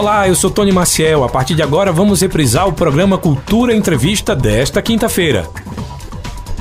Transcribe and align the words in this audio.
Olá, 0.00 0.26
eu 0.26 0.34
sou 0.34 0.50
Tony 0.50 0.72
Maciel. 0.72 1.24
A 1.24 1.28
partir 1.28 1.54
de 1.54 1.62
agora 1.62 1.92
vamos 1.92 2.22
reprisar 2.22 2.66
o 2.66 2.72
programa 2.72 3.18
Cultura 3.18 3.76
Entrevista 3.76 4.34
desta 4.34 4.80
quinta-feira. 4.80 5.46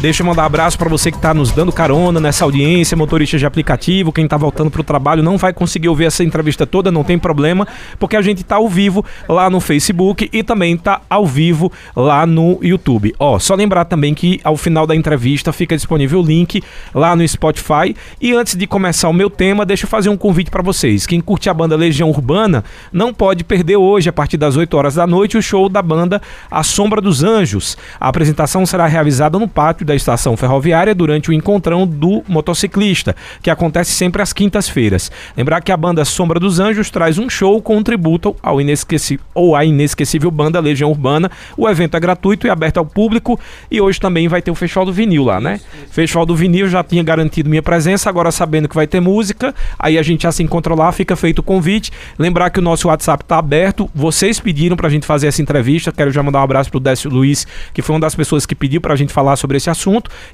Deixa 0.02 0.22
eu 0.24 0.26
mandar 0.26 0.44
um 0.44 0.46
abraço 0.46 0.78
para 0.78 0.88
você 0.88 1.12
que 1.12 1.18
está 1.18 1.34
nos 1.34 1.52
dando 1.52 1.74
carona 1.74 2.22
nessa 2.22 2.46
audiência, 2.46 2.96
motorista 2.96 3.38
de 3.38 3.46
aplicativo, 3.46 4.14
quem 4.14 4.24
está 4.24 4.38
voltando 4.38 4.72
para 4.72 4.80
o 4.80 4.84
trabalho 4.84 5.22
não 5.22 5.38
vai 5.38 5.52
conseguir 5.52 5.90
ouvir 5.90 6.06
essa 6.06 6.24
entrevista 6.24 6.66
toda, 6.66 6.90
não 6.90 7.04
tem 7.04 7.20
problema, 7.20 7.68
porque 8.00 8.16
a 8.16 8.22
gente 8.22 8.42
está 8.42 8.56
ao 8.56 8.70
vivo 8.70 9.04
lá 9.28 9.50
no 9.50 9.60
Facebook 9.60 10.30
e 10.32 10.42
também 10.42 10.76
está 10.76 11.02
ao 11.10 11.26
vivo 11.26 11.70
lá 11.94 12.26
no 12.26 12.60
YouTube. 12.62 13.14
Ó, 13.20 13.38
só 13.40 13.56
lembrar 13.56 13.84
também 13.84 14.14
que 14.14 14.40
ao 14.42 14.56
final 14.56 14.88
da 14.88 14.96
entrevista 14.96 15.52
fica 15.52 15.76
disponível 15.76 16.22
o 16.22 16.26
link 16.26 16.64
lá 16.96 17.14
no 17.14 17.28
Spotify. 17.28 17.94
E 18.22 18.32
antes 18.32 18.56
de 18.56 18.66
começar 18.66 19.10
o 19.10 19.14
meu 19.14 19.30
tema, 19.30 19.66
deixa 19.66 19.84
eu 19.84 19.90
fazer 19.90 20.08
um 20.08 20.16
convite 20.16 20.50
para 20.50 20.64
vocês. 20.64 21.06
Quem 21.06 21.20
curte 21.20 21.50
a 21.50 21.54
banda 21.54 21.76
Legião 21.76 22.10
Urbana 22.10 22.64
não 22.94 23.14
pode 23.14 23.44
perder 23.44 23.76
hoje, 23.76 24.08
a 24.08 24.14
partir 24.14 24.38
das 24.38 24.56
8 24.56 24.78
horas 24.78 24.96
da 24.96 25.06
noite, 25.06 25.38
o 25.38 25.42
show 25.42 25.68
da 25.68 25.82
banda 25.82 26.22
A 26.50 26.64
Sombra 26.64 27.02
dos 27.02 27.22
Anjos. 27.22 27.78
A 28.00 28.08
apresentação 28.08 28.66
será 28.66 28.88
realizada 28.88 29.38
no 29.38 29.48
pátio 29.48 29.89
da 29.90 29.96
estação 29.96 30.38
ferroviária 30.38 30.94
durante 30.94 31.30
o 31.30 31.34
encontrão 31.34 31.86
do 31.86 32.24
motociclista, 32.28 33.16
que 33.42 33.50
acontece 33.50 33.92
sempre 33.92 34.22
às 34.22 34.32
quintas-feiras. 34.32 35.12
Lembrar 35.36 35.62
que 35.62 35.72
a 35.72 35.78
banda 35.78 36.06
Sombra 36.06 36.40
dos 36.40 36.60
Anjos 36.60 36.90
traz 36.92 37.18
um 37.18 37.30
show 37.30 37.60
com 37.62 37.78
um 37.78 37.84
tributo 37.84 38.36
ao 38.42 38.62
inesquecível 38.62 39.26
ou 39.34 39.56
à 39.56 39.66
inesquecível 39.66 40.30
banda 40.30 40.60
Legião 40.60 40.92
Urbana. 40.92 41.32
O 41.58 41.68
evento 41.68 41.98
é 41.98 42.00
gratuito 42.00 42.46
e 42.46 42.50
aberto 42.50 42.78
ao 42.78 42.86
público 42.86 43.40
e 43.70 43.82
hoje 43.82 44.00
também 44.00 44.28
vai 44.28 44.42
ter 44.42 44.52
o 44.52 44.56
Festival 44.56 44.86
do 44.86 44.94
Vinil 44.94 45.24
lá, 45.24 45.42
né? 45.42 45.60
Festival 45.90 46.26
do 46.26 46.36
Vinil 46.36 46.70
já 46.70 46.84
tinha 46.84 47.02
garantido 47.02 47.50
minha 47.50 47.64
presença, 47.64 48.10
agora 48.10 48.32
sabendo 48.32 48.70
que 48.70 48.76
vai 48.76 48.86
ter 48.86 49.00
música, 49.00 49.56
aí 49.78 49.98
a 49.98 50.04
gente 50.04 50.24
já 50.24 50.32
se 50.32 50.44
encontra 50.44 50.76
lá, 50.76 50.92
fica 50.92 51.16
feito 51.16 51.40
o 51.40 51.44
convite. 51.44 51.92
Lembrar 52.18 52.52
que 52.52 52.60
o 52.60 52.62
nosso 52.62 52.90
WhatsApp 52.90 53.24
está 53.24 53.40
aberto, 53.40 53.90
vocês 53.96 54.40
pediram 54.40 54.78
para 54.78 54.88
a 54.88 54.92
gente 54.92 55.08
fazer 55.08 55.28
essa 55.28 55.42
entrevista, 55.42 55.92
quero 55.92 56.12
já 56.12 56.22
mandar 56.22 56.42
um 56.42 56.44
abraço 56.44 56.70
pro 56.70 56.80
Décio 56.80 57.10
Luiz, 57.10 57.48
que 57.74 57.82
foi 57.82 57.96
uma 57.96 58.02
das 58.02 58.14
pessoas 58.14 58.46
que 58.46 58.54
pediu 58.54 58.80
para 58.80 58.94
a 58.94 58.98
gente 58.98 59.12
falar 59.12 59.36
sobre 59.36 59.58
esse 59.58 59.70
assunto 59.70 59.79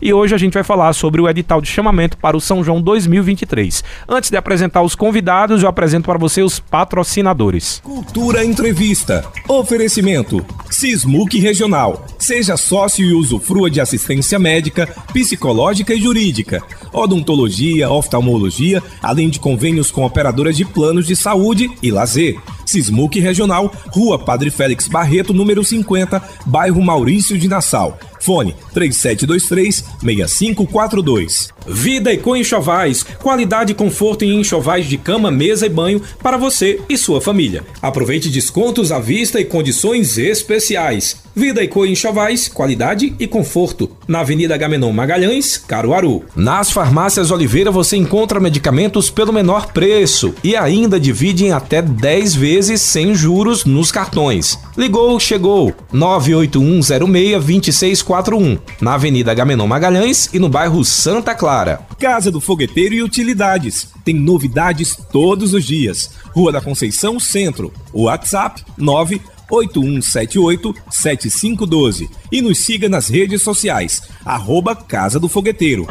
e 0.02 0.14
hoje 0.14 0.34
a 0.34 0.38
gente 0.38 0.54
vai 0.54 0.64
falar 0.64 0.94
sobre 0.94 1.22
o 1.22 1.30
edital 1.30 1.62
de 1.62 1.68
chamamento 1.68 2.18
para 2.18 2.36
o 2.36 2.42
São 2.42 2.64
João 2.64 2.82
2023. 2.82 3.84
Antes 4.08 4.30
de 4.30 4.38
apresentar 4.38 4.82
os 4.82 4.96
convidados, 4.96 5.62
eu 5.62 5.70
apresento 5.70 6.06
para 6.06 6.18
você 6.18 6.42
os 6.42 6.60
patrocinadores. 6.60 7.82
Cultura 7.84 8.44
Entrevista. 8.44 9.26
Oferecimento. 9.48 10.46
Sismuc 10.70 11.40
Regional. 11.40 12.06
Seja 12.18 12.58
sócio 12.58 13.06
e 13.06 13.14
usufrua 13.14 13.70
de 13.70 13.80
assistência 13.80 14.40
médica, 14.40 14.88
psicológica 15.14 15.94
e 15.94 16.02
jurídica, 16.02 16.64
odontologia, 16.92 17.90
oftalmologia, 17.90 18.82
além 19.02 19.30
de 19.30 19.40
convênios 19.40 19.92
com 19.92 20.06
operadoras 20.06 20.58
de 20.58 20.66
planos 20.66 21.06
de 21.06 21.16
saúde 21.16 21.70
e 21.82 21.92
lazer. 21.92 22.38
Sismuc 22.66 23.20
Regional, 23.20 23.72
Rua 23.90 24.18
Padre 24.18 24.50
Félix 24.50 24.88
Barreto, 24.88 25.34
número 25.34 25.64
50, 25.64 26.22
bairro 26.46 26.82
Maurício 26.82 27.38
de 27.38 27.48
Nassau. 27.48 27.98
Fone 28.26 28.56
3723-6542. 28.74 31.50
Vida 31.68 32.12
e 32.12 32.18
com 32.18 32.36
enxovais, 32.36 33.04
qualidade 33.04 33.72
e 33.72 33.76
conforto 33.76 34.26
em 34.26 34.40
enxovais 34.40 34.88
de 34.88 34.98
cama, 34.98 35.30
mesa 35.30 35.68
e 35.68 35.70
banho 35.70 36.02
para 36.22 36.38
você 36.38 36.82
e 36.90 36.98
sua 36.98 37.22
família. 37.22 37.64
Aproveite 37.82 38.30
descontos 38.30 38.92
à 38.92 39.00
vista 39.00 39.40
e 39.40 39.46
condições 39.46 40.18
especiais. 40.18 41.25
Vida 41.36 41.62
e 41.62 41.68
Cor 41.68 41.86
Enxovais, 41.86 42.48
qualidade 42.48 43.14
e 43.20 43.28
conforto. 43.28 43.92
Na 44.08 44.22
Avenida 44.22 44.56
Gamenon 44.56 44.94
Magalhães, 44.94 45.58
Caruaru. 45.58 46.24
Nas 46.34 46.72
farmácias 46.72 47.30
Oliveira 47.30 47.70
você 47.70 47.98
encontra 47.98 48.40
medicamentos 48.40 49.10
pelo 49.10 49.34
menor 49.34 49.74
preço 49.74 50.34
e 50.42 50.56
ainda 50.56 50.98
divide 50.98 51.44
em 51.44 51.52
até 51.52 51.82
10 51.82 52.36
vezes 52.36 52.82
sem 52.82 53.14
juros 53.14 53.66
nos 53.66 53.92
cartões. 53.92 54.58
Ligou, 54.78 55.20
chegou. 55.20 55.74
981062641. 55.94 58.58
Na 58.80 58.94
Avenida 58.94 59.34
Gamenon 59.34 59.68
Magalhães 59.68 60.30
e 60.34 60.40
no 60.40 60.48
bairro 60.48 60.86
Santa 60.86 61.36
Clara. 61.36 61.82
Casa 62.00 62.32
do 62.32 62.40
Fogueteiro 62.40 62.96
e 62.96 63.04
Utilidades. 63.04 63.90
Tem 64.06 64.16
novidades 64.16 64.98
todos 65.12 65.54
os 65.54 65.66
dias. 65.66 66.12
Rua 66.32 66.54
da 66.54 66.62
Conceição 66.62 67.20
Centro. 67.20 67.74
WhatsApp 67.94 68.64
9 68.78 69.20
8178-7512 69.52 72.10
e 72.32 72.42
nos 72.42 72.60
siga 72.60 72.88
nas 72.90 73.10
redes 73.10 73.42
sociais, 73.42 74.04
arroba 74.26 74.76
Casa 74.76 75.20
do 75.20 75.28
Fogueteiro. 75.28 75.88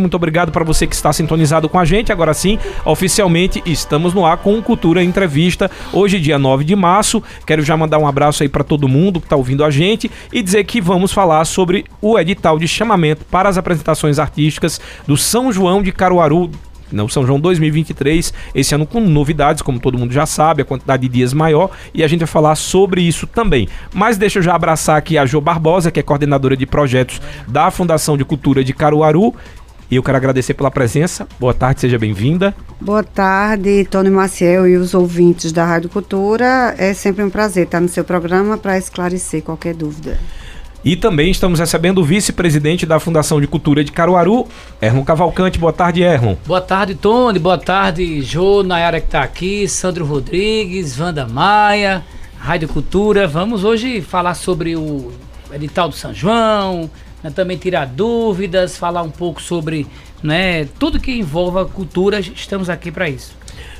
Muito 0.00 0.16
obrigado 0.16 0.50
para 0.50 0.64
você 0.64 0.86
que 0.86 0.94
está 0.94 1.12
sintonizado 1.12 1.68
com 1.68 1.78
a 1.78 1.84
gente. 1.84 2.10
Agora 2.10 2.34
sim, 2.34 2.58
oficialmente 2.84 3.62
estamos 3.64 4.12
no 4.12 4.26
ar 4.26 4.38
com 4.38 4.60
Cultura 4.60 5.02
Entrevista. 5.02 5.70
Hoje, 5.92 6.20
dia 6.20 6.38
9 6.38 6.64
de 6.64 6.74
março. 6.74 7.22
Quero 7.46 7.62
já 7.62 7.76
mandar 7.76 7.98
um 7.98 8.06
abraço 8.06 8.42
aí 8.42 8.48
para 8.48 8.64
todo 8.64 8.88
mundo 8.88 9.20
que 9.20 9.26
está 9.26 9.36
ouvindo 9.36 9.64
a 9.64 9.70
gente 9.70 10.10
e 10.32 10.42
dizer 10.42 10.64
que 10.64 10.80
vamos 10.80 11.12
falar 11.12 11.44
sobre 11.44 11.84
o 12.00 12.18
edital 12.18 12.58
de 12.58 12.66
chamamento 12.66 13.24
para 13.26 13.48
as 13.48 13.56
apresentações 13.56 14.18
artísticas 14.18 14.80
do 15.06 15.16
São 15.16 15.52
João 15.52 15.82
de 15.82 15.92
Caruaru 15.92 16.50
não 16.94 17.08
São 17.08 17.26
João 17.26 17.40
2023, 17.40 18.32
esse 18.54 18.74
ano 18.74 18.86
com 18.86 19.00
novidades, 19.00 19.62
como 19.62 19.80
todo 19.80 19.98
mundo 19.98 20.12
já 20.12 20.26
sabe, 20.26 20.62
a 20.62 20.64
quantidade 20.64 21.02
de 21.02 21.08
dias 21.08 21.32
maior, 21.32 21.70
e 21.92 22.02
a 22.02 22.08
gente 22.08 22.20
vai 22.20 22.28
falar 22.28 22.54
sobre 22.54 23.02
isso 23.02 23.26
também. 23.26 23.68
Mas 23.92 24.16
deixa 24.16 24.38
eu 24.38 24.42
já 24.42 24.54
abraçar 24.54 24.96
aqui 24.96 25.18
a 25.18 25.26
Jo 25.26 25.40
Barbosa, 25.40 25.90
que 25.90 26.00
é 26.00 26.02
coordenadora 26.02 26.56
de 26.56 26.66
projetos 26.66 27.20
da 27.48 27.70
Fundação 27.70 28.16
de 28.16 28.24
Cultura 28.24 28.62
de 28.62 28.72
Caruaru, 28.72 29.34
e 29.90 29.96
eu 29.96 30.02
quero 30.02 30.16
agradecer 30.16 30.54
pela 30.54 30.70
presença. 30.70 31.28
Boa 31.38 31.52
tarde, 31.52 31.82
seja 31.82 31.98
bem-vinda. 31.98 32.54
Boa 32.80 33.04
tarde, 33.04 33.84
Tony 33.84 34.10
Maciel 34.10 34.66
e 34.66 34.76
os 34.76 34.94
ouvintes 34.94 35.52
da 35.52 35.64
Rádio 35.64 35.90
Cultura. 35.90 36.74
É 36.78 36.94
sempre 36.94 37.22
um 37.22 37.30
prazer 37.30 37.64
estar 37.64 37.80
no 37.80 37.88
seu 37.88 38.02
programa 38.02 38.56
para 38.56 38.78
esclarecer 38.78 39.42
qualquer 39.42 39.74
dúvida. 39.74 40.18
E 40.84 40.96
também 40.96 41.30
estamos 41.30 41.58
recebendo 41.58 41.98
o 42.02 42.04
vice-presidente 42.04 42.84
da 42.84 43.00
Fundação 43.00 43.40
de 43.40 43.46
Cultura 43.46 43.82
de 43.82 43.90
Caruaru, 43.90 44.46
Erlon 44.82 45.02
Cavalcante. 45.02 45.58
Boa 45.58 45.72
tarde, 45.72 46.02
Erlon. 46.02 46.36
Boa 46.44 46.60
tarde, 46.60 46.94
Tony. 46.94 47.38
Boa 47.38 47.56
tarde, 47.56 48.20
Jô, 48.20 48.62
Nayara 48.62 49.00
que 49.00 49.06
está 49.06 49.22
aqui, 49.22 49.66
Sandro 49.66 50.04
Rodrigues, 50.04 51.00
Wanda 51.00 51.26
Maia, 51.26 52.04
Rádio 52.38 52.68
Cultura. 52.68 53.26
Vamos 53.26 53.64
hoje 53.64 54.02
falar 54.02 54.34
sobre 54.34 54.76
o 54.76 55.10
edital 55.54 55.88
do 55.88 55.94
São 55.94 56.12
João, 56.12 56.90
né, 57.22 57.30
também 57.30 57.56
tirar 57.56 57.86
dúvidas, 57.86 58.76
falar 58.76 59.00
um 59.00 59.10
pouco 59.10 59.40
sobre 59.40 59.86
né, 60.22 60.66
tudo 60.78 61.00
que 61.00 61.12
envolva 61.12 61.62
a 61.62 61.64
cultura. 61.64 62.20
Estamos 62.20 62.68
aqui 62.68 62.92
para 62.92 63.08
isso. 63.08 63.34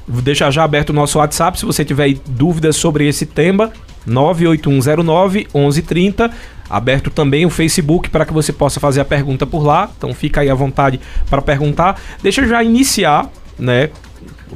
Vou 0.09 0.23
deixar 0.23 0.51
já 0.51 0.65
aberto 0.65 0.89
o 0.89 0.95
nosso 0.95 1.19
WhatsApp 1.19 1.59
se 1.59 1.67
você 1.67 1.85
tiver 1.85 2.15
dúvidas 2.27 2.77
sobre 2.77 3.07
esse 3.07 3.27
tema. 3.27 3.71
98109 4.07 5.49
1130 5.55 6.31
Aberto 6.69 7.11
também 7.11 7.45
o 7.45 7.51
Facebook 7.51 8.09
para 8.09 8.25
que 8.25 8.33
você 8.33 8.53
possa 8.53 8.81
fazer 8.81 9.01
a 9.01 9.05
pergunta 9.05 9.47
por 9.47 9.65
lá. 9.65 9.91
Então 9.97 10.13
fica 10.15 10.41
aí 10.41 10.51
à 10.51 10.55
vontade 10.55 11.01
para 11.29 11.43
perguntar. 11.43 12.01
Deixa 12.23 12.43
eu 12.43 12.49
já 12.49 12.63
iniciar, 12.63 13.31
né? 13.59 13.91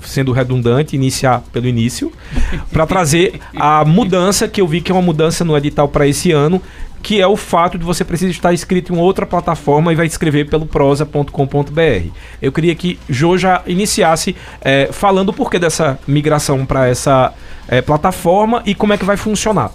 Sendo 0.02 0.30
redundante, 0.30 0.94
iniciar 0.94 1.42
pelo 1.52 1.66
início, 1.66 2.12
para 2.70 2.86
trazer 2.86 3.40
a 3.56 3.84
mudança 3.84 4.46
que 4.46 4.60
eu 4.60 4.68
vi 4.68 4.80
que 4.80 4.92
é 4.92 4.94
uma 4.94 5.02
mudança 5.02 5.44
no 5.44 5.56
edital 5.56 5.88
para 5.88 6.06
esse 6.06 6.30
ano, 6.30 6.62
que 7.02 7.20
é 7.20 7.26
o 7.26 7.36
fato 7.36 7.78
de 7.78 7.84
você 7.84 8.04
precisar 8.04 8.30
estar 8.30 8.52
inscrito 8.52 8.94
em 8.94 8.98
outra 8.98 9.26
plataforma 9.26 9.92
e 9.92 9.96
vai 9.96 10.06
escrever 10.06 10.48
pelo 10.48 10.66
prosa.com.br. 10.66 12.10
Eu 12.40 12.52
queria 12.52 12.74
que 12.74 12.98
Jo 13.08 13.36
já 13.36 13.62
iniciasse 13.66 14.36
é, 14.60 14.88
falando 14.92 15.30
o 15.30 15.32
porquê 15.32 15.58
dessa 15.58 15.98
migração 16.06 16.64
para 16.64 16.86
essa 16.86 17.32
é, 17.66 17.80
plataforma 17.80 18.62
e 18.66 18.74
como 18.74 18.92
é 18.92 18.98
que 18.98 19.04
vai 19.04 19.16
funcionar. 19.16 19.72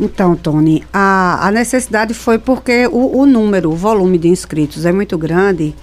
Então, 0.00 0.34
Tony, 0.34 0.82
a, 0.90 1.46
a 1.46 1.50
necessidade 1.50 2.14
foi 2.14 2.38
porque 2.38 2.86
o, 2.86 3.20
o 3.20 3.26
número, 3.26 3.70
o 3.70 3.76
volume 3.76 4.16
de 4.16 4.28
inscritos 4.28 4.86
é 4.86 4.92
muito 4.92 5.18
grande 5.18 5.74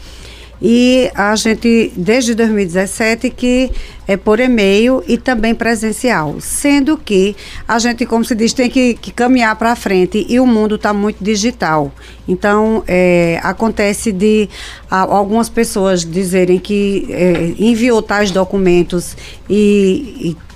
e 0.62 1.12
a 1.14 1.36
gente, 1.36 1.92
desde 1.96 2.34
2017, 2.34 3.30
que 3.30 3.72
é 4.08 4.18
por 4.18 4.40
e-mail 4.40 5.04
e 5.08 5.18
também 5.18 5.54
presencial. 5.54 6.38
Sendo 6.40 6.98
que 6.98 7.36
a 7.68 7.78
gente, 7.78 8.06
como 8.06 8.26
se 8.26 8.34
diz, 8.34 8.54
tem 8.54 8.70
que, 8.70 8.96
que 8.96 9.12
caminhar 9.12 9.56
para 9.56 9.76
frente 9.76 10.26
e 10.28 10.40
o 10.40 10.48
mundo 10.48 10.76
está 10.76 10.92
muito 10.94 11.24
digital. 11.24 11.92
Então, 12.28 12.84
é, 12.88 13.40
acontece 13.44 14.12
de 14.12 14.50
a, 14.90 15.02
algumas 15.02 15.48
pessoas 15.48 16.04
dizerem 16.04 16.58
que 16.58 17.08
é, 17.12 17.54
enviou 17.60 18.02
tais 18.02 18.32
documentos 18.32 19.16
e, 19.48 20.32
e 20.32 20.47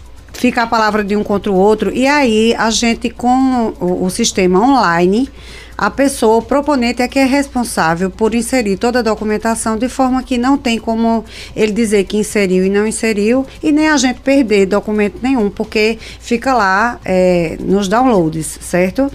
fica 0.41 0.63
a 0.63 0.67
palavra 0.67 1.03
de 1.03 1.15
um 1.15 1.23
contra 1.23 1.51
o 1.51 1.55
outro. 1.55 1.93
E 1.93 2.07
aí 2.07 2.55
a 2.55 2.71
gente, 2.71 3.11
com 3.11 3.75
o, 3.79 4.05
o 4.05 4.09
sistema 4.09 4.59
online, 4.59 5.29
a 5.81 5.89
pessoa, 5.89 6.37
o 6.37 6.41
proponente 6.43 7.01
é 7.01 7.07
que 7.07 7.17
é 7.17 7.25
responsável 7.25 8.11
por 8.11 8.35
inserir 8.35 8.77
toda 8.77 8.99
a 8.99 9.01
documentação 9.01 9.75
de 9.75 9.89
forma 9.89 10.21
que 10.21 10.37
não 10.37 10.55
tem 10.55 10.77
como 10.77 11.25
ele 11.55 11.71
dizer 11.71 12.03
que 12.03 12.17
inseriu 12.17 12.63
e 12.63 12.69
não 12.69 12.85
inseriu 12.85 13.47
e 13.63 13.71
nem 13.71 13.89
a 13.89 13.97
gente 13.97 14.19
perder 14.19 14.67
documento 14.67 15.15
nenhum, 15.23 15.49
porque 15.49 15.97
fica 16.19 16.53
lá 16.53 16.99
é, 17.03 17.57
nos 17.59 17.87
downloads, 17.87 18.59
certo? 18.61 19.11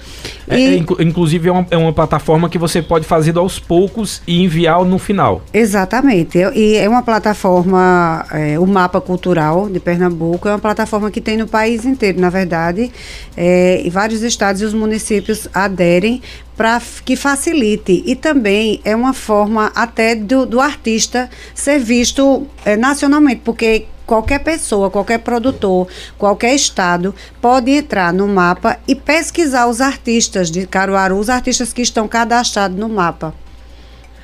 É, 0.49 0.59
e, 0.59 0.79
é, 0.79 1.03
inclusive 1.05 1.49
é 1.49 1.53
uma, 1.53 1.67
é 1.71 1.77
uma 1.77 1.93
plataforma 1.93 2.49
que 2.49 2.59
você 2.59 2.83
pode 2.83 3.05
fazer 3.05 3.39
aos 3.39 3.61
poucos 3.61 4.21
e 4.27 4.43
enviar 4.43 4.85
no 4.85 4.99
final. 4.99 5.43
Exatamente. 5.55 6.39
E 6.53 6.75
é 6.75 6.89
uma 6.89 7.03
plataforma, 7.03 8.27
é, 8.33 8.59
o 8.59 8.67
Mapa 8.67 9.01
Cultural 9.01 9.69
de 9.69 9.79
Pernambuco, 9.79 10.49
é 10.49 10.51
uma 10.51 10.59
plataforma 10.59 11.13
que 11.13 11.21
tem 11.21 11.37
no 11.37 11.47
país 11.47 11.85
inteiro, 11.85 12.21
na 12.21 12.29
verdade. 12.29 12.91
E 13.37 13.89
vários 13.91 14.23
estados 14.23 14.63
e 14.63 14.65
os 14.65 14.75
municípios 14.75 15.47
aderem 15.55 16.23
para 16.57 16.81
que 17.05 17.17
facilite. 17.17 18.03
E 18.07 18.17
também 18.17 18.81
é 18.85 18.97
uma 18.97 19.13
forma 19.13 19.71
até 19.75 20.15
do, 20.15 20.47
do 20.47 20.61
artista 20.61 21.29
ser 21.55 21.79
visto 21.79 22.47
é, 22.65 22.77
nacionalmente, 22.77 23.43
porque 23.45 23.87
qualquer 24.07 24.39
pessoa, 24.39 24.91
qualquer 24.91 25.19
produtor, 25.19 25.89
qualquer 26.17 26.55
estado 26.55 27.15
pode 27.41 27.71
entrar 27.71 28.13
no 28.13 28.27
mapa 28.27 28.79
e 28.87 28.95
pesquisar 28.95 29.67
os 29.67 29.81
artistas 29.81 30.51
de 30.51 30.67
Caruaru, 30.67 31.19
os 31.19 31.29
artistas 31.29 31.73
que 31.73 31.83
estão 31.83 32.07
cadastrados 32.07 32.79
no 32.79 32.89
mapa. 32.89 33.35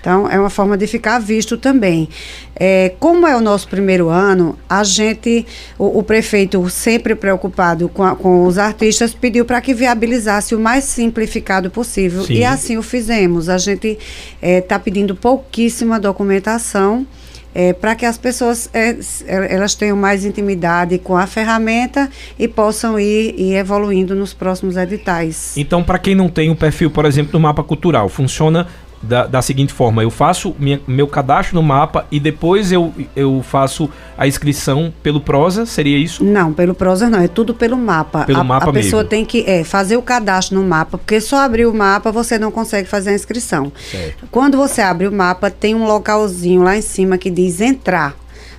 Então, 0.03 0.29
é 0.29 0.37
uma 0.37 0.51
forma 0.51 0.77
de 0.77 0.85
ficar 0.89 1.21
visto 1.21 1.57
também. 1.57 2.09
É, 2.57 2.93
como 2.99 3.25
é 3.25 3.37
o 3.37 3.41
nosso 3.41 3.69
primeiro 3.69 4.09
ano, 4.09 4.59
a 4.69 4.83
gente, 4.83 5.47
o, 5.79 6.01
o 6.01 6.03
prefeito, 6.03 6.69
sempre 6.69 7.15
preocupado 7.15 7.89
com, 7.89 8.03
a, 8.03 8.17
com 8.17 8.45
os 8.45 8.59
artistas, 8.59 9.15
pediu 9.15 9.45
para 9.45 9.61
que 9.61 9.73
viabilizasse 9.73 10.57
o 10.57 10.59
mais 10.59 10.83
simplificado 10.83 11.71
possível. 11.71 12.25
Sim. 12.25 12.35
E 12.35 12.45
assim 12.45 12.77
o 12.77 12.83
fizemos. 12.83 13.49
A 13.49 13.59
gente 13.59 13.97
está 14.43 14.75
é, 14.75 14.79
pedindo 14.79 15.15
pouquíssima 15.15 16.01
documentação 16.01 17.07
é, 17.55 17.73
para 17.73 17.95
que 17.95 18.05
as 18.05 18.19
pessoas 18.19 18.69
é, 18.73 18.97
elas 19.27 19.77
tenham 19.77 19.97
mais 19.97 20.25
intimidade 20.25 20.99
com 20.99 21.17
a 21.17 21.29
ferramenta 21.29 22.11
e 22.37 22.49
possam 22.49 22.99
ir, 22.99 23.39
ir 23.39 23.55
evoluindo 23.55 24.17
nos 24.17 24.35
próximos 24.35 24.77
editais. 24.77 25.57
Então, 25.57 25.85
para 25.85 25.99
quem 25.99 26.17
não 26.17 26.29
tem 26.29 26.51
um 26.51 26.57
perfil, 26.57 26.91
por 26.91 27.05
exemplo, 27.05 27.31
do 27.31 27.39
mapa 27.39 27.63
cultural, 27.63 28.09
funciona 28.09 28.67
da, 29.03 29.27
da 29.27 29.43
seguinte 29.43 29.73
forma: 29.73 30.03
eu 30.03 30.11
faço 30.11 30.55
minha, 30.59 30.81
meu 30.87 31.07
cadastro 31.07 31.57
no 31.57 31.63
mapa 31.63 32.07
e 32.11 32.21
depois 32.21 32.71
eu, 32.71 32.93
eu 33.17 33.43
faço 33.43 33.91
a 34.17 34.27
inscrição 34.27 34.93
pelo 35.03 35.21
Prosa, 35.21 35.67
seria 35.67 35.99
isso? 35.99 36.25
Não, 36.25 36.53
pelo 36.53 36.75
Prosa 36.75 37.11
não, 37.11 37.21
é 37.21 37.29
tudo 37.29 37.53
pelo 37.55 37.77
mapa. 37.77 38.25
Pelo 38.25 38.41
a, 38.41 38.45
mapa 38.45 38.71
A 38.71 38.73
pessoa 38.73 39.03
mesmo. 39.03 39.11
tem 39.11 39.25
que 39.25 39.45
é, 39.47 39.65
fazer 39.65 39.97
o 39.97 40.03
cadastro 40.03 40.61
no 40.61 40.67
mapa, 40.67 40.97
porque 40.97 41.21
só 41.21 41.39
abrir 41.39 41.67
o 41.67 41.75
mapa 41.75 42.13
você 42.13 42.39
não 42.39 42.51
consegue 42.51 42.89
fazer 42.89 43.11
a 43.11 43.15
inscrição. 43.15 43.73
Certo. 43.91 44.29
Quando 44.31 44.57
você 44.57 44.81
abre 44.81 45.07
o 45.07 45.13
mapa, 45.13 45.51
tem 45.51 45.75
um 45.75 45.85
localzinho 45.85 46.63
lá 46.63 46.77
em 46.77 46.83
cima 46.83 47.19
que 47.19 47.31
diz 47.31 47.61
entrar. 47.61 48.15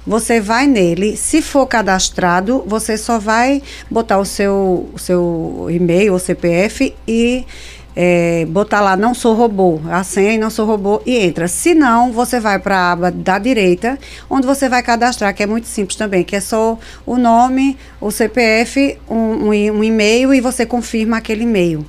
Você 0.06 0.42
vai 0.42 0.68
nele, 0.68 1.16
se 1.16 1.42
for 1.42 1.66
cadastrado, 1.66 2.62
você 2.68 2.98
só 2.98 3.18
vai 3.18 3.64
botar 3.90 4.20
o 4.20 4.26
seu, 4.26 4.90
o 4.94 5.00
seu 5.00 5.68
e-mail 5.70 6.12
ou 6.12 6.20
CPF 6.20 6.94
e 7.08 7.46
é, 7.96 8.46
botar 8.46 8.82
lá 8.82 8.96
não 8.96 9.14
sou 9.14 9.34
robô, 9.36 9.80
a 9.90 10.04
senha 10.04 10.34
e 10.34 10.38
não 10.38 10.50
sou 10.50 10.66
robô 10.66 11.02
e 11.06 11.18
entra. 11.18 11.48
Se 11.48 11.74
não, 11.74 12.12
você 12.12 12.40
vai 12.40 12.60
para 12.60 12.78
a 12.78 12.92
aba 12.92 13.12
da 13.12 13.38
direita, 13.38 13.98
onde 14.30 14.48
você 14.48 14.68
vai 14.68 14.82
cadastrar, 14.82 15.34
que 15.34 15.44
é 15.44 15.48
muito 15.48 15.68
simples 15.68 15.98
também, 15.98 16.24
que 16.24 16.36
é 16.36 16.42
só 16.42 16.78
o 17.06 17.18
nome, 17.18 17.78
o 18.02 18.12
CPF, 18.12 18.98
um, 19.10 19.16
um, 19.16 19.50
um 19.50 19.84
e-mail 19.84 20.34
e 20.34 20.42
você 20.42 20.66
confirma 20.66 21.18
aquele 21.18 21.44
e-mail 21.44 21.86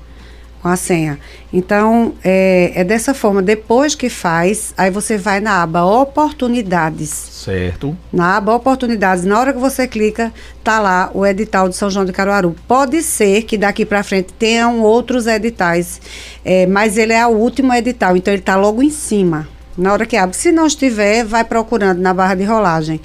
com 0.64 0.70
a 0.70 0.76
senha. 0.76 1.18
Então, 1.52 2.14
é, 2.24 2.72
é, 2.74 2.82
dessa 2.82 3.12
forma. 3.12 3.42
Depois 3.42 3.94
que 3.94 4.08
faz, 4.08 4.72
aí 4.78 4.90
você 4.90 5.18
vai 5.18 5.38
na 5.38 5.62
aba 5.62 5.84
Oportunidades. 5.84 7.10
Certo. 7.10 7.94
Na 8.10 8.38
aba 8.38 8.54
Oportunidades, 8.54 9.26
na 9.26 9.38
hora 9.38 9.52
que 9.52 9.58
você 9.58 9.86
clica, 9.86 10.32
tá 10.64 10.80
lá 10.80 11.10
o 11.12 11.26
edital 11.26 11.68
de 11.68 11.76
São 11.76 11.90
João 11.90 12.06
de 12.06 12.12
Caruaru. 12.12 12.56
Pode 12.66 13.02
ser 13.02 13.42
que 13.42 13.58
daqui 13.58 13.84
para 13.84 14.02
frente 14.02 14.32
tenham 14.32 14.80
outros 14.80 15.26
editais, 15.26 16.00
é, 16.42 16.64
mas 16.64 16.96
ele 16.96 17.12
é 17.12 17.26
o 17.26 17.32
último 17.32 17.74
edital, 17.74 18.16
então 18.16 18.32
ele 18.32 18.42
tá 18.42 18.56
logo 18.56 18.82
em 18.82 18.90
cima. 18.90 19.46
Na 19.76 19.92
hora 19.92 20.06
que 20.06 20.16
abre. 20.16 20.34
Se 20.34 20.50
não 20.50 20.66
estiver, 20.66 21.24
vai 21.24 21.44
procurando 21.44 22.00
na 22.00 22.14
barra 22.14 22.36
de 22.36 22.44
rolagem. 22.44 23.02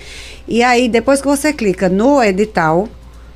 E 0.48 0.64
aí, 0.64 0.88
depois 0.88 1.20
que 1.20 1.28
você 1.28 1.52
clica 1.52 1.90
no 1.90 2.24
edital, 2.24 2.88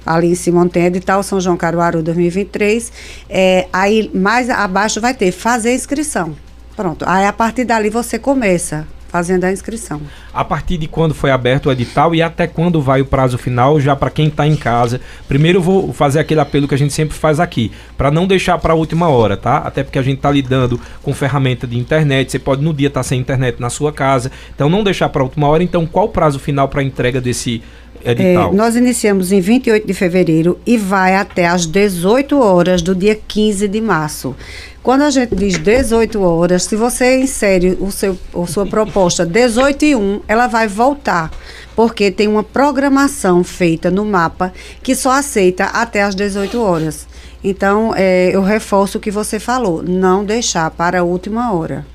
ali 0.06 0.32
em 0.32 0.36
cima 0.36 0.68
tem 0.70 0.86
edital 0.86 1.22
São 1.24 1.40
João 1.40 1.58
Caruaru 1.58 2.02
2023. 2.02 2.92
É, 3.30 3.68
aí 3.72 4.10
mais 4.14 4.50
abaixo 4.50 5.02
vai 5.02 5.14
ter 5.14 5.32
fazer 5.32 5.74
inscrição. 5.74 6.36
Pronto. 6.76 7.06
Aí 7.08 7.26
a 7.26 7.34
partir 7.34 7.66
dali 7.66 7.90
você 7.90 8.18
começa 8.18 8.88
fazendo 9.14 9.44
a 9.44 9.52
inscrição. 9.52 10.02
A 10.34 10.44
partir 10.44 10.76
de 10.76 10.88
quando 10.88 11.14
foi 11.14 11.30
aberto 11.30 11.68
o 11.68 11.72
edital 11.72 12.16
e 12.16 12.22
até 12.24 12.48
quando 12.48 12.82
vai 12.82 13.00
o 13.00 13.06
prazo 13.06 13.38
final, 13.38 13.80
já 13.80 13.96
para 13.96 14.10
quem 14.10 14.28
está 14.28 14.48
em 14.48 14.56
casa. 14.56 15.00
Primeiro 15.28 15.60
eu 15.60 15.62
vou 15.62 15.94
fazer 15.94 16.20
aquele 16.20 16.40
apelo 16.40 16.68
que 16.68 16.74
a 16.74 16.78
gente 16.78 16.92
sempre 16.94 17.16
faz 17.16 17.40
aqui, 17.40 17.72
para 17.96 18.10
não 18.10 18.26
deixar 18.26 18.58
para 18.58 18.74
a 18.74 18.76
última 18.76 19.08
hora, 19.08 19.38
tá? 19.38 19.58
Até 19.58 19.84
porque 19.84 20.00
a 20.00 20.02
gente 20.02 20.18
está 20.18 20.32
lidando 20.32 20.82
com 21.04 21.14
ferramenta 21.14 21.68
de 21.68 21.78
internet, 21.78 22.32
você 22.32 22.40
pode 22.40 22.64
no 22.64 22.74
dia 22.74 22.88
estar 22.88 23.02
tá 23.02 23.04
sem 23.04 23.20
internet 23.20 23.60
na 23.60 23.70
sua 23.70 23.94
casa, 23.94 24.32
então 24.56 24.68
não 24.68 24.84
deixar 24.84 25.10
para 25.10 25.22
a 25.22 25.26
última 25.26 25.48
hora. 25.48 25.62
Então, 25.62 25.86
qual 25.86 26.08
o 26.08 26.10
prazo 26.10 26.40
final 26.40 26.68
para 26.68 26.82
entrega 26.82 27.22
desse 27.22 27.62
edital? 28.04 28.52
É, 28.52 28.56
nós 28.56 28.76
iniciamos 28.76 29.32
em 29.32 29.40
28 29.40 29.86
de 29.86 29.94
fevereiro 29.94 30.60
e 30.66 30.78
vai 30.78 31.16
até 31.16 31.48
às 31.48 31.66
18 31.66 32.40
horas 32.40 32.82
do 32.82 32.96
dia 32.96 33.16
15 33.16 33.68
de 33.68 33.82
março. 33.82 34.36
Quando 34.84 35.04
a 35.04 35.10
gente 35.10 35.34
diz 35.34 35.58
18 35.58 36.22
horas, 36.22 36.64
se 36.64 36.76
você 36.76 37.22
insere 37.22 37.78
o 37.80 37.90
seu, 37.90 38.18
a 38.34 38.46
sua 38.46 38.66
proposta 38.66 39.26
18 39.26 39.86
e 39.86 39.96
1, 39.96 40.22
ela 40.28 40.48
vai 40.48 40.68
voltar, 40.68 41.32
porque 41.74 42.12
tem 42.12 42.28
uma 42.28 42.44
programação 42.44 43.44
feita 43.46 43.90
no 43.90 44.04
mapa 44.04 44.52
que 44.82 44.94
só 44.94 45.12
aceita 45.12 45.66
até 45.66 46.02
as 46.02 46.14
18 46.14 46.62
horas. 46.62 47.08
Então, 47.42 47.94
é, 47.96 48.32
eu 48.34 48.42
reforço 48.42 48.98
o 48.98 49.02
que 49.02 49.10
você 49.10 49.40
falou, 49.40 49.82
não 49.82 50.26
deixar 50.26 50.70
para 50.72 51.00
a 51.00 51.04
última 51.04 51.54
hora. 51.54 51.86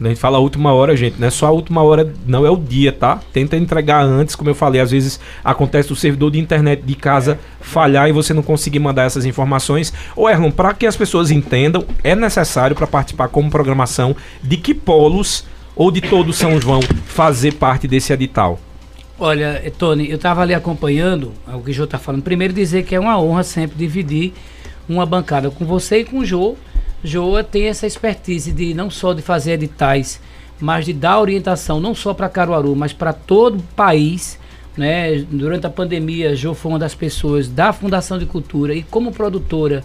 Quando 0.00 0.06
a 0.06 0.08
gente 0.14 0.18
fala 0.20 0.38
última 0.38 0.72
hora, 0.72 0.96
gente, 0.96 1.20
não 1.20 1.28
é 1.28 1.30
só 1.30 1.48
a 1.48 1.50
última 1.50 1.82
hora, 1.82 2.10
não 2.26 2.46
é 2.46 2.50
o 2.50 2.56
dia, 2.56 2.90
tá? 2.90 3.20
Tenta 3.34 3.54
entregar 3.54 4.02
antes, 4.02 4.34
como 4.34 4.48
eu 4.48 4.54
falei, 4.54 4.80
às 4.80 4.90
vezes 4.90 5.20
acontece 5.44 5.92
o 5.92 5.96
servidor 5.96 6.30
de 6.30 6.38
internet 6.38 6.82
de 6.82 6.94
casa 6.94 7.38
falhar 7.60 8.08
e 8.08 8.12
você 8.12 8.32
não 8.32 8.42
conseguir 8.42 8.78
mandar 8.78 9.02
essas 9.02 9.26
informações. 9.26 9.92
Ô 10.16 10.26
Erlon, 10.26 10.50
para 10.50 10.72
que 10.72 10.86
as 10.86 10.96
pessoas 10.96 11.30
entendam, 11.30 11.84
é 12.02 12.16
necessário 12.16 12.74
para 12.74 12.86
participar 12.86 13.28
como 13.28 13.50
programação 13.50 14.16
de 14.42 14.56
que 14.56 14.72
polos 14.72 15.44
ou 15.76 15.90
de 15.90 16.00
todo 16.00 16.32
São 16.32 16.58
João 16.58 16.80
fazer 17.04 17.52
parte 17.56 17.86
desse 17.86 18.10
edital? 18.10 18.58
Olha, 19.18 19.62
Tony, 19.76 20.08
eu 20.08 20.16
estava 20.16 20.40
ali 20.40 20.54
acompanhando 20.54 21.34
o 21.46 21.60
que 21.60 21.72
o 21.72 21.74
Jô 21.74 21.84
está 21.84 21.98
falando. 21.98 22.22
Primeiro 22.22 22.54
dizer 22.54 22.84
que 22.84 22.94
é 22.94 22.98
uma 22.98 23.20
honra 23.20 23.42
sempre 23.42 23.76
dividir 23.76 24.32
uma 24.88 25.04
bancada 25.04 25.50
com 25.50 25.66
você 25.66 25.98
e 25.98 26.04
com 26.06 26.20
o 26.20 26.24
Jô 26.24 26.56
Joa 27.02 27.42
tem 27.42 27.66
essa 27.66 27.86
expertise 27.86 28.52
de 28.52 28.74
não 28.74 28.90
só 28.90 29.12
de 29.12 29.22
fazer 29.22 29.52
editais, 29.52 30.20
mas 30.60 30.84
de 30.84 30.92
dar 30.92 31.20
orientação 31.20 31.80
não 31.80 31.94
só 31.94 32.12
para 32.12 32.28
Caruaru, 32.28 32.76
mas 32.76 32.92
para 32.92 33.12
todo 33.12 33.60
o 33.60 33.62
país. 33.74 34.38
Né? 34.76 35.24
Durante 35.30 35.66
a 35.66 35.70
pandemia, 35.70 36.36
Jo 36.36 36.54
foi 36.54 36.72
uma 36.72 36.78
das 36.78 36.94
pessoas 36.94 37.48
da 37.48 37.72
Fundação 37.72 38.18
de 38.18 38.26
Cultura 38.26 38.74
e 38.74 38.82
como 38.82 39.12
produtora 39.12 39.82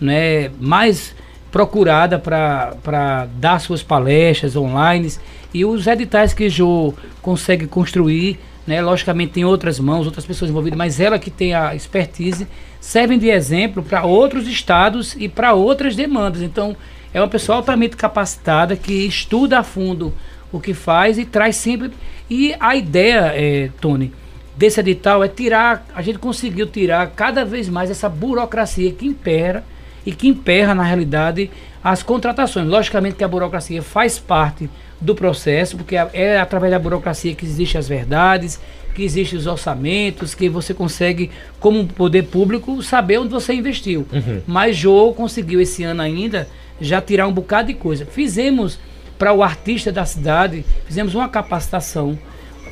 né, 0.00 0.50
mais 0.60 1.14
procurada 1.50 2.18
para 2.18 3.26
dar 3.36 3.58
suas 3.60 3.82
palestras 3.82 4.54
online. 4.54 5.12
E 5.52 5.64
os 5.64 5.86
editais 5.86 6.34
que 6.34 6.48
Jo 6.48 6.94
consegue 7.22 7.66
construir, 7.66 8.38
né, 8.68 8.82
logicamente 8.82 9.32
tem 9.32 9.46
outras 9.46 9.80
mãos, 9.80 10.04
outras 10.04 10.26
pessoas 10.26 10.50
envolvidas, 10.50 10.76
mas 10.76 11.00
ela 11.00 11.18
que 11.18 11.30
tem 11.30 11.54
a 11.54 11.74
expertise 11.74 12.46
servem 12.78 13.18
de 13.18 13.30
exemplo 13.30 13.82
para 13.82 14.04
outros 14.04 14.46
estados 14.46 15.16
e 15.18 15.26
para 15.26 15.54
outras 15.54 15.96
demandas. 15.96 16.42
Então, 16.42 16.76
é 17.14 17.18
uma 17.18 17.28
pessoa 17.28 17.56
altamente 17.56 17.96
capacitada 17.96 18.76
que 18.76 19.06
estuda 19.06 19.60
a 19.60 19.62
fundo 19.62 20.12
o 20.52 20.60
que 20.60 20.74
faz 20.74 21.16
e 21.16 21.24
traz 21.24 21.56
sempre. 21.56 21.92
E 22.28 22.54
a 22.60 22.76
ideia, 22.76 23.32
é, 23.34 23.70
Tony, 23.80 24.12
desse 24.54 24.80
edital 24.80 25.24
é 25.24 25.28
tirar, 25.28 25.86
a 25.94 26.02
gente 26.02 26.18
conseguiu 26.18 26.66
tirar 26.66 27.06
cada 27.16 27.46
vez 27.46 27.70
mais 27.70 27.90
essa 27.90 28.06
burocracia 28.06 28.92
que 28.92 29.06
impera 29.06 29.64
e 30.04 30.12
que 30.12 30.28
emperra, 30.28 30.74
na 30.74 30.82
realidade, 30.82 31.50
as 31.82 32.02
contratações. 32.02 32.66
Logicamente 32.66 33.16
que 33.16 33.24
a 33.24 33.28
burocracia 33.28 33.82
faz 33.82 34.18
parte 34.18 34.68
do 35.00 35.14
processo, 35.14 35.76
porque 35.76 35.96
é, 35.96 36.38
através 36.38 36.72
da 36.72 36.78
burocracia 36.78 37.34
que 37.34 37.44
existem 37.44 37.78
as 37.78 37.88
verdades, 37.88 38.60
que 38.94 39.04
existem 39.04 39.38
os 39.38 39.46
orçamentos, 39.46 40.34
que 40.34 40.48
você 40.48 40.74
consegue, 40.74 41.30
como 41.60 41.86
poder 41.86 42.24
público, 42.24 42.82
saber 42.82 43.18
onde 43.18 43.30
você 43.30 43.54
investiu. 43.54 44.06
Uhum. 44.12 44.42
Mas 44.46 44.76
Jô 44.76 45.12
conseguiu 45.12 45.60
esse 45.60 45.84
ano 45.84 46.02
ainda 46.02 46.48
já 46.80 47.00
tirar 47.00 47.28
um 47.28 47.32
bocado 47.32 47.68
de 47.68 47.74
coisa. 47.74 48.04
Fizemos 48.04 48.78
para 49.16 49.32
o 49.32 49.42
artista 49.42 49.92
da 49.92 50.04
cidade, 50.04 50.64
fizemos 50.84 51.14
uma 51.14 51.28
capacitação. 51.28 52.18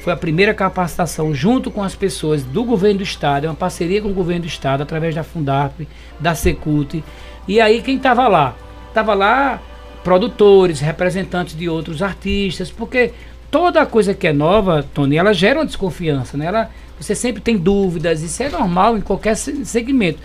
Foi 0.03 0.13
a 0.13 0.17
primeira 0.17 0.55
capacitação 0.55 1.35
junto 1.35 1.71
com 1.71 1.83
as 1.83 1.95
pessoas 1.95 2.43
do 2.43 2.65
governo 2.65 2.99
do 2.99 3.05
estado, 3.05 3.47
é 3.47 3.49
uma 3.49 3.57
parceria 3.57 4.01
com 4.03 4.09
o 4.09 4.15
governo 4.15 4.43
do 4.43 4.49
estado, 4.49 4.83
através 4.83 5.15
da 5.15 5.25
Fundarp, 5.25 5.81
da 6.19 6.35
Secult. 6.35 7.03
E 7.49 7.61
aí 7.61 7.83
quem 7.83 7.97
estava 7.97 8.27
lá? 8.29 8.57
Estava 8.97 9.13
lá 9.13 9.61
produtores, 10.03 10.81
representantes 10.81 11.55
de 11.55 11.69
outros 11.69 12.01
artistas, 12.01 12.71
porque 12.71 13.13
toda 13.51 13.85
coisa 13.85 14.15
que 14.15 14.27
é 14.27 14.33
nova, 14.33 14.87
Tony, 14.95 15.19
ela 15.19 15.35
gera 15.35 15.59
uma 15.59 15.67
desconfiança, 15.67 16.39
né? 16.39 16.47
Ela, 16.47 16.71
você 16.99 17.15
sempre 17.15 17.43
tem 17.43 17.59
dúvidas, 17.59 18.23
isso 18.23 18.43
é 18.43 18.49
normal 18.49 18.97
em 18.97 19.03
qualquer 19.03 19.37
segmento. 19.37 20.19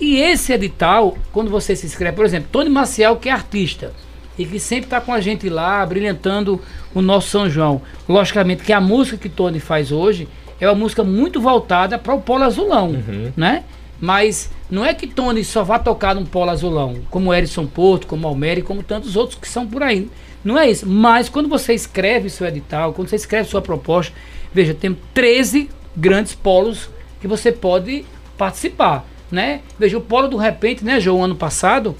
E 0.00 0.16
esse 0.16 0.54
edital, 0.54 1.18
quando 1.34 1.50
você 1.50 1.76
se 1.76 1.84
inscreve, 1.84 2.16
por 2.16 2.24
exemplo, 2.24 2.48
Tony 2.50 2.70
Maciel, 2.70 3.16
que 3.16 3.28
é 3.28 3.32
artista, 3.32 3.92
e 4.38 4.46
que 4.46 4.58
sempre 4.58 4.84
está 4.84 5.02
com 5.02 5.12
a 5.12 5.20
gente 5.20 5.46
lá, 5.50 5.84
brilhantando 5.84 6.58
o 6.94 7.02
nosso 7.02 7.28
São 7.28 7.50
João. 7.50 7.82
Logicamente 8.08 8.64
que 8.64 8.72
a 8.72 8.80
música 8.80 9.18
que 9.18 9.28
Tony 9.28 9.60
faz 9.60 9.92
hoje 9.92 10.26
é 10.58 10.66
uma 10.66 10.74
música 10.74 11.04
muito 11.04 11.42
voltada 11.42 11.98
para 11.98 12.14
o 12.14 12.22
polo 12.22 12.44
azulão, 12.44 12.92
uhum. 12.92 13.32
né? 13.36 13.64
Mas 14.04 14.50
não 14.70 14.84
é 14.84 14.92
que 14.92 15.06
Tony 15.06 15.42
só 15.42 15.64
vá 15.64 15.78
tocar 15.78 16.14
num 16.14 16.26
polo 16.26 16.50
azulão, 16.50 16.96
como 17.08 17.32
Erison 17.32 17.66
Porto, 17.66 18.06
como 18.06 18.28
Almeri, 18.28 18.60
como 18.60 18.82
tantos 18.82 19.16
outros 19.16 19.38
que 19.40 19.48
são 19.48 19.66
por 19.66 19.82
aí. 19.82 20.10
Não 20.44 20.58
é 20.58 20.70
isso. 20.70 20.86
Mas 20.86 21.30
quando 21.30 21.48
você 21.48 21.72
escreve 21.72 22.28
seu 22.28 22.46
edital, 22.46 22.92
quando 22.92 23.08
você 23.08 23.16
escreve 23.16 23.48
sua 23.48 23.62
proposta, 23.62 24.12
veja, 24.52 24.74
tem 24.74 24.94
13 25.14 25.70
grandes 25.96 26.34
polos 26.34 26.90
que 27.18 27.26
você 27.26 27.50
pode 27.50 28.04
participar, 28.36 29.06
né? 29.30 29.62
Veja, 29.78 29.96
o 29.96 30.02
polo 30.02 30.28
do 30.28 30.36
repente, 30.36 30.84
né, 30.84 31.00
João, 31.00 31.24
ano 31.24 31.34
passado, 31.34 31.96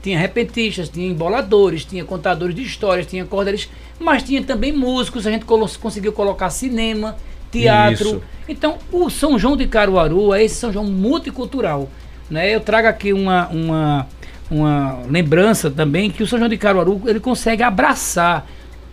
tinha 0.00 0.18
repentistas, 0.18 0.88
tinha 0.88 1.10
emboladores, 1.10 1.84
tinha 1.84 2.06
contadores 2.06 2.54
de 2.54 2.62
histórias, 2.62 3.06
tinha 3.06 3.26
cordeiros, 3.26 3.68
mas 3.98 4.22
tinha 4.22 4.42
também 4.42 4.72
músicos, 4.72 5.26
a 5.26 5.30
gente 5.30 5.44
conseguiu 5.44 6.14
colocar 6.14 6.48
cinema, 6.48 7.18
teatro. 7.50 8.08
Isso. 8.08 8.22
Então, 8.48 8.78
o 8.90 9.10
São 9.10 9.38
João 9.38 9.56
de 9.56 9.66
Caruaru 9.66 10.32
é 10.32 10.44
esse 10.44 10.54
São 10.54 10.72
João 10.72 10.86
multicultural. 10.86 11.88
Né? 12.30 12.54
Eu 12.54 12.60
trago 12.60 12.88
aqui 12.88 13.12
uma, 13.12 13.48
uma, 13.48 14.06
uma 14.50 15.00
lembrança 15.08 15.70
também 15.70 16.10
que 16.10 16.22
o 16.22 16.26
São 16.26 16.38
João 16.38 16.48
de 16.48 16.56
Caruaru 16.56 17.02
ele 17.06 17.20
consegue 17.20 17.62
abraçar 17.62 18.46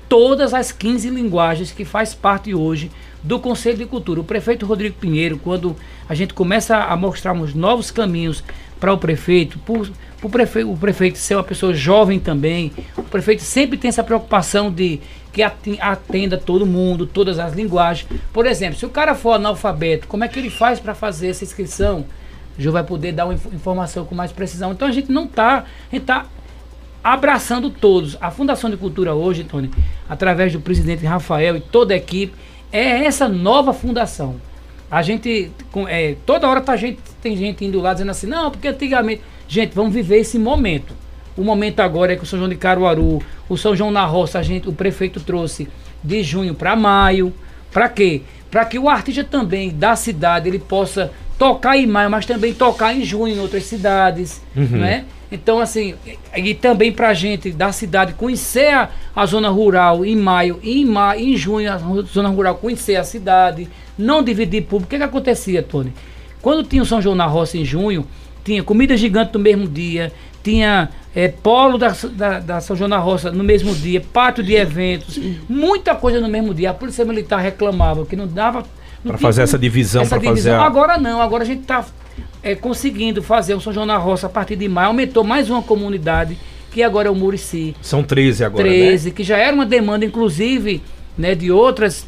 todas 0.08 0.54
as 0.54 0.72
15 0.72 1.10
linguagens 1.10 1.72
que 1.72 1.84
faz 1.84 2.14
parte 2.14 2.54
hoje 2.54 2.92
do 3.24 3.40
Conselho 3.40 3.78
de 3.78 3.86
Cultura. 3.86 4.22
O 4.22 4.24
prefeito 4.24 4.66
Rodrigo 4.66 4.96
Pinheiro, 5.00 5.40
quando 5.40 5.76
a 6.08 6.14
gente 6.14 6.34
começa 6.34 6.78
a 6.78 6.96
mostrar 6.96 7.34
uns 7.34 7.54
novos 7.54 7.90
caminhos 7.90 8.44
para 8.80 8.94
o 8.94 8.98
prefeito, 8.98 9.58
por, 9.60 9.90
o 10.26 10.30
prefeito, 10.30 10.72
o 10.72 10.76
prefeito 10.76 11.18
ser 11.20 11.36
uma 11.36 11.44
pessoa 11.44 11.72
jovem 11.72 12.20
também, 12.20 12.72
o 12.98 13.04
prefeito 13.04 13.44
sempre 13.44 13.78
tem 13.78 13.90
essa 13.90 14.04
preocupação 14.04 14.72
de 14.72 15.00
que 15.32 15.44
atenda 15.80 16.36
todo 16.36 16.66
mundo, 16.66 17.06
todas 17.06 17.38
as 17.38 17.54
linguagens. 17.54 18.10
Por 18.34 18.48
exemplo, 18.48 18.80
se 18.80 18.86
o 18.86 18.90
cara 18.90 19.14
for 19.14 19.34
analfabeto, 19.34 20.08
como 20.08 20.24
é 20.24 20.28
que 20.28 20.40
ele 20.40 20.50
faz 20.50 20.80
para 20.80 20.96
fazer 20.96 21.28
essa 21.28 21.44
inscrição? 21.44 22.06
O 22.58 22.62
Ju 22.62 22.72
vai 22.72 22.84
poder 22.84 23.12
dar 23.12 23.26
uma 23.26 23.36
informação 23.36 24.04
com 24.06 24.16
mais 24.16 24.32
precisão. 24.32 24.72
Então 24.72 24.88
a 24.88 24.92
gente 24.92 25.12
não 25.12 25.26
está, 25.26 25.58
a 25.58 25.92
gente 25.92 26.02
está 26.02 26.26
abraçando 27.04 27.70
todos. 27.70 28.18
A 28.20 28.32
Fundação 28.32 28.70
de 28.70 28.78
Cultura 28.78 29.14
hoje, 29.14 29.44
Tony, 29.44 29.70
através 30.10 30.54
do 30.54 30.60
presidente 30.60 31.06
Rafael 31.06 31.58
e 31.58 31.60
toda 31.60 31.94
a 31.94 31.98
equipe, 31.98 32.34
é 32.72 33.06
essa 33.06 33.28
nova 33.28 33.74
fundação. 33.74 34.38
A 34.90 35.02
gente, 35.04 35.52
é, 35.88 36.16
toda 36.26 36.48
hora 36.48 36.62
tá 36.62 36.76
gente, 36.76 37.00
tem 37.22 37.36
gente 37.36 37.64
indo 37.64 37.80
lá 37.80 37.94
dizendo 37.94 38.12
assim, 38.12 38.28
não, 38.28 38.50
porque 38.50 38.70
antigamente 38.70 39.22
Gente, 39.48 39.74
vamos 39.74 39.94
viver 39.94 40.18
esse 40.18 40.40
momento. 40.40 40.94
O 41.38 41.44
momento 41.44 41.82
agora 41.82 42.14
é 42.14 42.16
que 42.16 42.24
o 42.24 42.26
São 42.26 42.40
João 42.40 42.50
de 42.50 42.56
Caruaru, 42.56 43.22
o 43.50 43.58
São 43.58 43.76
João 43.76 43.92
na 43.92 44.06
Roça, 44.06 44.40
a 44.40 44.44
gente, 44.44 44.70
o 44.70 44.74
prefeito 44.74 45.20
trouxe 45.20 45.68
de 46.04 46.24
junho 46.24 46.56
para 46.56 46.76
maio. 46.76 47.34
Para 47.72 47.90
quê? 47.90 48.22
Para 48.50 48.64
que 48.66 48.80
o 48.80 48.88
artista 48.88 49.24
também 49.24 49.70
da 49.70 49.96
cidade 49.96 50.48
ele 50.48 50.60
possa 50.60 51.12
tocar 51.38 51.78
em 51.78 51.86
maio, 51.86 52.10
mas 52.10 52.26
também 52.26 52.54
tocar 52.54 52.96
em 52.96 53.04
junho 53.04 53.36
em 53.36 53.40
outras 53.40 53.66
cidades, 53.66 54.42
uhum. 54.56 54.78
né? 54.78 55.06
Então, 55.32 55.60
assim, 55.60 55.96
e 56.36 56.54
também 56.54 56.92
para 56.92 57.10
a 57.10 57.14
gente 57.14 57.52
da 57.52 57.72
cidade 57.72 58.14
conhecer 58.14 58.74
a, 58.74 58.90
a, 59.14 59.26
zona 59.26 59.50
rural 59.50 60.06
em 60.06 60.16
maio, 60.16 60.60
e 60.64 60.82
em, 60.82 60.86
maio, 60.86 61.20
em 61.20 61.36
junho 61.36 61.72
a 61.72 61.78
zona 62.04 62.30
rural 62.30 62.56
conhecer 62.56 62.96
a 62.96 63.04
cidade, 63.04 63.68
não 63.98 64.24
dividir 64.24 64.64
público. 64.64 64.86
O 64.86 64.90
que, 64.90 64.98
que 64.98 65.04
acontecia, 65.04 65.62
Tony? 65.62 65.92
Quando 66.42 66.66
tinha 66.66 66.82
o 66.82 66.86
São 66.86 67.02
João 67.02 67.16
na 67.16 67.26
Roça 67.26 67.58
em 67.58 67.66
junho, 67.66 68.08
tinha 68.46 68.64
comida 68.64 68.96
gigante 68.96 69.34
no 69.34 69.40
mesmo 69.40 69.68
dia, 69.68 70.14
tinha 70.44 70.90
é, 71.16 71.28
polo 71.28 71.80
da, 71.80 71.96
da, 72.12 72.40
da, 72.40 72.62
São 72.62 72.76
João 72.76 72.88
da 72.88 73.00
Roça 73.00 73.32
no 73.32 73.44
mesmo 73.44 73.74
dia, 73.74 74.00
pátio 74.00 74.44
de 74.44 74.54
eventos, 74.54 75.20
muita 75.50 75.96
coisa 75.96 76.22
no 76.22 76.30
mesmo 76.30 76.54
dia. 76.54 76.70
A 76.70 76.74
Polícia 76.74 77.04
Militar 77.04 77.40
reclamava 77.40 78.06
que 78.06 78.16
não 78.16 78.28
dava. 78.28 78.64
Para 79.04 79.18
fazer 79.18 79.42
essa 79.42 79.58
divisão. 79.58 80.06
Fazer 80.06 80.52
a... 80.52 80.64
Agora 80.64 80.98
não, 81.00 81.20
agora 81.20 81.44
a 81.44 81.46
gente 81.46 81.62
está 81.62 81.84
é, 82.44 82.54
conseguindo 82.54 83.24
fazer 83.24 83.56
o 83.56 83.62
São 83.62 83.74
João 83.74 83.88
da 83.88 83.98
Roça 83.98 84.28
a 84.28 84.30
partir 84.30 84.56
de 84.56 84.70
maio, 84.70 84.90
aumentou 84.90 85.24
mais 85.24 85.50
uma 85.50 85.64
comunidade, 85.64 86.38
que 86.72 86.84
agora 86.84 87.08
é 87.08 87.12
o 87.12 87.16
Murici. 87.16 87.76
São 87.82 88.04
13 88.04 88.44
agora. 88.44 88.64
13, 88.64 89.10
né? 89.10 89.16
que 89.16 89.24
já 89.24 89.38
era 89.38 89.56
uma 89.56 89.66
demanda, 89.66 90.06
inclusive, 90.06 90.84
né, 91.18 91.34
de 91.34 91.52
outras 91.52 92.06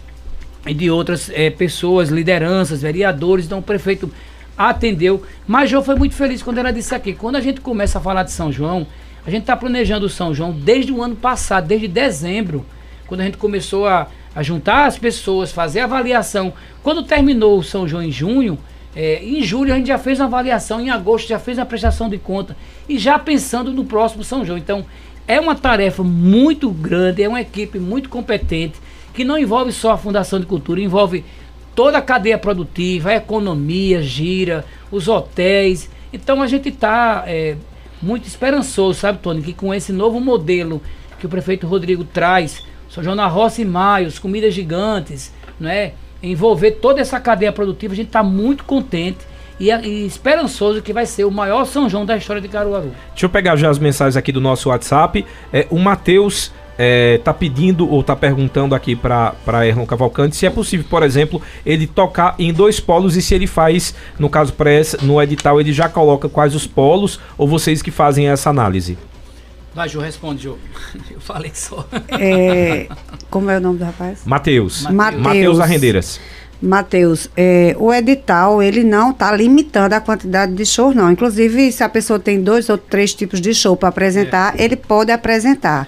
de 0.65 0.91
outras 0.91 1.32
é, 1.34 1.50
pessoas, 1.50 2.10
lideranças, 2.10 2.82
vereadores. 2.82 3.46
Então 3.46 3.60
o 3.60 3.63
prefeito 3.63 4.12
atendeu. 4.58 5.24
Mas 5.46 5.70
João 5.70 5.84
foi 5.84 5.96
muito 5.96 6.16
feliz 6.16 6.42
quando 6.42 6.58
ela 6.58 6.72
disse 6.72 6.96
aqui. 6.96 7.14
Quando 7.14 7.36
a 7.36 7.42
gente 7.42 7.62
começa 7.62 8.00
a 8.00 8.02
falar 8.02 8.24
de 8.24 8.32
São 8.32 8.52
João, 8.52 8.88
a 9.26 9.30
gente 9.30 9.42
está 9.42 9.56
planejando 9.56 10.06
o 10.06 10.10
São 10.10 10.34
João 10.34 10.52
desde 10.52 10.92
o 10.92 11.04
ano 11.04 11.16
passado, 11.16 11.68
desde 11.68 11.88
dezembro, 11.88 12.66
quando 13.06 13.22
a 13.22 13.26
gente 13.26 13.38
começou 13.38 13.88
a, 13.88 14.08
a 14.34 14.42
juntar 14.42 14.86
as 14.86 14.98
pessoas, 14.98 15.52
fazer 15.52 15.82
avaliação. 15.82 16.54
Quando 16.82 17.04
terminou 17.04 17.60
o 17.60 17.64
São 17.64 17.88
João 17.88 18.02
em 18.02 18.12
junho, 18.12 18.58
é, 18.96 19.24
em 19.24 19.44
julho 19.44 19.74
a 19.74 19.78
gente 19.78 19.88
já 19.88 19.98
fez 19.98 20.20
uma 20.20 20.26
avaliação, 20.26 20.82
em 20.82 20.90
agosto 20.90 21.28
já 21.28 21.38
fez 21.38 21.58
uma 21.58 21.66
prestação 21.66 22.10
de 22.10 22.18
conta 22.18 22.58
e 22.90 22.98
já 22.98 23.20
pensando 23.20 23.72
no 23.72 23.86
próximo 23.86 24.24
São 24.24 24.44
João. 24.44 24.58
Então 24.58 24.86
é 25.28 25.40
uma 25.40 25.56
tarefa 25.56 26.04
muito 26.04 26.70
grande, 26.72 27.22
é 27.22 27.30
uma 27.30 27.42
equipe 27.42 27.80
muito 27.80 28.10
competente 28.10 28.80
que 29.14 29.26
não 29.26 29.38
envolve 29.38 29.72
só 29.72 29.92
a 29.92 29.98
Fundação 29.98 30.40
de 30.40 30.46
Cultura, 30.46 30.80
envolve 30.80 31.26
toda 31.77 32.00
a 32.00 32.01
cadeia 32.01 32.39
produtiva, 32.39 33.12
a 33.12 33.15
economia 33.17 34.01
gira, 34.01 34.65
os 34.89 35.07
hotéis. 35.07 35.88
Então 36.12 36.41
a 36.41 36.48
gente 36.48 36.69
está 36.69 37.24
é, 37.27 37.55
muito 38.01 38.27
esperançoso, 38.27 39.00
sabe, 39.00 39.19
Tony, 39.19 39.43
que 39.43 39.53
com 39.53 39.72
esse 39.72 39.93
novo 39.93 40.19
modelo 40.19 40.81
que 41.19 41.27
o 41.27 41.29
prefeito 41.29 41.67
Rodrigo 41.67 42.03
traz, 42.03 42.63
São 42.89 43.03
João 43.03 43.15
na 43.15 43.27
Roça 43.27 43.62
e 43.62 43.65
Maio, 43.65 44.07
as 44.07 44.17
comidas 44.17 44.55
gigantes, 44.55 45.31
não 45.60 45.69
é? 45.69 45.93
envolver 46.24 46.72
toda 46.72 47.00
essa 47.00 47.19
cadeia 47.19 47.51
produtiva, 47.51 47.93
a 47.93 47.96
gente 47.96 48.07
está 48.07 48.24
muito 48.24 48.63
contente 48.63 49.19
e, 49.60 49.69
e, 49.69 50.05
esperançoso 50.07 50.81
que 50.81 50.91
vai 50.91 51.05
ser 51.05 51.25
o 51.25 51.31
maior 51.31 51.65
São 51.65 51.88
João 51.88 52.07
da 52.07 52.17
história 52.17 52.41
de 52.41 52.48
Caruaru. 52.48 52.91
Deixa 53.12 53.27
eu 53.27 53.29
pegar 53.29 53.55
já 53.55 53.69
as 53.69 53.77
mensagens 53.77 54.17
aqui 54.17 54.31
do 54.31 54.41
nosso 54.41 54.69
WhatsApp. 54.69 55.24
É, 55.53 55.67
o 55.69 55.77
Matheus 55.77 56.51
é, 56.77 57.19
tá 57.24 57.34
pedindo 57.34 57.91
ou 57.91 58.03
tá 58.03 58.15
perguntando 58.15 58.75
aqui 58.75 58.96
para 58.96 59.67
Erlon 59.67 59.86
Cavalcante 59.86 60.36
se 60.36 60.46
é 60.46 60.50
possível, 60.50 60.86
por 60.89 61.03
exemplo, 61.03 61.41
ele 61.65 61.88
tocar 61.88 62.36
em 62.38 62.53
dois 62.53 62.79
polos 62.79 63.15
e 63.15 63.22
se 63.22 63.34
ele 63.34 63.48
faz, 63.48 63.96
no 64.19 64.29
caso 64.29 64.53
press, 64.53 64.96
no 65.01 65.22
edital, 65.22 65.60
ele 65.60 65.74
já 65.74 65.89
coloca 65.89 66.29
quais 66.29 66.53
os 66.55 66.67
polos 66.67 67.19
ou 67.38 67.48
vocês 67.48 67.81
que 67.81 67.91
fazem 67.91 68.29
essa 68.29 68.50
análise? 68.50 68.98
Vai, 69.74 69.88
Ju, 69.88 70.00
responde, 70.00 70.43
Ju. 70.43 70.57
Eu 71.12 71.19
falei 71.19 71.51
só. 71.53 71.88
É, 72.10 72.88
como 73.29 73.50
é 73.51 73.57
o 73.57 73.62
nome 73.62 73.77
do 73.77 73.86
rapaz? 73.86 74.22
Matheus. 74.25 74.88
Matheus 74.89 75.60
Arrendeiras. 75.60 76.19
Matheus, 76.60 77.29
é, 77.38 77.75
o 77.77 77.93
edital 77.93 78.63
ele 78.63 78.84
não 78.84 79.12
está 79.12 79.31
limitando 79.31 79.93
a 79.93 80.01
quantidade 80.01 80.53
de 80.53 80.65
shows, 80.65 80.96
não. 80.96 81.12
Inclusive, 81.12 81.72
se 81.72 81.84
a 81.84 81.89
pessoa 81.89 82.17
tem 82.17 82.41
dois 82.41 82.67
ou 82.69 82.77
três 82.77 83.13
tipos 83.13 83.39
de 83.39 83.53
show 83.53 83.77
para 83.77 83.89
apresentar, 83.89 84.60
é. 84.60 84.63
ele 84.63 84.75
pode 84.75 85.12
apresentar. 85.12 85.88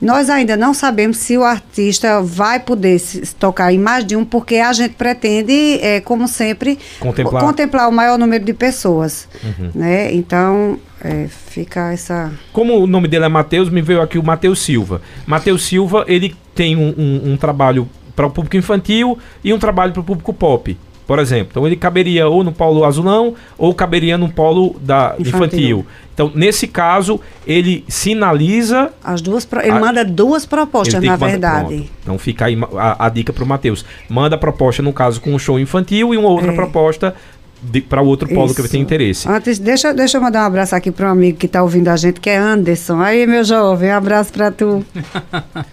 Nós 0.00 0.28
ainda 0.28 0.56
não 0.56 0.74
sabemos 0.74 1.18
se 1.18 1.36
o 1.36 1.44
artista 1.44 2.20
vai 2.20 2.60
poder 2.60 2.98
se, 2.98 3.34
tocar 3.34 3.72
em 3.72 3.78
mais 3.78 4.04
de 4.04 4.16
um, 4.16 4.24
porque 4.24 4.56
a 4.56 4.72
gente 4.72 4.94
pretende, 4.94 5.78
é, 5.80 6.00
como 6.00 6.28
sempre, 6.28 6.78
contemplar. 7.00 7.42
contemplar 7.42 7.88
o 7.88 7.92
maior 7.92 8.18
número 8.18 8.44
de 8.44 8.52
pessoas. 8.52 9.28
Uhum. 9.42 9.70
Né? 9.74 10.12
Então, 10.12 10.78
é, 11.02 11.26
fica 11.28 11.92
essa. 11.92 12.32
Como 12.52 12.78
o 12.78 12.86
nome 12.86 13.08
dele 13.08 13.24
é 13.24 13.28
Matheus, 13.28 13.68
me 13.70 13.82
veio 13.82 14.02
aqui 14.02 14.18
o 14.18 14.22
Matheus 14.22 14.60
Silva. 14.60 15.00
Matheus 15.26 15.64
Silva, 15.64 16.04
ele 16.08 16.34
tem 16.54 16.76
um, 16.76 16.94
um, 16.96 17.32
um 17.32 17.36
trabalho 17.36 17.88
para 18.14 18.26
o 18.26 18.30
público 18.30 18.56
infantil 18.56 19.18
e 19.42 19.52
um 19.52 19.58
trabalho 19.58 19.92
para 19.92 20.00
o 20.00 20.04
público 20.04 20.32
pop 20.32 20.76
por 21.06 21.18
exemplo. 21.18 21.48
Então 21.50 21.66
ele 21.66 21.76
caberia 21.76 22.26
ou 22.28 22.42
no 22.42 22.52
polo 22.52 22.84
azulão 22.84 23.34
ou 23.58 23.74
caberia 23.74 24.16
no 24.16 24.28
polo 24.28 24.76
da 24.80 25.14
infantil. 25.18 25.28
infantil. 25.28 25.86
Então, 26.14 26.30
nesse 26.32 26.68
caso, 26.68 27.20
ele 27.44 27.84
sinaliza. 27.88 28.92
As 29.02 29.20
duas 29.20 29.46
Ele 29.60 29.72
a, 29.72 29.80
manda 29.80 30.04
duas 30.04 30.46
propostas, 30.46 31.02
na 31.02 31.16
verdade. 31.16 31.68
Pronto. 31.68 31.90
Então 32.02 32.18
fica 32.18 32.44
aí 32.46 32.56
a, 32.76 33.06
a 33.06 33.08
dica 33.08 33.32
para 33.32 33.42
o 33.42 33.46
Matheus. 33.46 33.84
Manda 34.08 34.36
a 34.36 34.38
proposta, 34.38 34.80
no 34.80 34.92
caso, 34.92 35.20
com 35.20 35.34
um 35.34 35.38
show 35.38 35.58
infantil 35.58 36.14
e 36.14 36.16
uma 36.16 36.28
outra 36.28 36.52
é. 36.52 36.54
proposta 36.54 37.14
para 37.88 38.02
o 38.02 38.06
outro 38.06 38.28
polo 38.28 38.46
Isso. 38.46 38.62
que 38.62 38.68
tem 38.68 38.80
interesse. 38.80 39.28
Antes, 39.28 39.58
deixa, 39.58 39.92
deixa 39.94 40.18
eu 40.18 40.22
mandar 40.22 40.42
um 40.42 40.46
abraço 40.46 40.74
aqui 40.74 40.90
para 40.90 41.08
um 41.08 41.12
amigo 41.12 41.38
que 41.38 41.46
está 41.46 41.62
ouvindo 41.62 41.88
a 41.88 41.96
gente, 41.96 42.20
que 42.20 42.28
é 42.28 42.36
Anderson. 42.36 43.00
Aí, 43.00 43.26
meu 43.26 43.42
jovem, 43.42 43.90
um 43.90 43.94
abraço 43.94 44.32
para 44.32 44.50
tu. 44.50 44.84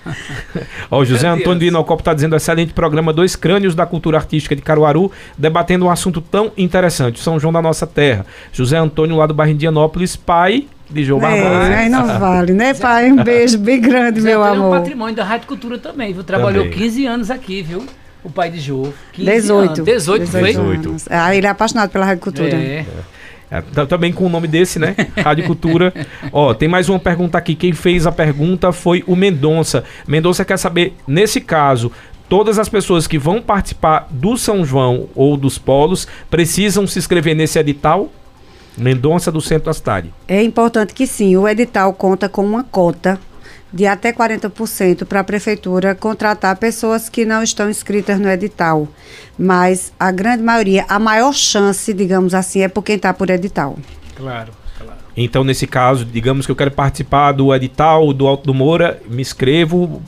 Ó, 0.90 1.00
o 1.00 1.06
José 1.06 1.28
Meu 1.28 1.38
Antônio 1.38 1.60
de 1.60 1.66
Deus. 1.66 1.72
Inocopo 1.72 2.02
está 2.02 2.14
dizendo 2.14 2.36
excelente 2.36 2.74
programa 2.74 3.12
Dois 3.12 3.36
Crânios 3.36 3.76
da 3.76 3.86
Cultura 3.86 4.18
Artística 4.18 4.56
de 4.56 4.62
Caruaru, 4.62 5.12
debatendo 5.38 5.86
um 5.86 5.92
assunto 5.92 6.22
tão 6.22 6.52
interessante, 6.58 7.20
São 7.20 7.40
João 7.40 7.54
da 7.54 7.62
nossa 7.62 7.86
terra. 7.86 8.26
José 8.52 8.78
Antônio 8.78 9.18
lá 9.18 9.26
do 9.26 9.34
bairro 9.34 9.54
Indianópolis, 9.54 10.16
pai 10.16 10.68
de 10.90 11.04
João 11.04 11.20
Barbosa. 11.20 11.72
É, 11.72 11.76
aí 11.80 11.90
não 11.90 12.06
vale, 12.20 12.54
né, 12.54 12.74
pai? 12.74 13.12
Um 13.12 13.18
beijo 13.24 13.58
bem 13.58 13.80
grande, 13.80 14.22
meu 14.22 14.42
Antônio 14.44 14.58
é 14.58 14.62
um 14.62 14.66
amor. 14.66 14.80
patrimônio 14.80 15.16
da 15.16 15.24
Rádio 15.24 15.48
Cultura 15.48 15.78
também, 15.78 16.14
viu? 16.14 16.24
Trabalhou 16.24 16.66
Também. 16.66 16.80
15 16.80 17.06
anos 17.06 17.32
aqui, 17.32 17.62
viu? 17.62 17.86
O 18.24 18.30
pai 18.30 18.50
de 18.52 18.60
Jô. 18.60 18.94
15 19.14 19.32
18. 19.32 19.72
Anos. 19.74 19.86
18, 19.86 20.28
foi? 20.28 20.42
18. 20.44 20.90
anos. 20.90 21.06
Ah, 21.10 21.36
ele 21.36 21.48
é 21.48 21.50
apaixonado 21.50 21.90
pela 21.90 22.06
Rádio 22.06 22.22
Cultura. 22.24 22.56
É. 22.56 22.86
É, 23.50 23.62
tá- 23.62 23.86
também 23.86 24.14
com 24.14 24.26
o 24.26 24.30
nome 24.30 24.48
desse, 24.48 24.80
né? 24.80 24.96
Rádio 25.22 25.46
Cultura. 25.46 25.94
Ó, 26.32 26.54
tem 26.54 26.70
mais 26.70 26.88
uma 26.88 27.00
pergunta 27.00 27.38
aqui. 27.38 27.54
Quem 27.56 27.74
fez 27.74 28.08
a 28.08 28.12
pergunta 28.12 28.72
foi 28.72 29.04
o 29.08 29.16
Mendonça. 29.16 29.84
Mendonça 30.08 30.46
quer 30.46 30.58
saber, 30.58 30.96
nesse 31.06 31.42
caso, 31.42 31.92
todas 32.30 32.58
as 32.58 32.70
pessoas 32.70 33.08
que 33.08 33.18
vão 33.18 33.42
participar 33.42 34.08
do 34.10 34.38
São 34.38 34.64
João 34.64 35.10
ou 35.14 35.36
dos 35.36 35.58
polos 35.58 36.08
precisam 36.30 36.88
se 36.88 36.98
inscrever 37.00 37.36
nesse 37.36 37.60
edital? 37.60 38.10
Mendonça 38.78 39.30
do 39.30 39.42
Centro 39.42 39.66
da 39.66 39.74
cidade. 39.74 40.14
É 40.30 40.42
importante 40.42 40.94
que 40.94 41.06
sim, 41.06 41.36
o 41.36 41.46
edital 41.46 41.94
conta 41.94 42.30
com 42.30 42.46
uma 42.46 42.64
cota 42.64 43.20
de 43.74 43.86
até 43.86 44.12
40% 44.12 45.06
para 45.06 45.22
a 45.22 45.24
prefeitura 45.24 45.96
contratar 45.96 46.58
pessoas 46.58 47.10
que 47.10 47.26
não 47.26 47.42
estão 47.42 47.70
inscritas 47.70 48.20
no 48.20 48.30
edital. 48.30 48.88
Mas 49.38 49.94
a 50.00 50.12
grande 50.12 50.44
maioria, 50.44 50.86
a 50.88 51.00
maior 51.00 51.34
chance, 51.34 51.94
digamos 51.94 52.34
assim, 52.34 52.62
é 52.62 52.68
por 52.68 52.84
quem 52.84 52.96
está 52.96 53.14
por 53.14 53.30
edital. 53.30 53.78
Claro. 54.16 54.61
Então, 55.16 55.44
nesse 55.44 55.68
caso, 55.68 56.06
digamos 56.06 56.46
que 56.46 56.52
eu 56.52 56.56
quero 56.56 56.72
participar 56.72 57.34
do 57.34 57.54
edital 57.54 58.14
do 58.14 58.28
Alto 58.28 58.46
do 58.46 58.54
Moura, 58.54 59.00
me 59.10 59.22
inscrevo 59.22 60.02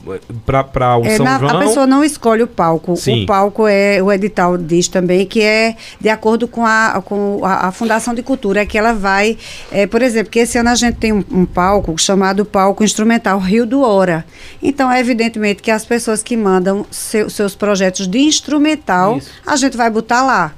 para 0.46 0.96
o 0.96 1.04
É, 1.04 1.16
São 1.16 1.24
na- 1.24 1.38
João. 1.38 1.56
a 1.56 1.58
pessoa 1.60 1.86
não 1.86 2.02
escolhe 2.02 2.42
o 2.42 2.46
palco. 2.46 2.96
Sim. 2.96 3.24
O 3.24 3.26
palco 3.26 3.66
é, 3.68 4.02
o 4.02 4.10
edital 4.10 4.56
diz 4.56 4.88
também 4.88 5.26
que 5.26 5.42
é 5.42 5.76
de 6.00 6.08
acordo 6.08 6.48
com 6.48 6.64
a, 6.64 7.02
com 7.04 7.40
a, 7.44 7.68
a 7.68 7.72
Fundação 7.72 8.14
de 8.14 8.22
Cultura, 8.22 8.64
que 8.64 8.78
ela 8.78 8.92
vai, 8.94 9.36
é, 9.70 9.86
por 9.86 10.00
exemplo, 10.00 10.30
que 10.30 10.38
esse 10.38 10.56
ano 10.56 10.70
a 10.70 10.74
gente 10.74 10.96
tem 10.96 11.12
um, 11.12 11.22
um 11.30 11.44
palco 11.44 11.96
chamado 11.98 12.44
Palco 12.44 12.82
Instrumental 12.82 13.38
Rio 13.38 13.66
do 13.66 13.82
Hora. 13.82 14.24
Então, 14.62 14.90
é 14.90 15.00
evidentemente 15.00 15.62
que 15.62 15.70
as 15.70 15.84
pessoas 15.84 16.22
que 16.22 16.36
mandam 16.36 16.86
seu- 16.90 17.28
seus 17.28 17.54
projetos 17.54 18.06
de 18.06 18.18
instrumental, 18.20 19.18
Isso. 19.18 19.30
a 19.46 19.56
gente 19.56 19.76
vai 19.76 19.90
botar 19.90 20.22
lá. 20.22 20.52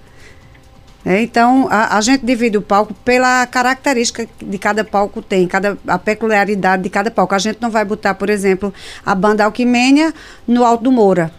É, 1.07 1.23
então, 1.23 1.69
a, 1.71 1.97
a 1.97 2.01
gente 2.01 2.27
divide 2.27 2.59
o 2.59 2.63
palco 2.63 2.93
pela 3.05 3.47
característica 3.47 4.27
de 4.43 4.59
cada 4.59 4.83
palco 4.83 5.23
tem, 5.23 5.47
cada, 5.47 5.79
a 5.87 5.97
peculiaridade 5.97 6.83
de 6.83 6.91
cada 6.91 7.13
palco. 7.13 7.33
A 7.33 7.39
gente 7.39 7.59
não 7.63 7.71
vai 7.71 7.85
botar, 7.85 8.15
por 8.15 8.29
exemplo, 8.29 8.75
a 9.05 9.15
banda 9.15 9.45
Alquimênia 9.45 10.13
no 10.49 10.65
Alto 10.65 10.83
do 10.83 10.91
Moura. 10.91 11.31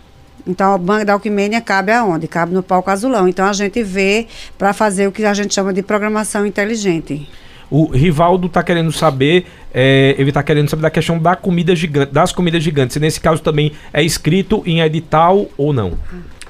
Então, 0.48 0.74
a 0.74 0.78
banda 0.78 1.12
Alquimênia 1.12 1.60
cabe 1.60 1.92
aonde? 1.92 2.30
Cabe 2.30 2.54
no 2.54 2.64
palco 2.64 2.90
azulão. 2.90 3.28
Então, 3.28 3.46
a 3.46 3.52
gente 3.52 3.84
vê 3.84 4.28
para 4.58 4.72
fazer 4.72 5.06
o 5.06 5.12
que 5.12 5.26
a 5.26 5.34
gente 5.34 5.54
chama 5.54 5.74
de 5.74 5.84
programação 5.84 6.46
inteligente. 6.46 7.28
O 7.70 7.88
Rivaldo 7.88 8.48
está 8.48 8.64
querendo 8.64 8.94
saber, 8.94 9.48
é, 9.74 10.16
ele 10.18 10.30
está 10.30 10.42
querendo 10.42 10.70
saber 10.70 10.84
da 10.84 10.90
questão 10.90 11.20
da 11.20 11.36
comida 11.36 11.76
gigante, 11.76 12.14
das 12.14 12.32
comidas 12.32 12.64
gigantes. 12.64 12.94
Se 12.94 13.02
nesse 13.02 13.20
caso 13.20 13.42
também 13.42 13.74
é 13.92 14.02
escrito 14.02 14.64
em 14.66 14.80
edital 14.80 15.46
ou 15.58 15.74
não. 15.74 15.98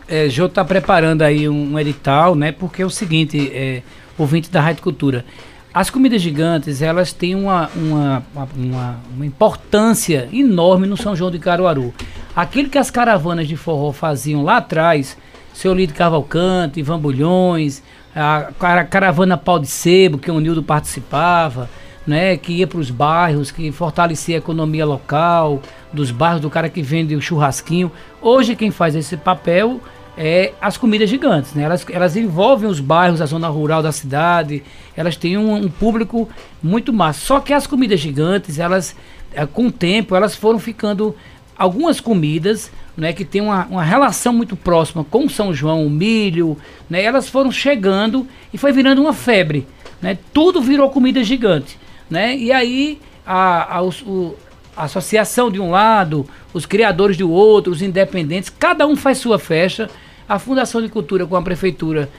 É, 0.07 0.29
Jô 0.29 0.45
está 0.45 0.63
preparando 0.63 1.21
aí 1.21 1.49
um, 1.49 1.73
um 1.73 1.79
edital, 1.79 2.33
né? 2.35 2.51
Porque 2.51 2.81
é 2.81 2.85
o 2.85 2.89
seguinte, 2.89 3.51
é, 3.53 3.81
ouvinte 4.17 4.49
da 4.49 4.61
Rádio 4.61 4.81
Cultura, 4.81 5.25
as 5.73 5.89
comidas 5.89 6.21
gigantes, 6.21 6.81
elas 6.81 7.11
têm 7.11 7.35
uma, 7.35 7.69
uma, 7.75 8.23
uma, 8.55 8.95
uma- 9.15 9.25
importância 9.25 10.27
enorme 10.31 10.87
no 10.87 10.95
São 10.97 11.15
João 11.15 11.29
de 11.29 11.37
Caruaru. 11.39 11.93
Aquilo 12.35 12.69
que 12.69 12.77
as 12.77 12.89
caravanas 12.89 13.47
de 13.47 13.55
forró 13.57 13.91
faziam 13.91 14.43
lá 14.43 14.57
atrás, 14.57 15.17
seu 15.53 15.73
Lido 15.73 15.93
Cavalcante, 15.93 16.79
Ivan 16.79 16.99
Bulhões, 16.99 17.83
a 18.15 18.49
cara- 18.57 18.85
caravana 18.85 19.37
Pau 19.37 19.59
de 19.59 19.67
Sebo, 19.67 20.17
que 20.17 20.31
o 20.31 20.39
Nildo 20.39 20.63
participava, 20.63 21.69
né, 22.07 22.37
que 22.37 22.53
ia 22.53 22.65
para 22.65 22.79
os 22.79 22.89
bairros, 22.89 23.51
que 23.51 23.69
fortalecia 23.71 24.37
a 24.37 24.39
economia 24.39 24.85
local, 24.85 25.61
dos 25.91 26.09
bairros 26.09 26.41
do 26.41 26.49
cara 26.49 26.69
que 26.69 26.81
vende 26.81 27.13
o 27.15 27.21
churrasquinho. 27.21 27.91
Hoje 28.21 28.55
quem 28.55 28.71
faz 28.71 28.95
esse 28.95 29.17
papel 29.17 29.81
é 30.17 30.53
as 30.59 30.77
comidas 30.77 31.09
gigantes, 31.09 31.53
né? 31.53 31.63
Elas, 31.63 31.85
elas 31.89 32.15
envolvem 32.17 32.67
os 32.69 32.79
bairros, 32.79 33.21
a 33.21 33.25
zona 33.25 33.47
rural 33.47 33.83
da 33.83 33.91
cidade, 33.91 34.63
elas 34.95 35.15
têm 35.15 35.37
um, 35.37 35.55
um 35.55 35.69
público 35.69 36.27
muito 36.61 36.91
massa. 36.91 37.19
Só 37.19 37.39
que 37.39 37.53
as 37.53 37.67
comidas 37.67 37.99
gigantes, 37.99 38.57
elas, 38.57 38.95
eh, 39.33 39.45
com 39.45 39.67
o 39.67 39.71
tempo, 39.71 40.15
elas 40.15 40.35
foram 40.35 40.57
ficando 40.57 41.15
algumas 41.55 41.99
comidas 41.99 42.71
né, 42.95 43.13
que 43.13 43.23
tem 43.23 43.41
uma, 43.41 43.65
uma 43.67 43.83
relação 43.83 44.33
muito 44.33 44.55
próxima 44.55 45.03
com 45.03 45.29
São 45.29 45.53
João, 45.53 45.85
o 45.85 45.89
milho, 45.89 46.57
né, 46.89 47.03
elas 47.03 47.29
foram 47.29 47.51
chegando 47.51 48.27
e 48.51 48.57
foi 48.57 48.71
virando 48.71 49.01
uma 49.01 49.13
febre. 49.13 49.67
Né, 50.01 50.17
tudo 50.33 50.61
virou 50.61 50.89
comida 50.89 51.23
gigante. 51.23 51.77
Né, 52.09 52.35
e 52.35 52.51
aí 52.51 52.99
a, 53.25 53.77
a, 53.77 53.83
o- 53.83 54.35
a 54.75 54.83
associação 54.85 55.51
de 55.51 55.59
um 55.59 55.69
lado, 55.71 56.27
os 56.53 56.65
criadores 56.65 57.17
do 57.17 57.29
outro, 57.29 57.71
os 57.71 57.81
independentes, 57.83 58.49
cada 58.49 58.87
um 58.87 58.95
faz 58.95 59.17
sua 59.19 59.37
festa. 59.37 59.89
A 60.27 60.37
Fundação 60.39 60.81
de 60.81 60.89
Cultura 60.89 61.25
com 61.25 61.35
a 61.35 61.41
Prefeitura 61.41 62.09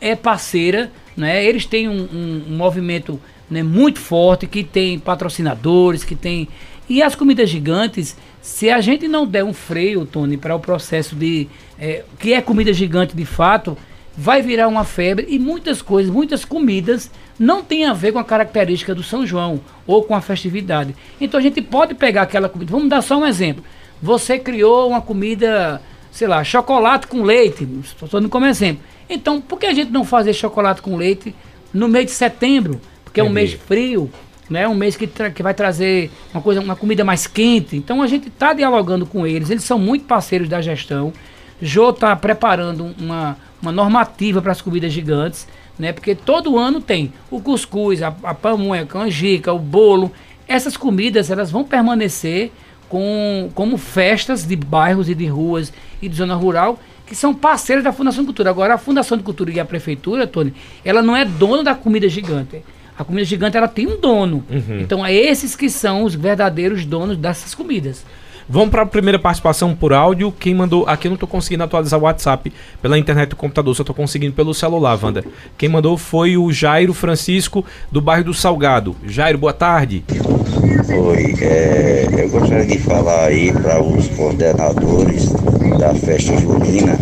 é 0.00 0.14
parceira, 0.16 0.90
né? 1.16 1.44
Eles 1.44 1.64
têm 1.64 1.88
um, 1.88 2.02
um- 2.02 2.42
um 2.50 2.56
movimento 2.56 3.20
né, 3.48 3.62
muito 3.62 3.98
forte 4.00 4.46
que 4.46 4.64
tem 4.64 4.98
patrocinadores, 4.98 6.02
que 6.04 6.14
tem 6.16 6.48
e 6.88 7.02
as 7.02 7.14
comidas 7.14 7.48
gigantes. 7.48 8.16
Se 8.42 8.70
a 8.70 8.80
gente 8.80 9.08
não 9.08 9.26
der 9.26 9.44
um 9.44 9.52
freio, 9.52 10.04
Tony, 10.06 10.36
para 10.36 10.54
o 10.54 10.60
processo 10.60 11.14
de 11.16 11.48
é, 11.78 12.04
que 12.18 12.32
é 12.32 12.40
comida 12.40 12.72
gigante 12.72 13.16
de 13.16 13.24
fato, 13.24 13.76
vai 14.16 14.40
virar 14.42 14.66
uma 14.68 14.84
febre 14.84 15.26
e 15.28 15.38
muitas 15.38 15.82
coisas, 15.82 16.12
muitas 16.12 16.44
comidas 16.44 17.10
não 17.38 17.62
tem 17.62 17.84
a 17.84 17.92
ver 17.92 18.12
com 18.12 18.18
a 18.18 18.24
característica 18.24 18.94
do 18.94 19.02
São 19.02 19.26
João 19.26 19.60
ou 19.86 20.02
com 20.04 20.14
a 20.14 20.20
festividade. 20.20 20.94
Então 21.20 21.38
a 21.38 21.42
gente 21.42 21.60
pode 21.60 21.94
pegar 21.94 22.22
aquela 22.22 22.48
comida. 22.48 22.70
Vamos 22.72 22.88
dar 22.88 23.02
só 23.02 23.18
um 23.18 23.26
exemplo. 23.26 23.62
Você 24.02 24.38
criou 24.38 24.88
uma 24.88 25.00
comida, 25.02 25.80
sei 26.16 26.26
lá, 26.26 26.42
chocolate 26.42 27.06
com 27.06 27.22
leite. 27.22 27.68
Estou 27.84 28.08
dando 28.08 28.30
como 28.30 28.46
exemplo. 28.46 28.82
Então, 29.08 29.38
por 29.38 29.58
que 29.58 29.66
a 29.66 29.74
gente 29.74 29.90
não 29.90 30.02
fazer 30.02 30.32
chocolate 30.32 30.80
com 30.80 30.96
leite 30.96 31.34
no 31.74 31.88
mês 31.88 32.06
de 32.06 32.12
setembro? 32.12 32.80
Porque 33.04 33.20
é 33.20 33.22
um 33.24 33.28
mês 33.28 33.52
frio, 33.52 34.10
né? 34.48 34.66
Um 34.66 34.74
mês 34.74 34.96
que, 34.96 35.06
que 35.06 35.42
vai 35.42 35.52
trazer 35.52 36.10
uma 36.32 36.42
coisa, 36.42 36.62
uma 36.62 36.74
comida 36.74 37.04
mais 37.04 37.26
quente. 37.26 37.76
Então 37.76 38.00
a 38.00 38.06
gente 38.06 38.28
está 38.28 38.54
dialogando 38.54 39.04
com 39.04 39.26
eles. 39.26 39.50
Eles 39.50 39.64
são 39.64 39.78
muito 39.78 40.06
parceiros 40.06 40.48
da 40.48 40.62
gestão. 40.62 41.12
Jô 41.60 41.90
está 41.90 42.16
preparando 42.16 42.94
uma, 42.98 43.36
uma 43.60 43.70
normativa 43.70 44.40
para 44.40 44.52
as 44.52 44.62
comidas 44.62 44.94
gigantes, 44.94 45.46
né? 45.78 45.92
Porque 45.92 46.14
todo 46.14 46.58
ano 46.58 46.80
tem 46.80 47.12
o 47.30 47.42
cuscuz, 47.42 48.02
a, 48.02 48.08
a 48.22 48.32
pamonha, 48.32 48.84
a 48.84 48.86
canjica, 48.86 49.52
o 49.52 49.58
bolo. 49.58 50.10
Essas 50.48 50.78
comidas 50.78 51.30
elas 51.30 51.50
vão 51.50 51.62
permanecer 51.62 52.52
com, 52.88 53.50
como 53.54 53.76
festas 53.76 54.44
de 54.44 54.56
bairros 54.56 55.08
e 55.08 55.14
de 55.14 55.26
ruas 55.26 55.72
e 56.00 56.08
de 56.08 56.16
zona 56.16 56.34
rural 56.34 56.78
que 57.06 57.14
são 57.14 57.32
parceiros 57.32 57.84
da 57.84 57.92
Fundação 57.92 58.22
de 58.22 58.26
Cultura. 58.26 58.50
Agora, 58.50 58.74
a 58.74 58.78
Fundação 58.78 59.16
de 59.16 59.22
Cultura 59.22 59.52
e 59.52 59.60
a 59.60 59.64
Prefeitura, 59.64 60.26
Tony, 60.26 60.52
ela 60.84 61.00
não 61.00 61.16
é 61.16 61.24
dona 61.24 61.62
da 61.62 61.74
comida 61.74 62.08
gigante. 62.08 62.62
A 62.98 63.04
comida 63.04 63.24
gigante, 63.24 63.56
ela 63.56 63.68
tem 63.68 63.86
um 63.86 64.00
dono. 64.00 64.44
Então, 64.80 65.06
é 65.06 65.14
esses 65.14 65.54
que 65.54 65.70
são 65.70 66.02
os 66.02 66.14
verdadeiros 66.14 66.84
donos 66.84 67.16
dessas 67.16 67.54
comidas. 67.54 68.04
Vamos 68.48 68.70
para 68.70 68.82
a 68.82 68.86
primeira 68.86 69.18
participação 69.18 69.74
por 69.74 69.92
áudio. 69.92 70.30
Quem 70.30 70.54
mandou. 70.54 70.86
Aqui 70.86 71.08
eu 71.08 71.10
não 71.10 71.16
estou 71.16 71.28
conseguindo 71.28 71.64
atualizar 71.64 71.98
o 71.98 72.04
WhatsApp 72.04 72.52
pela 72.80 72.96
internet 72.96 73.30
do 73.30 73.36
computador, 73.36 73.74
só 73.74 73.82
estou 73.82 73.94
conseguindo 73.94 74.34
pelo 74.34 74.54
celular, 74.54 74.98
Wanda. 75.02 75.24
Quem 75.58 75.68
mandou 75.68 75.96
foi 75.98 76.36
o 76.36 76.52
Jairo 76.52 76.94
Francisco, 76.94 77.64
do 77.90 78.00
bairro 78.00 78.24
do 78.24 78.34
Salgado. 78.34 78.94
Jairo, 79.04 79.36
boa 79.36 79.52
tarde. 79.52 80.04
Oi, 80.08 81.34
é, 81.40 82.06
eu 82.12 82.28
gostaria 82.30 82.66
de 82.66 82.78
falar 82.78 83.24
aí 83.24 83.52
para 83.52 83.82
os 83.82 84.06
coordenadores 84.08 85.32
da 85.78 85.92
festa 85.94 86.38
junina 86.38 86.96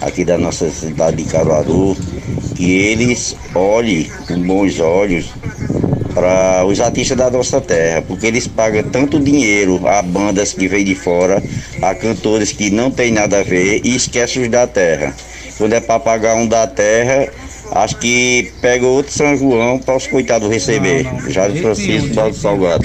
aqui 0.00 0.24
da 0.24 0.38
nossa 0.38 0.70
cidade 0.70 1.22
de 1.22 1.30
Caruaru 1.30 1.94
que 2.54 2.72
eles 2.72 3.36
olhem 3.54 4.10
com 4.26 4.40
bons 4.42 4.80
olhos 4.80 5.30
para 6.14 6.64
os 6.64 6.80
artistas 6.80 7.16
da 7.16 7.30
nossa 7.30 7.60
terra, 7.60 8.02
porque 8.02 8.26
eles 8.26 8.46
pagam 8.46 8.82
tanto 8.84 9.20
dinheiro 9.20 9.86
a 9.86 10.02
bandas 10.02 10.52
que 10.52 10.68
vêm 10.68 10.84
de 10.84 10.94
fora, 10.94 11.42
a 11.80 11.94
cantores 11.94 12.52
que 12.52 12.70
não 12.70 12.90
tem 12.90 13.12
nada 13.12 13.40
a 13.40 13.42
ver 13.42 13.80
e 13.84 13.94
esquecem 13.94 14.42
os 14.42 14.48
da 14.48 14.66
terra. 14.66 15.14
Quando 15.56 15.74
é 15.74 15.80
para 15.80 16.00
pagar 16.00 16.36
um 16.36 16.46
da 16.46 16.66
terra, 16.66 17.30
acho 17.72 17.96
que 17.98 18.50
pega 18.60 18.86
outro 18.86 19.12
São 19.12 19.36
João 19.36 19.78
para 19.78 19.96
os 19.96 20.06
coitados 20.06 20.48
receber. 20.48 21.04
Não, 21.04 21.12
não, 21.12 21.30
jeito 21.30 21.60
Francisco, 21.60 22.14
Baldo 22.14 22.36
Salgado. 22.36 22.84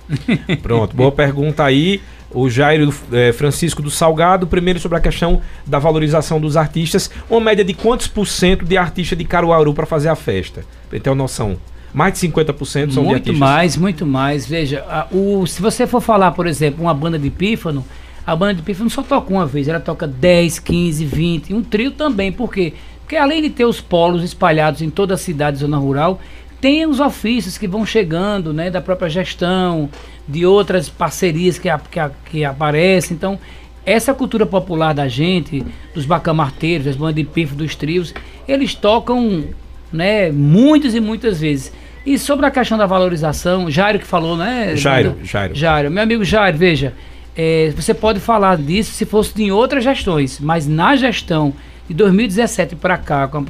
Pronto, 0.62 0.96
boa 0.96 1.12
pergunta 1.12 1.64
aí. 1.64 2.00
o 2.32 2.48
Jairo 2.48 2.92
é, 3.12 3.32
Francisco 3.32 3.82
do 3.82 3.90
Salgado, 3.90 4.46
primeiro 4.46 4.78
sobre 4.78 4.98
a 4.98 5.00
questão 5.00 5.40
da 5.66 5.78
valorização 5.78 6.40
dos 6.40 6.56
artistas. 6.56 7.10
Uma 7.28 7.40
média 7.40 7.64
de 7.64 7.74
quantos 7.74 8.06
por 8.06 8.26
cento 8.26 8.64
de 8.64 8.76
artistas 8.76 9.16
de 9.16 9.24
Caruaru 9.24 9.74
para 9.74 9.86
fazer 9.86 10.08
a 10.08 10.16
festa? 10.16 10.64
Pra 10.88 10.98
ter 10.98 11.10
uma 11.10 11.16
noção. 11.16 11.56
Mais 11.92 12.12
de 12.12 12.28
50% 12.28 12.92
são 12.92 13.04
muito 13.04 13.32
de 13.32 13.38
mais, 13.38 13.76
muito 13.76 14.04
mais. 14.04 14.46
Veja, 14.46 14.84
a, 14.88 15.06
o, 15.10 15.46
se 15.46 15.62
você 15.62 15.86
for 15.86 16.00
falar, 16.00 16.32
por 16.32 16.46
exemplo, 16.46 16.82
uma 16.82 16.94
banda 16.94 17.18
de 17.18 17.30
pífano, 17.30 17.84
a 18.26 18.34
banda 18.34 18.54
de 18.54 18.62
pífano 18.62 18.90
só 18.90 19.02
toca 19.02 19.32
uma 19.32 19.46
vez, 19.46 19.68
ela 19.68 19.80
toca 19.80 20.06
10, 20.06 20.58
15, 20.58 21.04
20, 21.04 21.54
um 21.54 21.62
trio 21.62 21.92
também, 21.92 22.32
por 22.32 22.52
quê? 22.52 22.74
Porque 23.00 23.16
além 23.16 23.40
de 23.40 23.50
ter 23.50 23.64
os 23.64 23.80
polos 23.80 24.24
espalhados 24.24 24.82
em 24.82 24.90
toda 24.90 25.14
a 25.14 25.16
cidade 25.16 25.58
zona 25.58 25.78
rural, 25.78 26.20
tem 26.60 26.86
os 26.86 26.98
ofícios 26.98 27.56
que 27.56 27.68
vão 27.68 27.86
chegando, 27.86 28.52
né, 28.52 28.68
da 28.70 28.80
própria 28.80 29.08
gestão, 29.08 29.88
de 30.26 30.44
outras 30.44 30.88
parcerias 30.88 31.58
que, 31.58 31.68
que, 31.90 32.00
que 32.30 32.44
aparecem. 32.44 33.14
Então, 33.14 33.38
essa 33.84 34.12
cultura 34.12 34.44
popular 34.44 34.92
da 34.92 35.06
gente, 35.06 35.64
dos 35.94 36.04
bacamarteiros, 36.04 36.86
das 36.86 36.96
bandas 36.96 37.14
de 37.14 37.24
pífano, 37.24 37.58
dos 37.58 37.76
trios, 37.76 38.12
eles 38.48 38.74
tocam, 38.74 39.44
né, 39.92 40.30
muitas 40.30 40.94
e 40.94 41.00
muitas 41.00 41.40
vezes. 41.40 41.72
E 42.04 42.18
sobre 42.18 42.46
a 42.46 42.50
questão 42.50 42.78
da 42.78 42.86
valorização, 42.86 43.70
Jairo 43.70 43.98
que 43.98 44.06
falou, 44.06 44.36
né? 44.36 44.76
Jairo, 44.76 45.16
Jairo. 45.24 45.54
Jairo, 45.54 45.90
meu 45.90 46.02
amigo 46.02 46.24
Jairo, 46.24 46.56
veja, 46.56 46.94
é, 47.36 47.72
você 47.74 47.92
pode 47.92 48.20
falar 48.20 48.56
disso 48.56 48.92
se 48.92 49.04
fosse 49.04 49.42
em 49.42 49.50
outras 49.50 49.82
gestões, 49.82 50.38
mas 50.40 50.66
na 50.66 50.94
gestão 50.94 51.52
de 51.88 51.94
2017 51.94 52.76
para 52.76 52.96
cá, 52.96 53.26
com 53.28 53.38
a 53.38 53.44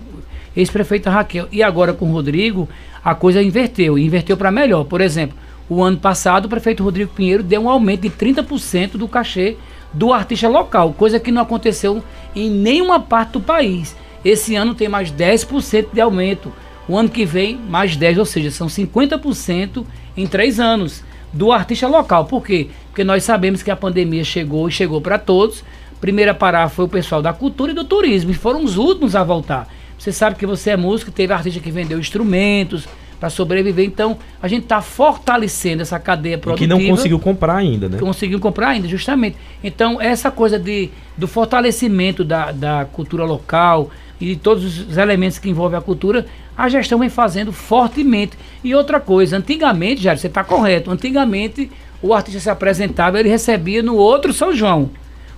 ex-prefeita 0.57 1.11
Raquel 1.11 1.47
e 1.53 1.63
agora 1.63 1.93
com 1.93 2.09
o 2.09 2.13
Rodrigo, 2.13 2.69
a 3.05 3.15
coisa 3.15 3.43
inverteu, 3.43 3.99
inverteu 3.99 4.37
para 4.37 4.51
melhor. 4.51 4.85
Por 4.85 5.01
exemplo, 5.01 5.37
o 5.69 5.83
ano 5.83 5.99
passado 5.99 6.47
o 6.47 6.49
prefeito 6.49 6.83
Rodrigo 6.83 7.13
Pinheiro 7.15 7.43
deu 7.43 7.63
um 7.63 7.69
aumento 7.69 8.03
de 8.03 8.11
30% 8.11 8.93
do 8.93 9.07
cachê 9.07 9.57
do 9.93 10.13
artista 10.13 10.49
local, 10.49 10.93
coisa 10.93 11.21
que 11.21 11.31
não 11.31 11.43
aconteceu 11.43 12.03
em 12.35 12.51
nenhuma 12.51 12.99
parte 12.99 13.33
do 13.33 13.41
país. 13.41 13.97
Esse 14.25 14.55
ano 14.55 14.75
tem 14.75 14.89
mais 14.89 15.11
10% 15.11 15.89
de 15.93 16.01
aumento. 16.01 16.53
O 16.89 16.97
ano 16.97 17.09
que 17.09 17.25
vem, 17.25 17.57
mais 17.57 17.97
10%, 17.97 18.19
ou 18.19 18.25
seja, 18.25 18.51
são 18.51 18.67
50% 18.69 19.85
em 20.17 20.27
três 20.27 20.61
anos 20.61 21.03
do 21.33 21.53
artista 21.53 21.87
local. 21.87 22.25
Por 22.25 22.45
quê? 22.45 22.69
Porque 22.89 23.05
nós 23.05 23.25
sabemos 23.25 23.63
que 23.63 23.71
a 23.71 23.77
pandemia 23.77 24.25
chegou 24.25 24.69
e 24.69 24.73
chegou 24.73 25.01
para 25.01 25.19
todos. 25.19 25.65
Primeira 26.01 26.35
parar 26.35 26.69
foi 26.69 26.85
o 26.85 26.89
pessoal 26.89 27.21
da 27.21 27.33
cultura 27.33 27.73
e 27.73 27.75
do 27.75 27.85
turismo, 27.85 28.31
e 28.31 28.35
foram 28.35 28.63
os 28.63 28.77
últimos 28.77 29.17
a 29.17 29.25
voltar. 29.25 29.69
Você 29.99 30.13
sabe 30.13 30.37
que 30.37 30.47
você 30.47 30.71
é 30.71 30.77
músico, 30.77 31.11
teve 31.11 31.33
artista 31.33 31.59
que 31.59 31.71
vendeu 31.71 31.99
instrumentos 31.99 32.87
para 33.19 33.31
sobreviver. 33.31 33.85
Então, 33.85 34.19
a 34.43 34.49
gente 34.49 34.65
está 34.65 34.83
fortalecendo 34.83 35.83
essa 35.83 35.99
cadeia 35.99 36.37
produtiva. 36.37 36.75
E 36.75 36.79
que 36.79 36.87
não 36.87 36.97
conseguiu 36.97 37.19
comprar 37.19 37.57
ainda, 37.57 37.89
né? 37.89 37.99
Conseguiu 37.99 38.39
comprar 38.39 38.69
ainda, 38.69 38.87
justamente. 38.87 39.37
Então, 39.65 40.01
essa 40.01 40.31
coisa 40.31 40.59
de, 40.59 40.91
do 41.17 41.27
fortalecimento 41.27 42.23
da, 42.23 42.53
da 42.53 42.85
cultura 42.85 43.25
local 43.25 43.91
e 44.21 44.27
de 44.27 44.37
todos 44.37 44.89
os 44.89 44.97
elementos 44.97 45.39
que 45.39 45.49
envolvem 45.49 45.79
a 45.79 45.83
cultura, 45.83 46.27
a 46.57 46.69
gestão 46.69 46.99
vem 46.99 47.09
fazendo 47.09 47.53
fortemente. 47.53 48.37
E 48.65 48.75
outra 48.75 48.99
coisa, 48.99 49.37
antigamente, 49.37 50.03
já 50.03 50.17
você 50.17 50.27
está 50.27 50.43
correto, 50.43 50.91
antigamente 50.91 51.71
o 52.03 52.15
artista 52.15 52.41
se 52.41 52.51
apresentava, 52.51 53.19
ele 53.19 53.29
recebia 53.29 53.83
no 53.83 53.97
outro 53.97 54.33
São 54.33 54.55
João. 54.55 54.91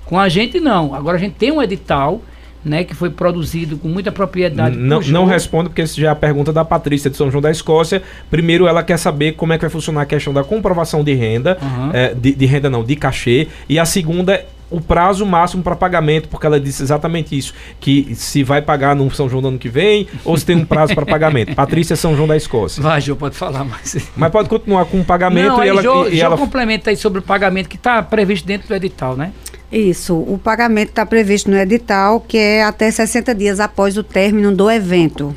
Com 0.04 0.18
a 0.18 0.28
gente 0.28 0.60
não. 0.60 0.94
Agora 0.94 1.16
a 1.16 1.20
gente 1.20 1.34
tem 1.34 1.52
um 1.52 1.62
edital, 1.62 2.22
né, 2.64 2.82
que 2.82 2.94
foi 2.94 3.10
produzido 3.10 3.76
com 3.76 3.88
muita 3.88 4.10
propriedade. 4.10 4.76
Não, 4.76 5.00
não 5.00 5.24
respondo, 5.24 5.70
porque 5.70 5.82
essa 5.82 6.00
já 6.00 6.08
é 6.08 6.10
a 6.10 6.16
pergunta 6.16 6.52
da 6.52 6.64
Patrícia 6.64 7.10
de 7.10 7.16
São 7.16 7.30
João 7.30 7.42
da 7.42 7.50
Escócia. 7.50 8.02
Primeiro, 8.30 8.66
ela 8.66 8.82
quer 8.82 8.96
saber 8.96 9.32
como 9.32 9.52
é 9.52 9.58
que 9.58 9.62
vai 9.62 9.70
funcionar 9.70 10.02
a 10.02 10.06
questão 10.06 10.32
da 10.32 10.42
comprovação 10.42 11.04
de 11.04 11.14
renda, 11.14 11.58
uhum. 11.60 11.90
é, 11.92 12.14
de, 12.14 12.32
de 12.32 12.46
renda 12.46 12.70
não, 12.70 12.82
de 12.82 12.96
cachê. 12.96 13.48
E 13.68 13.78
a 13.78 13.84
segunda 13.84 14.44
o 14.70 14.80
prazo 14.80 15.24
máximo 15.24 15.62
para 15.62 15.74
pagamento, 15.74 16.28
porque 16.28 16.46
ela 16.46 16.60
disse 16.60 16.82
exatamente 16.82 17.36
isso, 17.36 17.54
que 17.80 18.14
se 18.14 18.42
vai 18.42 18.60
pagar 18.60 18.94
no 18.94 19.10
São 19.10 19.28
João 19.28 19.42
do 19.42 19.48
ano 19.48 19.58
que 19.58 19.68
vem 19.68 20.06
ou 20.24 20.36
se 20.36 20.44
tem 20.44 20.56
um 20.56 20.64
prazo 20.64 20.94
para 20.94 21.06
pagamento. 21.06 21.54
Patrícia 21.56 21.96
São 21.96 22.14
João 22.14 22.28
da 22.28 22.36
Escócia. 22.36 22.82
Vai, 22.82 23.00
Jô, 23.00 23.16
pode 23.16 23.36
falar 23.36 23.64
mais. 23.64 23.96
Mas 24.16 24.30
pode 24.30 24.48
continuar 24.48 24.84
com 24.86 25.00
o 25.00 25.04
pagamento 25.04 25.48
Não, 25.48 25.64
e 25.64 25.68
ela... 25.68 25.82
Jô, 25.82 26.06
e, 26.06 26.16
Jô 26.16 26.24
ela... 26.24 26.36
complementa 26.36 26.90
aí 26.90 26.96
sobre 26.96 27.20
o 27.20 27.22
pagamento 27.22 27.68
que 27.68 27.76
está 27.76 28.02
previsto 28.02 28.46
dentro 28.46 28.68
do 28.68 28.74
edital, 28.74 29.16
né? 29.16 29.32
Isso, 29.70 30.14
o 30.14 30.40
pagamento 30.42 30.90
está 30.90 31.04
previsto 31.04 31.50
no 31.50 31.56
edital, 31.56 32.20
que 32.20 32.38
é 32.38 32.64
até 32.64 32.90
60 32.90 33.34
dias 33.34 33.60
após 33.60 33.98
o 33.98 34.02
término 34.02 34.54
do 34.54 34.70
evento. 34.70 35.34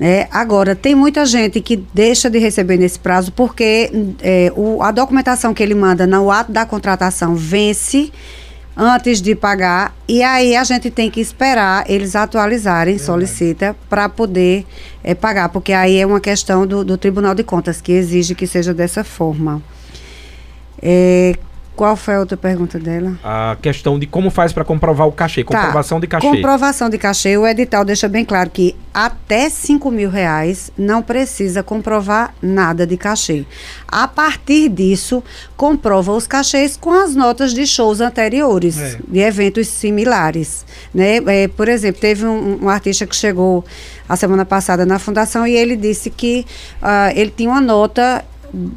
É, 0.00 0.26
agora, 0.30 0.74
tem 0.74 0.94
muita 0.94 1.24
gente 1.24 1.60
que 1.60 1.76
deixa 1.76 2.28
de 2.28 2.38
receber 2.38 2.76
nesse 2.76 2.98
prazo 2.98 3.30
porque 3.30 3.92
é, 4.20 4.52
o, 4.56 4.82
a 4.82 4.90
documentação 4.90 5.54
que 5.54 5.62
ele 5.62 5.74
manda 5.74 6.04
no 6.06 6.30
ato 6.30 6.50
da 6.50 6.66
contratação 6.66 7.36
vence 7.36 8.10
antes 8.76 9.22
de 9.22 9.36
pagar 9.36 9.94
e 10.08 10.20
aí 10.20 10.56
a 10.56 10.64
gente 10.64 10.90
tem 10.90 11.08
que 11.08 11.20
esperar 11.20 11.88
eles 11.88 12.16
atualizarem, 12.16 12.98
solicita, 12.98 13.76
para 13.88 14.08
poder 14.08 14.66
é, 15.02 15.14
pagar, 15.14 15.48
porque 15.48 15.72
aí 15.72 15.98
é 15.98 16.04
uma 16.04 16.20
questão 16.20 16.66
do, 16.66 16.84
do, 16.84 16.98
Tribunal 16.98 17.34
de 17.34 17.44
Contas 17.44 17.80
que 17.80 17.92
exige 17.92 18.34
que 18.34 18.48
seja 18.48 18.74
dessa 18.74 19.04
forma. 19.04 19.62
É, 20.82 21.36
qual 21.76 21.96
foi 21.96 22.14
a 22.14 22.20
outra 22.20 22.36
pergunta 22.36 22.78
dela? 22.78 23.18
A 23.22 23.56
questão 23.60 23.98
de 23.98 24.06
como 24.06 24.30
faz 24.30 24.52
para 24.52 24.64
comprovar 24.64 25.08
o 25.08 25.12
cachê, 25.12 25.42
tá. 25.42 25.58
comprovação 25.58 25.98
de 25.98 26.06
cachê. 26.06 26.26
Comprovação 26.26 26.88
de 26.88 26.98
cachê, 26.98 27.36
o 27.36 27.46
edital 27.46 27.84
deixa 27.84 28.08
bem 28.08 28.24
claro 28.24 28.48
que 28.50 28.76
até 28.92 29.50
5 29.50 29.90
mil 29.90 30.08
reais 30.08 30.70
não 30.78 31.02
precisa 31.02 31.64
comprovar 31.64 32.32
nada 32.40 32.86
de 32.86 32.96
cachê. 32.96 33.44
A 33.88 34.06
partir 34.06 34.68
disso, 34.68 35.22
comprova 35.56 36.12
os 36.12 36.28
cachês 36.28 36.76
com 36.76 36.92
as 36.92 37.14
notas 37.16 37.52
de 37.52 37.66
shows 37.66 38.00
anteriores, 38.00 38.78
é. 38.78 38.98
de 39.08 39.18
eventos 39.18 39.66
similares. 39.66 40.64
Né? 40.94 41.16
É, 41.26 41.48
por 41.48 41.68
exemplo, 41.68 42.00
teve 42.00 42.24
um, 42.24 42.64
um, 42.64 42.68
artista 42.68 43.04
que 43.04 43.16
chegou 43.16 43.64
a 44.08 44.14
semana 44.14 44.44
passada 44.44 44.86
na 44.86 45.00
fundação 45.00 45.44
e 45.44 45.56
ele 45.56 45.76
disse 45.76 46.08
que 46.08 46.46
uh, 46.80 47.10
ele 47.16 47.32
tinha 47.36 47.50
uma 47.50 47.60
nota, 47.60 48.24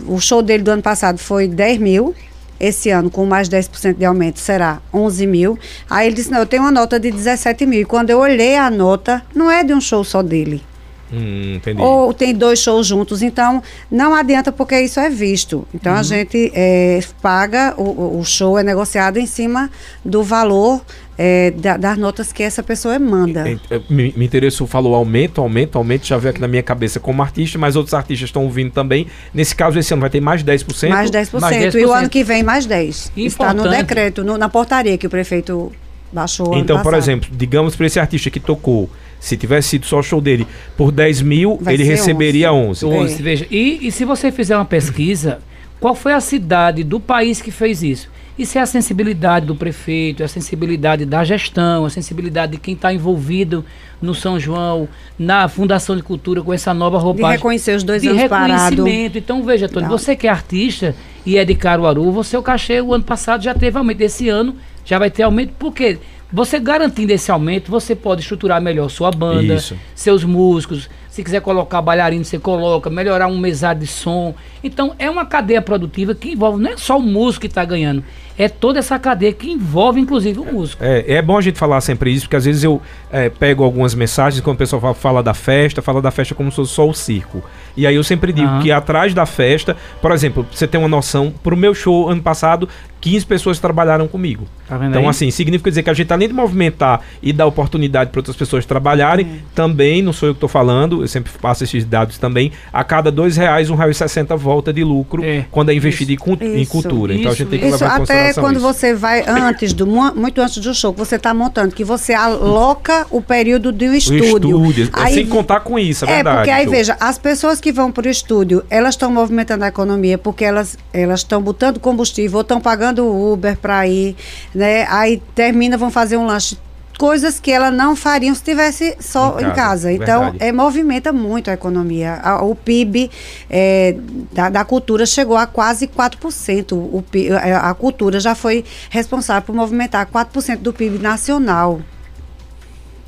o 0.07 0.19
show 0.19 0.41
dele 0.41 0.63
do 0.63 0.71
ano 0.71 0.81
passado 0.81 1.19
foi 1.19 1.47
10 1.47 1.77
mil 1.77 2.15
esse 2.59 2.89
ano, 2.89 3.09
com 3.09 3.25
mais 3.25 3.49
10% 3.49 3.95
de 3.97 4.05
aumento, 4.05 4.39
será 4.39 4.79
11 4.93 5.27
mil. 5.27 5.59
Aí 5.89 6.07
ele 6.07 6.15
disse, 6.15 6.31
não, 6.31 6.39
eu 6.39 6.45
tenho 6.45 6.63
uma 6.63 6.71
nota 6.71 6.99
de 6.99 7.11
17 7.11 7.65
mil. 7.65 7.81
E 7.81 7.85
quando 7.85 8.09
eu 8.09 8.19
olhei 8.19 8.55
a 8.55 8.69
nota, 8.69 9.23
não 9.35 9.49
é 9.49 9.63
de 9.63 9.73
um 9.73 9.81
show 9.81 10.03
só 10.03 10.21
dele. 10.21 10.63
Hum, 11.11 11.59
Ou 11.77 12.13
tem 12.13 12.33
dois 12.33 12.59
shows 12.59 12.85
juntos, 12.85 13.21
então 13.21 13.63
não 13.89 14.13
adianta 14.13 14.51
porque 14.51 14.79
isso 14.79 14.99
é 14.99 15.09
visto. 15.09 15.65
Então 15.73 15.93
uhum. 15.93 15.99
a 15.99 16.03
gente 16.03 16.51
é, 16.53 16.99
paga, 17.21 17.73
o, 17.77 18.19
o 18.19 18.25
show 18.25 18.57
é 18.57 18.63
negociado 18.63 19.17
em 19.17 19.25
cima 19.25 19.69
do 20.03 20.21
valor 20.23 20.81
é, 21.17 21.51
da, 21.51 21.77
das 21.77 21.97
notas 21.97 22.31
que 22.31 22.43
essa 22.43 22.61
pessoa 22.61 22.99
manda. 22.99 23.43
Me, 23.89 24.13
me 24.15 24.25
interessou, 24.25 24.67
falou 24.67 24.93
aumento, 24.93 25.41
aumento, 25.41 25.77
aumento, 25.77 26.05
já 26.05 26.17
veio 26.17 26.31
aqui 26.31 26.41
na 26.41 26.47
minha 26.47 26.61
cabeça 26.61 26.99
como 26.99 27.21
artista, 27.21 27.57
mas 27.57 27.75
outros 27.75 27.93
artistas 27.93 28.29
estão 28.29 28.43
ouvindo 28.43 28.71
também. 28.71 29.07
Nesse 29.33 29.55
caso, 29.55 29.79
esse 29.79 29.93
ano 29.93 30.01
vai 30.01 30.09
ter 30.09 30.21
mais 30.21 30.43
10%? 30.43 30.89
Mais 30.89 31.09
10%, 31.09 31.39
mais 31.39 31.55
10%. 31.55 31.79
e 31.79 31.85
o 31.85 31.91
ano 31.91 32.09
que 32.09 32.23
vem 32.23 32.43
mais 32.43 32.67
10%. 32.67 33.11
Importante. 33.15 33.27
Está 33.27 33.53
no 33.53 33.69
decreto, 33.69 34.23
no, 34.23 34.37
na 34.37 34.49
portaria 34.49 34.97
que 34.97 35.07
o 35.07 35.09
prefeito 35.09 35.71
baixou 36.11 36.55
Então, 36.55 36.81
por 36.81 36.93
exemplo, 36.93 37.29
digamos 37.31 37.75
para 37.75 37.87
esse 37.87 37.99
artista 37.99 38.29
que 38.29 38.39
tocou, 38.39 38.89
se 39.19 39.35
tivesse 39.37 39.69
sido 39.69 39.85
só 39.85 39.99
o 39.99 40.03
show 40.03 40.21
dele 40.21 40.47
por 40.75 40.91
10 40.91 41.21
mil, 41.21 41.57
vai 41.61 41.73
ele 41.73 41.83
receberia 41.83 42.53
11. 42.53 42.85
11. 42.85 42.97
11 42.97 43.13
é. 43.13 43.23
veja. 43.23 43.47
E, 43.49 43.87
e 43.87 43.91
se 43.91 44.05
você 44.05 44.31
fizer 44.31 44.55
uma 44.55 44.65
pesquisa, 44.65 45.39
qual 45.79 45.95
foi 45.95 46.13
a 46.13 46.19
cidade 46.19 46.83
do 46.83 46.99
país 46.99 47.41
que 47.41 47.51
fez 47.51 47.83
isso? 47.83 48.09
Isso 48.37 48.57
é 48.59 48.61
a 48.61 48.67
sensibilidade 48.67 49.47
do 49.47 49.55
prefeito, 49.55 50.21
é 50.21 50.25
a 50.25 50.29
sensibilidade 50.29 51.05
da 51.05 51.23
gestão, 51.23 51.85
a 51.85 51.89
sensibilidade 51.89 52.51
de 52.51 52.57
quem 52.59 52.75
está 52.75 52.93
envolvido 52.93 53.65
no 53.99 54.13
São 54.13 54.39
João, 54.39 54.87
na 55.17 55.47
Fundação 55.47 55.95
de 55.95 56.03
Cultura 56.03 56.43
com 56.43 56.53
essa 56.53 56.71
nova 56.71 56.99
roupagem. 56.99 57.31
De 57.31 57.37
reconhecer 57.37 57.75
os 57.75 57.83
dois 57.83 58.03
de 58.03 58.09
anos 58.09 58.21
reconhecimento. 58.21 58.83
Parado. 58.83 59.17
Então, 59.17 59.43
veja, 59.43 59.67
Tony, 59.67 59.87
você 59.87 60.15
que 60.15 60.27
é 60.27 60.29
artista 60.29 60.95
e 61.25 61.35
é 61.35 61.43
de 61.43 61.55
Caruaru, 61.55 62.11
você 62.11 62.37
o 62.37 62.43
cachê 62.43 62.79
o 62.79 62.93
ano 62.93 63.03
passado 63.03 63.43
já 63.43 63.55
teve 63.55 63.75
aumento. 63.75 64.01
Esse 64.01 64.29
ano 64.29 64.55
já 64.85 64.99
vai 64.99 65.09
ter 65.09 65.23
aumento. 65.23 65.53
Por 65.57 65.73
quê? 65.73 65.97
Você 66.31 66.59
garantindo 66.59 67.13
esse 67.13 67.31
aumento, 67.31 67.71
você 67.71 67.95
pode 67.95 68.21
estruturar 68.21 68.61
melhor 68.61 68.89
sua 68.89 69.11
banda, 69.11 69.55
Isso. 69.55 69.77
seus 69.95 70.23
músicos. 70.23 70.89
Se 71.09 71.23
quiser 71.23 71.41
colocar 71.41 71.81
bailarino, 71.81 72.23
você 72.23 72.37
coloca, 72.37 72.91
melhorar 72.91 73.25
um 73.27 73.39
mesário 73.39 73.81
de 73.81 73.87
som. 73.87 74.35
Então, 74.63 74.93
é 74.99 75.09
uma 75.09 75.25
cadeia 75.25 75.61
produtiva 75.61 76.13
que 76.13 76.33
envolve, 76.33 76.61
não 76.61 76.69
é 76.69 76.77
só 76.77 76.99
o 76.99 77.01
músico 77.01 77.41
que 77.41 77.47
está 77.47 77.65
ganhando, 77.65 78.03
é 78.37 78.47
toda 78.47 78.77
essa 78.77 78.99
cadeia 78.99 79.33
que 79.33 79.49
envolve, 79.49 79.99
inclusive, 79.99 80.39
o 80.39 80.45
músico. 80.45 80.83
É, 80.83 81.15
é 81.15 81.21
bom 81.21 81.35
a 81.35 81.41
gente 81.41 81.57
falar 81.57 81.81
sempre 81.81 82.11
isso, 82.11 82.25
porque 82.25 82.35
às 82.35 82.45
vezes 82.45 82.63
eu 82.63 82.79
é, 83.11 83.29
pego 83.29 83.63
algumas 83.63 83.95
mensagens 83.95 84.41
quando 84.41 84.57
o 84.57 84.59
pessoal 84.59 84.79
fala, 84.79 84.93
fala, 84.93 85.23
da 85.23 85.33
festa, 85.33 85.81
fala 85.81 86.03
da 86.03 86.11
festa 86.11 86.35
como 86.35 86.51
se 86.51 86.57
fosse 86.57 86.73
só 86.73 86.87
o 86.87 86.93
circo. 86.93 87.41
E 87.75 87.87
aí 87.87 87.95
eu 87.95 88.03
sempre 88.03 88.31
digo 88.31 88.59
que 88.59 88.71
atrás 88.71 89.11
da 89.13 89.25
festa, 89.25 89.75
por 89.99 90.11
exemplo, 90.11 90.45
você 90.51 90.67
tem 90.67 90.79
uma 90.79 90.87
noção, 90.87 91.33
pro 91.41 91.57
meu 91.57 91.73
show 91.73 92.09
ano 92.09 92.21
passado, 92.21 92.69
15 92.99 93.25
pessoas 93.25 93.59
trabalharam 93.59 94.07
comigo. 94.07 94.45
Tá 94.67 94.75
então, 94.85 95.03
aí? 95.03 95.07
assim, 95.07 95.31
significa 95.31 95.69
dizer 95.69 95.83
que 95.83 95.89
a 95.89 95.93
gente, 95.93 96.11
além 96.11 96.27
de 96.27 96.33
movimentar 96.33 97.01
e 97.21 97.31
dar 97.31 97.45
oportunidade 97.45 98.09
para 98.11 98.19
outras 98.19 98.35
pessoas 98.35 98.65
trabalharem, 98.65 99.25
uhum. 99.25 99.37
também, 99.55 100.01
não 100.01 100.11
sou 100.11 100.27
eu 100.29 100.33
que 100.33 100.37
estou 100.37 100.49
falando, 100.49 101.01
eu 101.03 101.07
sempre 101.07 101.31
passo 101.41 101.63
esses 101.63 101.85
dados 101.85 102.17
também, 102.17 102.51
a 102.73 102.83
cada 102.83 103.09
dois 103.11 103.37
reais, 103.37 103.69
um 103.69 103.75
real 103.75 103.89
e 103.89 103.93
sessenta 103.93 104.35
volta 104.35 104.73
de 104.73 104.83
lucro 104.83 105.23
É. 105.23 105.45
quando 105.51 105.69
é 105.69 105.73
investido 105.75 106.11
em, 106.11 106.17
cu- 106.17 106.37
em 106.41 106.61
Isso. 106.61 106.71
cultura. 106.71 107.13
então 107.13 107.29
a 107.29 107.33
Isso, 107.33 107.37
gente 107.43 107.49
tem 107.49 107.59
que 107.59 107.65
Isso 107.67 107.75
levar 107.75 107.85
em 107.85 107.89
até 107.89 107.99
consideração 107.99 108.43
quando 108.43 108.55
isso. 108.57 108.65
você 108.65 108.93
vai 108.93 109.23
antes 109.27 109.73
do 109.73 109.87
mu- 109.87 110.13
muito 110.15 110.41
antes 110.41 110.57
do 110.57 110.73
show 110.73 110.91
que 110.91 110.99
você 110.99 111.15
está 111.15 111.33
montando, 111.33 111.73
que 111.73 111.83
você 111.85 112.13
aloca 112.13 113.05
o 113.09 113.21
período 113.21 113.71
do 113.71 113.85
O 113.85 113.93
estúdio. 113.95 114.25
estúdio, 114.67 114.91
sem 115.13 115.27
contar 115.27 115.59
com 115.61 115.77
isso, 115.79 116.05
é, 116.05 116.09
É, 116.09 116.13
verdade. 116.15 116.37
porque 116.37 116.49
aí 116.51 116.67
veja, 116.67 116.97
as 116.99 117.17
pessoas 117.17 117.61
que 117.61 117.71
vão 117.71 117.91
para 117.91 118.07
o 118.07 118.09
estúdio, 118.09 118.63
elas 118.69 118.95
estão 118.95 119.11
movimentando 119.11 119.63
a 119.63 119.67
economia 119.67 120.17
porque 120.17 120.43
elas 120.43 120.77
elas 120.93 121.19
estão 121.21 121.41
botando 121.41 121.79
combustível, 121.79 122.37
ou 122.37 122.41
estão 122.41 122.59
pagando 122.59 122.96
o 123.05 123.33
Uber 123.33 123.57
para 123.57 123.87
ir, 123.87 124.15
né? 124.53 124.85
Aí 124.89 125.21
termina, 125.35 125.77
vão 125.77 125.89
fazer 125.91 126.17
um 126.17 126.25
lanche. 126.25 126.57
Coisas 126.97 127.39
que 127.39 127.51
ela 127.51 127.69
não 127.69 127.95
fariam 127.95 128.33
se 128.33 128.41
estivesse 128.41 128.97
só 128.99 129.37
Em 129.39 129.43
em 129.43 129.45
casa, 129.49 129.55
casa. 129.55 129.91
Então, 129.91 130.21
verdade. 130.31 130.37
é, 130.43 130.51
movimenta 130.51 131.13
muito 131.13 131.51
a 131.51 131.53
economia. 131.53 132.19
A- 132.23 132.41
o 132.43 132.55
PIB 132.55 133.11
é, 133.47 133.95
da, 134.33 134.49
da 134.49 134.65
cultura 134.65 135.05
chegou 135.05 135.37
a 135.37 135.45
quase 135.45 135.85
4%. 135.87 136.71
O, 136.73 137.03
a, 137.35 137.69
a 137.69 137.73
cultura 137.75 138.19
já 138.19 138.33
foi 138.33 138.65
responsável 138.89 139.43
por 139.43 139.53
movimentar 139.53 140.07
4% 140.07 140.57
do 140.57 140.73
PIB 140.73 140.97
nacional. 140.97 141.81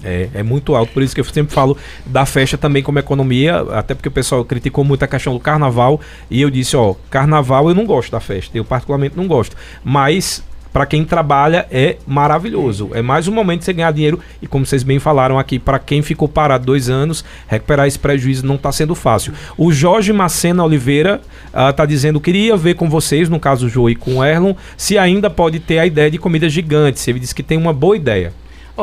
É, 0.04 0.30
é 0.34 0.44
muito 0.44 0.76
alto, 0.76 0.94
por 0.94 1.04
isso 1.04 1.14
que 1.14 1.20
eu 1.20 1.26
sempre 1.26 1.54
falo 1.54 1.78
da 2.06 2.26
festa 2.26 2.58
também 2.58 2.82
como 2.82 3.00
economia, 3.00 3.60
até 3.74 3.94
porque 3.94 4.08
o 4.08 4.12
pessoal 4.12 4.46
criticou 4.46 4.84
muito 4.84 5.04
a 5.04 5.08
questão 5.08 5.34
do 5.34 5.40
carnaval, 5.40 6.00
e 6.30 6.42
eu 6.42 6.50
disse, 6.50 6.78
ó, 6.78 6.96
carnaval 7.10 7.68
eu 7.68 7.76
não 7.76 7.86
gosto 7.86 8.12
da 8.12 8.20
festa, 8.20 8.58
eu 8.58 8.64
particularmente 8.64 9.18
não 9.18 9.28
gosto, 9.28 9.58
mas 9.84 10.42
para 10.72 10.86
quem 10.86 11.04
trabalha 11.04 11.68
é 11.72 11.98
maravilhoso, 12.08 12.92
é 12.94 13.02
mais 13.02 13.28
um 13.28 13.34
momento 13.34 13.60
de 13.60 13.66
você 13.66 13.74
ganhar 13.74 13.92
dinheiro, 13.92 14.20
e 14.42 14.48
como 14.48 14.66
vocês 14.66 14.84
bem 14.84 15.00
falaram 15.00 15.38
aqui, 15.38 15.60
para 15.60 15.80
quem 15.80 16.02
ficou 16.02 16.30
parado 16.30 16.66
dois 16.66 16.90
anos, 16.90 17.26
recuperar 17.48 17.88
esse 17.88 18.00
prejuízo 18.00 18.46
não 18.46 18.56
está 18.56 18.72
sendo 18.72 18.96
fácil. 18.96 19.34
O 19.58 19.72
Jorge 19.72 20.14
Macena 20.14 20.64
Oliveira 20.64 21.22
está 21.70 21.86
dizendo, 21.86 22.22
queria 22.22 22.56
ver 22.56 22.76
com 22.76 22.90
vocês, 22.90 23.28
no 23.28 23.40
caso 23.40 23.66
o 23.66 23.70
Joe 23.70 23.92
e 23.92 23.96
com 23.96 24.18
o 24.18 24.24
Erlon, 24.24 24.54
se 24.78 24.98
ainda 24.98 25.30
pode 25.30 25.60
ter 25.60 25.80
a 25.80 25.86
ideia 25.86 26.10
de 26.10 26.18
comida 26.18 26.48
gigante, 26.48 27.10
ele 27.10 27.20
disse 27.20 27.36
que 27.36 27.44
tem 27.44 27.58
uma 27.58 27.74
boa 27.74 27.98
ideia. 27.98 28.32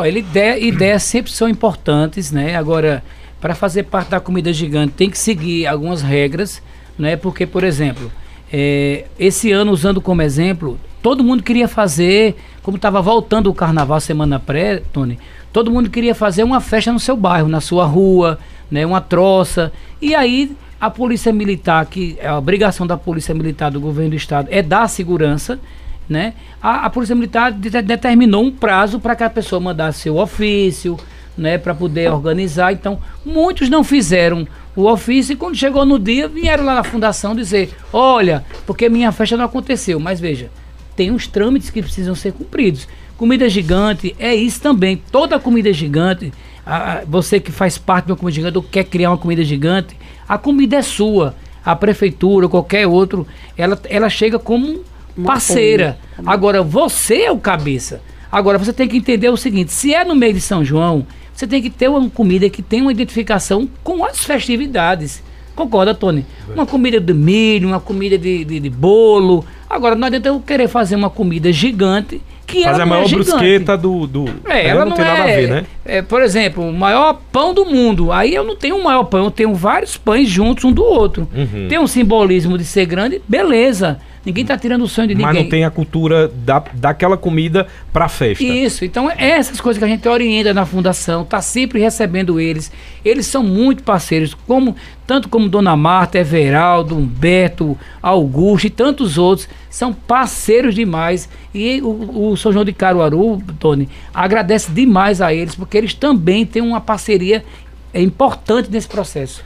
Ideia, 0.04 0.58
ideias 0.58 1.02
sempre 1.02 1.30
são 1.32 1.48
importantes, 1.48 2.30
né? 2.30 2.56
Agora, 2.56 3.02
para 3.40 3.54
fazer 3.54 3.84
parte 3.84 4.10
da 4.10 4.20
comida 4.20 4.52
gigante, 4.52 4.92
tem 4.94 5.08
que 5.08 5.18
seguir 5.18 5.66
algumas 5.66 6.02
regras, 6.02 6.62
né? 6.98 7.16
Porque, 7.16 7.46
por 7.46 7.62
exemplo, 7.62 8.10
é, 8.52 9.04
esse 9.18 9.52
ano, 9.52 9.72
usando 9.72 10.00
como 10.00 10.22
exemplo, 10.22 10.78
todo 11.02 11.24
mundo 11.24 11.42
queria 11.42 11.68
fazer, 11.68 12.36
como 12.62 12.76
estava 12.76 13.00
voltando 13.00 13.48
o 13.48 13.54
carnaval 13.54 14.00
semana 14.00 14.38
pré, 14.38 14.82
Tony, 14.92 15.18
todo 15.52 15.70
mundo 15.70 15.88
queria 15.88 16.14
fazer 16.14 16.42
uma 16.42 16.60
festa 16.60 16.92
no 16.92 17.00
seu 17.00 17.16
bairro, 17.16 17.48
na 17.48 17.60
sua 17.60 17.84
rua, 17.84 18.38
né? 18.70 18.84
Uma 18.84 19.00
troça. 19.00 19.72
E 20.00 20.14
aí, 20.14 20.56
a 20.80 20.90
polícia 20.90 21.32
militar, 21.32 21.86
que 21.86 22.16
é 22.20 22.28
a 22.28 22.36
obrigação 22.36 22.86
da 22.86 22.96
polícia 22.96 23.34
militar 23.34 23.70
do 23.70 23.80
governo 23.80 24.10
do 24.10 24.16
estado 24.16 24.48
é 24.50 24.62
dar 24.62 24.88
segurança, 24.88 25.58
né? 26.08 26.34
A, 26.62 26.86
a 26.86 26.90
polícia 26.90 27.14
militar 27.14 27.52
de- 27.52 27.70
determinou 27.82 28.44
um 28.44 28.50
prazo 28.50 28.98
para 29.00 29.16
que 29.16 29.24
a 29.24 29.30
pessoa 29.30 29.60
mandasse 29.60 30.00
seu 30.02 30.16
ofício, 30.18 30.96
né, 31.36 31.58
para 31.58 31.74
poder 31.74 32.10
organizar. 32.10 32.72
Então, 32.72 32.98
muitos 33.24 33.68
não 33.68 33.84
fizeram 33.84 34.46
o 34.74 34.86
ofício 34.90 35.32
e 35.32 35.36
quando 35.36 35.56
chegou 35.56 35.84
no 35.84 35.98
dia 35.98 36.28
vieram 36.28 36.64
lá 36.64 36.74
na 36.76 36.84
fundação 36.84 37.34
dizer: 37.34 37.70
"Olha, 37.92 38.44
porque 38.66 38.88
minha 38.88 39.12
festa 39.12 39.36
não 39.36 39.44
aconteceu". 39.44 39.98
Mas 40.00 40.18
veja, 40.20 40.50
tem 40.94 41.10
uns 41.10 41.26
trâmites 41.26 41.70
que 41.70 41.82
precisam 41.82 42.14
ser 42.14 42.32
cumpridos. 42.32 42.88
Comida 43.18 43.48
gigante 43.48 44.14
é 44.18 44.34
isso 44.34 44.60
também. 44.60 45.00
Toda 45.10 45.38
comida 45.38 45.72
gigante, 45.72 46.32
a- 46.64 46.92
a- 46.98 47.02
você 47.06 47.40
que 47.40 47.50
faz 47.52 47.76
parte 47.78 48.06
de 48.06 48.12
uma 48.12 48.16
comida 48.18 48.34
gigante 48.34 48.56
ou 48.58 48.62
quer 48.62 48.84
criar 48.84 49.10
uma 49.10 49.18
comida 49.18 49.42
gigante, 49.42 49.96
a 50.28 50.38
comida 50.38 50.76
é 50.76 50.82
sua. 50.82 51.34
A 51.64 51.74
prefeitura, 51.74 52.48
qualquer 52.48 52.86
outro, 52.86 53.26
ela, 53.58 53.78
ela 53.90 54.08
chega 54.08 54.38
como 54.38 54.80
Uma 55.16 55.26
parceira. 55.28 55.98
Agora, 56.24 56.62
você 56.62 57.22
é 57.22 57.30
o 57.30 57.38
cabeça. 57.38 58.00
Agora, 58.30 58.58
você 58.58 58.72
tem 58.72 58.88
que 58.88 58.96
entender 58.96 59.28
o 59.28 59.36
seguinte: 59.36 59.72
se 59.72 59.94
é 59.94 60.04
no 60.04 60.14
meio 60.14 60.34
de 60.34 60.40
São 60.40 60.64
João, 60.64 61.06
você 61.32 61.46
tem 61.46 61.62
que 61.62 61.70
ter 61.70 61.88
uma 61.88 62.08
comida 62.10 62.48
que 62.50 62.62
tenha 62.62 62.82
uma 62.82 62.92
identificação 62.92 63.68
com 63.82 64.04
as 64.04 64.24
festividades. 64.24 65.22
Concorda, 65.54 65.94
Tony? 65.94 66.26
Uma 66.54 66.66
comida 66.66 67.00
de 67.00 67.14
milho, 67.14 67.68
uma 67.68 67.80
comida 67.80 68.18
de, 68.18 68.44
de, 68.44 68.60
de 68.60 68.70
bolo. 68.70 69.42
Agora, 69.70 69.94
não 69.94 70.06
adianta 70.06 70.28
eu 70.28 70.38
querer 70.38 70.68
fazer 70.68 70.96
uma 70.96 71.08
comida 71.08 71.50
gigante 71.50 72.20
que 72.46 72.62
Fazer 72.62 72.82
ela 72.82 72.82
a 72.82 72.86
não 72.86 72.94
é 72.94 72.98
maior 72.98 73.08
gigante. 73.08 73.30
brusqueta 73.30 73.76
do. 73.76 74.06
do 74.06 74.24
É, 74.46 74.68
ela 74.68 74.84
não, 74.84 74.94
tem 74.94 75.04
é, 75.04 75.08
nada 75.08 75.22
a 75.22 75.26
ver, 75.26 75.48
né? 75.48 75.66
é, 75.84 76.02
Por 76.02 76.22
exemplo, 76.22 76.68
o 76.68 76.72
maior 76.72 77.20
pão 77.32 77.52
do 77.52 77.64
mundo. 77.64 78.12
Aí 78.12 78.34
eu 78.34 78.44
não 78.44 78.54
tenho 78.54 78.76
um 78.76 78.84
maior 78.84 79.04
pão, 79.04 79.24
eu 79.24 79.30
tenho 79.30 79.54
vários 79.54 79.96
pães 79.96 80.28
juntos 80.28 80.64
um 80.64 80.72
do 80.72 80.84
outro. 80.84 81.26
Uhum. 81.34 81.66
Tem 81.68 81.78
um 81.78 81.86
simbolismo 81.86 82.56
de 82.56 82.64
ser 82.64 82.86
grande, 82.86 83.20
beleza. 83.26 83.98
Ninguém 84.26 84.44
tá 84.44 84.58
tirando 84.58 84.82
o 84.82 84.88
sonho 84.88 85.06
de 85.06 85.14
Mas 85.14 85.26
ninguém. 85.26 85.42
não 85.44 85.48
tem 85.48 85.64
a 85.64 85.70
cultura 85.70 86.26
da, 86.26 86.58
daquela 86.74 87.16
comida 87.16 87.68
pra 87.92 88.08
festa. 88.08 88.42
Isso, 88.42 88.84
então 88.84 89.08
é 89.08 89.30
essas 89.30 89.60
coisas 89.60 89.78
que 89.78 89.84
a 89.84 89.88
gente 89.88 90.06
orienta 90.08 90.52
na 90.52 90.66
fundação, 90.66 91.24
tá 91.24 91.40
sempre 91.40 91.78
recebendo 91.78 92.40
eles. 92.40 92.72
Eles 93.04 93.26
são 93.26 93.44
muito 93.44 93.84
parceiros, 93.84 94.34
como 94.34 94.74
tanto 95.06 95.28
como 95.28 95.48
Dona 95.48 95.76
Marta, 95.76 96.18
Everaldo, 96.18 96.96
Humberto, 96.96 97.78
Augusto 98.02 98.66
e 98.66 98.70
tantos 98.70 99.16
outros, 99.16 99.48
são 99.70 99.92
parceiros 99.92 100.74
demais. 100.74 101.28
E 101.54 101.80
o, 101.80 102.32
o 102.32 102.36
São 102.36 102.52
João 102.52 102.64
de 102.64 102.72
Caruaru, 102.72 103.40
Tony, 103.60 103.88
agradece 104.12 104.72
demais 104.72 105.20
a 105.20 105.32
eles, 105.32 105.54
porque 105.54 105.78
eles 105.78 105.94
também 105.94 106.44
têm 106.44 106.62
uma 106.62 106.80
parceria 106.80 107.44
é, 107.94 108.02
importante 108.02 108.68
nesse 108.72 108.88
processo. 108.88 109.44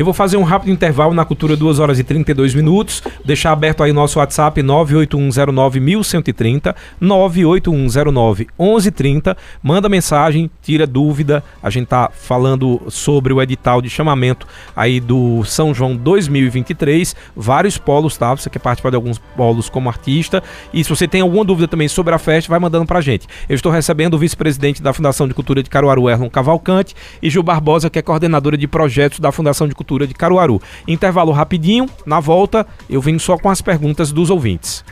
Eu 0.00 0.04
vou 0.06 0.14
fazer 0.14 0.38
um 0.38 0.44
rápido 0.44 0.72
intervalo 0.72 1.12
na 1.12 1.26
cultura, 1.26 1.54
2 1.54 1.78
horas 1.78 1.98
e 1.98 2.02
32 2.02 2.54
minutos. 2.54 3.02
Deixar 3.22 3.52
aberto 3.52 3.82
aí 3.82 3.92
nosso 3.92 4.18
WhatsApp 4.18 4.62
981091130, 4.62 6.74
981091130. 7.02 9.36
Manda 9.62 9.90
mensagem, 9.90 10.50
tira 10.62 10.86
dúvida. 10.86 11.44
A 11.62 11.68
gente 11.68 11.88
tá 11.88 12.10
falando 12.10 12.80
sobre 12.88 13.34
o 13.34 13.42
edital 13.42 13.82
de 13.82 13.90
chamamento 13.90 14.46
aí 14.74 15.00
do 15.00 15.44
São 15.44 15.74
João 15.74 15.94
2023. 15.94 17.14
Vários 17.36 17.76
polos, 17.76 18.16
tá? 18.16 18.34
Você 18.34 18.48
quer 18.48 18.60
participar 18.60 18.88
de 18.88 18.96
alguns 18.96 19.18
polos 19.18 19.68
como 19.68 19.90
artista. 19.90 20.42
E 20.72 20.82
se 20.82 20.88
você 20.88 21.06
tem 21.06 21.20
alguma 21.20 21.44
dúvida 21.44 21.68
também 21.68 21.88
sobre 21.88 22.14
a 22.14 22.18
festa, 22.18 22.48
vai 22.48 22.58
mandando 22.58 22.86
pra 22.86 23.02
gente. 23.02 23.26
Eu 23.46 23.54
estou 23.54 23.70
recebendo 23.70 24.14
o 24.14 24.18
vice-presidente 24.18 24.82
da 24.82 24.94
Fundação 24.94 25.28
de 25.28 25.34
Cultura 25.34 25.62
de 25.62 25.68
Caruaru, 25.68 26.08
Erlon 26.08 26.30
Cavalcante, 26.30 26.96
e 27.20 27.28
Gil 27.28 27.42
Barbosa, 27.42 27.90
que 27.90 27.98
é 27.98 28.02
coordenadora 28.02 28.56
de 28.56 28.66
projetos 28.66 29.20
da 29.20 29.30
Fundação 29.30 29.68
de 29.68 29.74
Cultura 29.74 29.89
de 29.98 30.14
Caruaru. 30.14 30.60
Intervalo 30.86 31.32
rapidinho, 31.32 31.88
na 32.06 32.20
volta 32.20 32.66
eu 32.88 33.00
venho 33.00 33.20
só 33.20 33.36
com 33.36 33.48
as 33.48 33.60
perguntas 33.60 34.12
dos 34.12 34.30
ouvintes. 34.30 34.84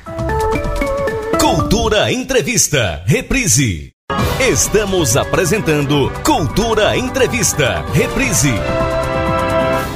Cultura 1.41 2.13
Entrevista, 2.13 3.03
reprise. 3.07 3.93
Estamos 4.41 5.17
apresentando 5.17 6.11
Cultura 6.25 6.97
Entrevista, 6.97 7.85
reprise. 7.93 8.53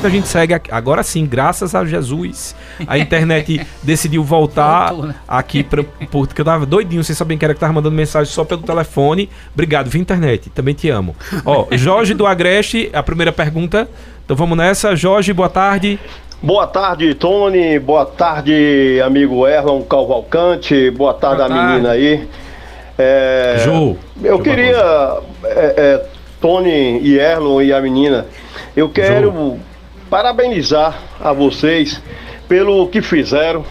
A 0.04 0.08
gente 0.08 0.26
segue 0.26 0.52
aqui. 0.52 0.68
agora 0.72 1.02
sim, 1.04 1.24
graças 1.24 1.76
a 1.76 1.84
Jesus. 1.84 2.56
A 2.88 2.98
internet 2.98 3.64
decidiu 3.84 4.24
voltar 4.24 4.92
né? 4.94 5.14
aqui 5.28 5.62
pra, 5.62 5.84
porque 6.10 6.40
eu 6.40 6.44
tava 6.44 6.66
doidinho 6.66 7.04
sem 7.04 7.14
saber 7.14 7.36
quem 7.36 7.46
era 7.46 7.54
que 7.54 7.60
tava 7.60 7.72
mandando 7.72 7.94
mensagem 7.94 8.32
só 8.32 8.44
pelo 8.44 8.62
telefone. 8.62 9.30
Obrigado, 9.54 9.88
viu 9.88 10.00
internet. 10.00 10.50
Também 10.50 10.74
te 10.74 10.88
amo. 10.90 11.14
Ó, 11.44 11.68
Jorge 11.78 12.14
do 12.14 12.26
Agreste, 12.26 12.90
a 12.92 13.02
primeira 13.02 13.32
pergunta. 13.32 13.88
Então 14.24 14.36
vamos 14.36 14.56
nessa. 14.56 14.94
Jorge, 14.94 15.32
boa 15.32 15.48
tarde. 15.48 15.98
Boa 16.40 16.66
tarde, 16.66 17.14
Tony. 17.14 17.78
Boa 17.78 18.04
tarde, 18.06 19.00
amigo 19.04 19.46
Erlon 19.46 19.82
Calvalcante. 19.82 20.90
Boa 20.90 21.14
tarde, 21.14 21.36
Boa 21.36 21.46
a 21.46 21.48
tarde. 21.48 21.72
menina 21.72 21.90
aí. 21.90 22.28
É, 22.98 23.56
Ju. 23.64 23.96
Eu 24.22 24.36
Ju 24.38 24.42
queria, 24.42 25.18
é, 25.44 25.74
é, 25.76 26.06
Tony 26.40 27.00
e 27.00 27.18
Erlon 27.18 27.62
e 27.62 27.72
a 27.72 27.80
menina, 27.80 28.26
eu 28.76 28.88
quero 28.88 29.58
parabenizar 30.10 30.98
a 31.20 31.32
vocês 31.32 32.00
pelo 32.48 32.86
que 32.88 33.00
fizeram, 33.00 33.64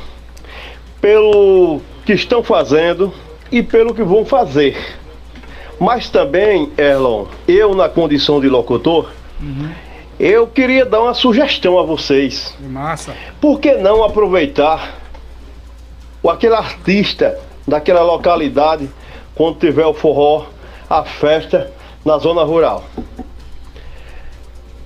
pelo 0.99 1.81
que 2.05 2.13
estão 2.13 2.43
fazendo 2.43 3.13
e 3.51 3.61
pelo 3.61 3.93
que 3.93 4.03
vão 4.03 4.25
fazer. 4.25 4.77
Mas 5.79 6.09
também, 6.09 6.71
Erlon, 6.77 7.25
eu 7.47 7.75
na 7.75 7.89
condição 7.89 8.39
de 8.39 8.47
locutor, 8.47 9.09
eu 10.23 10.45
queria 10.45 10.85
dar 10.85 11.01
uma 11.01 11.15
sugestão 11.15 11.79
a 11.79 11.83
vocês. 11.83 12.55
Massa. 12.59 13.15
Por 13.41 13.59
que 13.59 13.73
não 13.73 14.03
aproveitar 14.03 14.99
o 16.21 16.29
aquele 16.29 16.53
artista 16.53 17.39
daquela 17.67 18.03
localidade 18.03 18.87
quando 19.33 19.57
tiver 19.57 19.85
o 19.85 19.95
forró, 19.95 20.45
a 20.87 21.03
festa 21.03 21.71
na 22.05 22.19
zona 22.19 22.43
rural? 22.43 22.83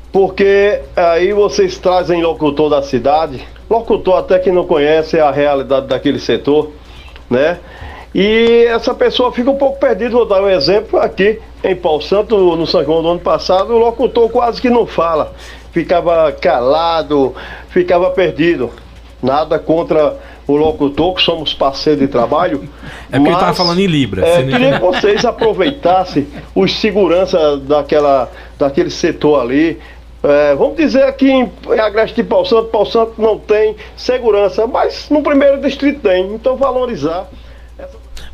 Porque 0.09 0.81
aí 0.95 1.33
vocês 1.33 1.77
trazem 1.77 2.23
locutor 2.23 2.69
da 2.69 2.81
cidade, 2.81 3.45
locutor 3.69 4.19
até 4.19 4.39
que 4.39 4.53
não 4.53 4.65
conhece 4.65 5.19
a 5.19 5.31
realidade 5.31 5.87
daquele 5.87 6.19
setor, 6.19 6.71
né? 7.29 7.59
E 8.15 8.63
essa 8.69 8.93
pessoa 8.93 9.29
fica 9.33 9.51
um 9.51 9.57
pouco 9.57 9.77
perdida. 9.77 10.11
Vou 10.11 10.25
dar 10.25 10.41
um 10.41 10.49
exemplo 10.49 10.97
aqui 10.97 11.37
em 11.61 11.75
Pau 11.75 11.99
Santo, 11.99 12.37
no 12.55 12.65
São 12.65 12.81
João 12.81 13.01
do 13.01 13.09
ano 13.09 13.19
passado, 13.19 13.73
o 13.73 13.77
locutor 13.77 14.29
quase 14.29 14.61
que 14.61 14.69
não 14.69 14.87
fala. 14.87 15.33
ficava 15.73 16.31
calado, 16.31 17.35
ficava 17.67 18.09
perdido. 18.11 18.71
Nada 19.21 19.59
contra 19.59 20.15
o 20.47 20.55
locutor, 20.55 21.15
que 21.15 21.23
somos 21.23 21.53
parceiros 21.53 21.99
de 21.99 22.07
trabalho. 22.07 22.63
É 23.11 23.17
porque 23.17 23.29
ele 23.29 23.35
estava 23.35 23.53
falando 23.53 23.79
em 23.79 23.87
Libra. 23.87 24.25
É, 24.25 24.43
queria 24.43 24.73
que 24.73 24.79
vocês 24.79 25.25
aproveitassem 25.25 26.27
os 26.55 26.73
segurança 26.79 27.57
daquela, 27.57 28.31
daquele 28.57 28.89
setor 28.89 29.41
ali. 29.41 29.79
É, 30.23 30.55
vamos 30.55 30.77
dizer 30.77 31.03
aqui 31.03 31.29
em, 31.29 31.51
em 31.69 31.79
Agreste 31.79 32.15
de 32.15 32.23
Pau 32.23 32.45
Santo, 32.45 32.69
Pau 32.69 32.85
Santo 32.85 33.13
não 33.17 33.37
tem 33.37 33.75
segurança, 33.95 34.65
mas 34.65 35.09
no 35.09 35.21
primeiro 35.21 35.59
distrito 35.59 35.99
tem. 35.99 36.33
Então 36.33 36.55
valorizar 36.55 37.27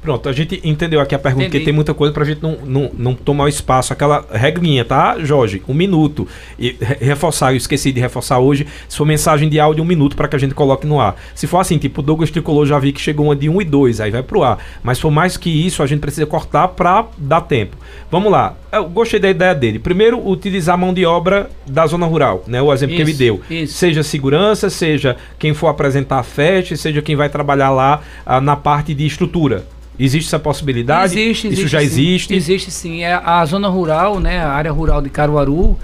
Pronto, 0.01 0.27
a 0.27 0.33
gente 0.33 0.59
entendeu 0.63 0.99
aqui 0.99 1.13
a 1.13 1.19
pergunta, 1.19 1.45
Entendi. 1.45 1.59
porque 1.59 1.65
tem 1.65 1.73
muita 1.73 1.93
coisa 1.93 2.11
pra 2.11 2.25
gente 2.25 2.41
não, 2.41 2.57
não, 2.65 2.91
não 2.97 3.13
tomar 3.13 3.43
o 3.43 3.47
espaço. 3.47 3.93
Aquela 3.93 4.25
regrinha, 4.31 4.83
tá, 4.83 5.19
Jorge? 5.19 5.61
Um 5.67 5.75
minuto. 5.75 6.27
E 6.57 6.75
reforçar, 6.99 7.53
eu 7.53 7.57
esqueci 7.57 7.91
de 7.91 8.01
reforçar 8.01 8.39
hoje. 8.39 8.65
Se 8.89 8.97
for 8.97 9.05
mensagem 9.05 9.47
de 9.47 9.59
áudio, 9.59 9.83
um 9.83 9.87
minuto 9.87 10.15
para 10.15 10.27
que 10.27 10.35
a 10.35 10.39
gente 10.39 10.55
coloque 10.55 10.87
no 10.87 10.99
ar. 10.99 11.15
Se 11.35 11.45
for 11.45 11.59
assim, 11.59 11.77
tipo, 11.77 12.01
o 12.01 12.03
Douglas 12.03 12.31
Tricolor 12.31 12.65
já 12.65 12.79
vi 12.79 12.91
que 12.91 12.99
chegou 12.99 13.27
uma 13.27 13.35
de 13.35 13.47
1 13.47 13.55
um 13.55 13.61
e 13.61 13.65
2, 13.65 14.01
aí 14.01 14.09
vai 14.09 14.23
pro 14.23 14.41
ar. 14.41 14.57
Mas 14.81 14.99
for 14.99 15.11
mais 15.11 15.37
que 15.37 15.49
isso, 15.49 15.83
a 15.83 15.85
gente 15.85 15.99
precisa 15.99 16.25
cortar 16.25 16.69
pra 16.69 17.05
dar 17.15 17.41
tempo. 17.41 17.77
Vamos 18.09 18.31
lá. 18.31 18.55
Eu 18.71 18.89
gostei 18.89 19.19
da 19.19 19.29
ideia 19.29 19.53
dele. 19.53 19.77
Primeiro, 19.77 20.27
utilizar 20.27 20.73
a 20.73 20.77
mão 20.77 20.95
de 20.95 21.05
obra 21.05 21.47
da 21.67 21.85
zona 21.85 22.07
rural, 22.07 22.43
né? 22.47 22.59
O 22.59 22.73
exemplo 22.73 22.95
isso, 22.95 23.05
que 23.05 23.11
ele 23.11 23.17
deu. 23.17 23.41
Isso. 23.51 23.73
Seja 23.75 24.01
segurança, 24.01 24.67
seja 24.67 25.15
quem 25.37 25.53
for 25.53 25.67
apresentar 25.67 26.17
a 26.17 26.23
festa, 26.23 26.75
seja 26.75 27.03
quem 27.03 27.15
vai 27.15 27.29
trabalhar 27.29 27.69
lá 27.69 28.01
ah, 28.25 28.41
na 28.41 28.55
parte 28.55 28.95
de 28.95 29.05
estrutura. 29.05 29.63
Existe 30.03 30.27
essa 30.27 30.39
possibilidade? 30.39 31.13
Existe, 31.19 31.47
existe 31.47 31.61
Isso 31.61 31.71
já 31.71 31.79
sim. 31.79 31.85
existe? 31.85 32.33
Existe 32.33 32.71
sim. 32.71 33.03
É 33.03 33.13
a 33.13 33.45
zona 33.45 33.67
rural, 33.67 34.19
né, 34.19 34.39
a 34.39 34.49
área 34.49 34.71
rural 34.71 35.01
de 35.01 35.09
Caruaru, 35.09 35.77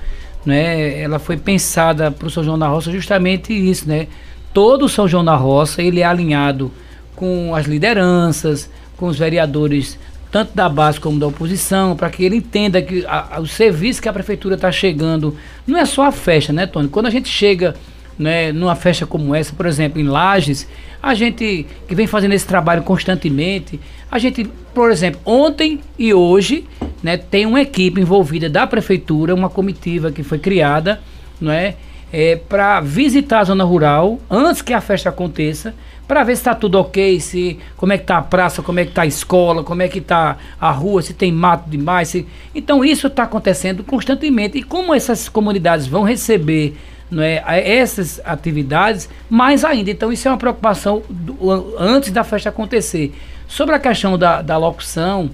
né, 0.45 0.99
ela 0.99 1.19
foi 1.19 1.38
pensada 1.38 2.10
para 2.10 2.27
o 2.27 2.32
São 2.32 2.43
João 2.43 2.58
da 2.58 2.67
Roça 2.67 2.91
justamente 2.91 3.53
isso, 3.53 3.88
né? 3.88 4.08
Todo 4.53 4.86
o 4.86 4.89
São 4.89 5.08
João 5.08 5.23
da 5.23 5.36
Roça, 5.36 5.84
ele 5.84 5.99
é 5.99 6.06
alinhado 6.06 6.71
com 7.15 7.53
as 7.53 7.67
lideranças, 7.67 8.69
com 8.95 9.08
os 9.08 9.19
vereadores, 9.19 9.99
tanto 10.32 10.56
da 10.56 10.67
base 10.67 10.99
como 10.99 11.19
da 11.19 11.27
oposição, 11.27 11.95
para 11.95 12.10
que 12.10 12.23
ele 12.23 12.38
entenda 12.38 12.82
que 12.82 13.06
a, 13.06 13.36
a, 13.36 13.39
o 13.39 13.45
serviço 13.45 14.01
que 14.01 14.10
a 14.10 14.13
prefeitura 14.13 14.56
está 14.56 14.71
chegando 14.71 15.36
não 15.65 15.77
é 15.77 15.86
só 15.86 16.03
a 16.08 16.12
festa, 16.12 16.51
né, 16.51 16.65
Tony? 16.65 16.88
Quando 16.88 17.06
a 17.06 17.12
gente 17.12 17.30
chega 17.30 17.75
né, 18.17 18.51
numa 18.51 18.75
festa 18.75 19.06
como 19.06 19.36
essa, 19.36 19.53
por 19.53 19.65
exemplo, 19.65 19.99
em 19.99 20.06
Lages, 20.06 20.67
a 21.01 21.13
gente 21.13 21.65
que 21.88 21.95
vem 21.95 22.08
fazendo 22.08 22.34
esse 22.34 22.47
trabalho 22.47 22.84
constantemente, 22.84 23.80
a 24.10 24.17
gente, 24.17 24.49
por 24.73 24.91
exemplo, 24.91 25.19
ontem 25.25 25.80
e 25.97 26.13
hoje, 26.13 26.65
né, 27.03 27.17
tem 27.17 27.45
uma 27.45 27.62
equipe 27.62 28.01
envolvida 28.01 28.49
da 28.49 28.65
prefeitura, 28.65 29.36
uma 29.36 29.49
comitiva 29.49 30.12
que 30.12 30.23
foi 30.23 30.39
criada, 30.39 31.01
não 31.39 31.51
é, 31.51 31.75
é 32.12 32.36
para 32.36 32.80
visitar 32.82 33.39
a 33.39 33.43
zona 33.43 33.63
rural 33.63 34.19
antes 34.30 34.62
que 34.62 34.73
a 34.73 34.82
festa 34.82 35.10
aconteça, 35.10 35.75
para 36.08 36.23
ver 36.23 36.36
se 36.36 36.41
está 36.41 36.56
tudo 36.56 36.80
ok, 36.80 37.19
se 37.19 37.60
como 37.75 37.91
é 37.91 37.97
que 37.97 38.06
tá 38.06 38.17
a 38.17 38.21
praça, 38.21 38.62
como 38.62 38.80
é 38.80 38.86
que 38.86 38.93
tá 38.93 39.01
a 39.01 39.06
escola, 39.06 39.62
como 39.62 39.82
é 39.82 39.89
que 39.89 39.99
tá 39.99 40.38
a 40.60 40.71
rua, 40.71 41.01
se 41.01 41.13
tem 41.13 41.32
mato 41.32 41.69
demais, 41.69 42.08
se... 42.08 42.25
então 42.56 42.84
isso 42.84 43.08
está 43.08 43.23
acontecendo 43.23 43.84
constantemente 43.84 44.58
e 44.58 44.63
como 44.63 44.95
essas 44.95 45.27
comunidades 45.27 45.86
vão 45.86 46.03
receber 46.03 46.77
não 47.09 47.23
é, 47.23 47.41
essas 47.65 48.21
atividades, 48.25 49.09
mais 49.29 49.63
ainda. 49.63 49.89
Então, 49.89 50.11
isso 50.11 50.27
é 50.27 50.31
uma 50.31 50.37
preocupação 50.37 51.01
do, 51.09 51.75
antes 51.79 52.11
da 52.11 52.23
festa 52.23 52.49
acontecer. 52.49 53.13
Sobre 53.47 53.75
a 53.75 53.79
questão 53.79 54.17
da, 54.17 54.41
da 54.41 54.57
locução 54.57 55.29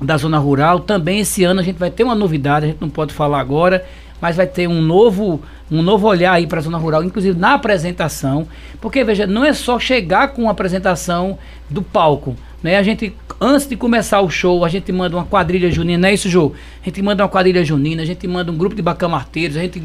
da 0.00 0.16
zona 0.16 0.38
rural, 0.38 0.80
também 0.80 1.20
esse 1.20 1.42
ano 1.42 1.60
a 1.60 1.62
gente 1.62 1.78
vai 1.78 1.90
ter 1.90 2.04
uma 2.04 2.14
novidade, 2.14 2.66
a 2.66 2.68
gente 2.68 2.80
não 2.80 2.90
pode 2.90 3.12
falar 3.12 3.40
agora, 3.40 3.84
mas 4.20 4.36
vai 4.36 4.46
ter 4.46 4.68
um 4.68 4.80
novo, 4.80 5.42
um 5.70 5.82
novo 5.82 6.06
olhar 6.06 6.32
aí 6.32 6.46
para 6.46 6.58
a 6.58 6.62
zona 6.62 6.78
rural, 6.78 7.02
inclusive 7.02 7.38
na 7.38 7.54
apresentação, 7.54 8.46
porque 8.80 9.02
veja, 9.02 9.26
não 9.26 9.44
é 9.44 9.52
só 9.52 9.78
chegar 9.78 10.28
com 10.28 10.48
a 10.48 10.52
apresentação 10.52 11.38
do 11.68 11.82
palco, 11.82 12.36
né? 12.62 12.76
A 12.76 12.82
gente, 12.82 13.14
antes 13.40 13.66
de 13.68 13.76
começar 13.76 14.20
o 14.20 14.30
show, 14.30 14.64
a 14.64 14.68
gente 14.68 14.90
manda 14.90 15.16
uma 15.16 15.24
quadrilha 15.24 15.70
junina, 15.70 15.98
não 16.02 16.08
é 16.08 16.14
isso, 16.14 16.28
Jô? 16.28 16.52
A 16.82 16.84
gente 16.84 17.02
manda 17.02 17.22
uma 17.22 17.28
quadrilha 17.28 17.64
junina, 17.64 18.02
a 18.02 18.04
gente 18.04 18.26
manda 18.26 18.50
um 18.50 18.56
grupo 18.56 18.74
de 18.74 18.82
bacamarteiros, 18.82 19.56
a 19.56 19.60
gente, 19.60 19.80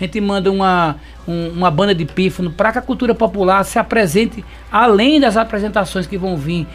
a 0.00 0.04
gente 0.04 0.20
manda 0.20 0.50
uma, 0.50 0.96
um, 1.26 1.48
uma 1.50 1.70
banda 1.70 1.94
de 1.94 2.04
pífano 2.04 2.50
para 2.50 2.72
que 2.72 2.78
a 2.78 2.82
cultura 2.82 3.14
popular 3.14 3.64
se 3.64 3.78
apresente, 3.78 4.44
além 4.70 5.20
das 5.20 5.36
apresentações 5.36 6.06
que 6.06 6.18
vão 6.18 6.36
vir, 6.36 6.66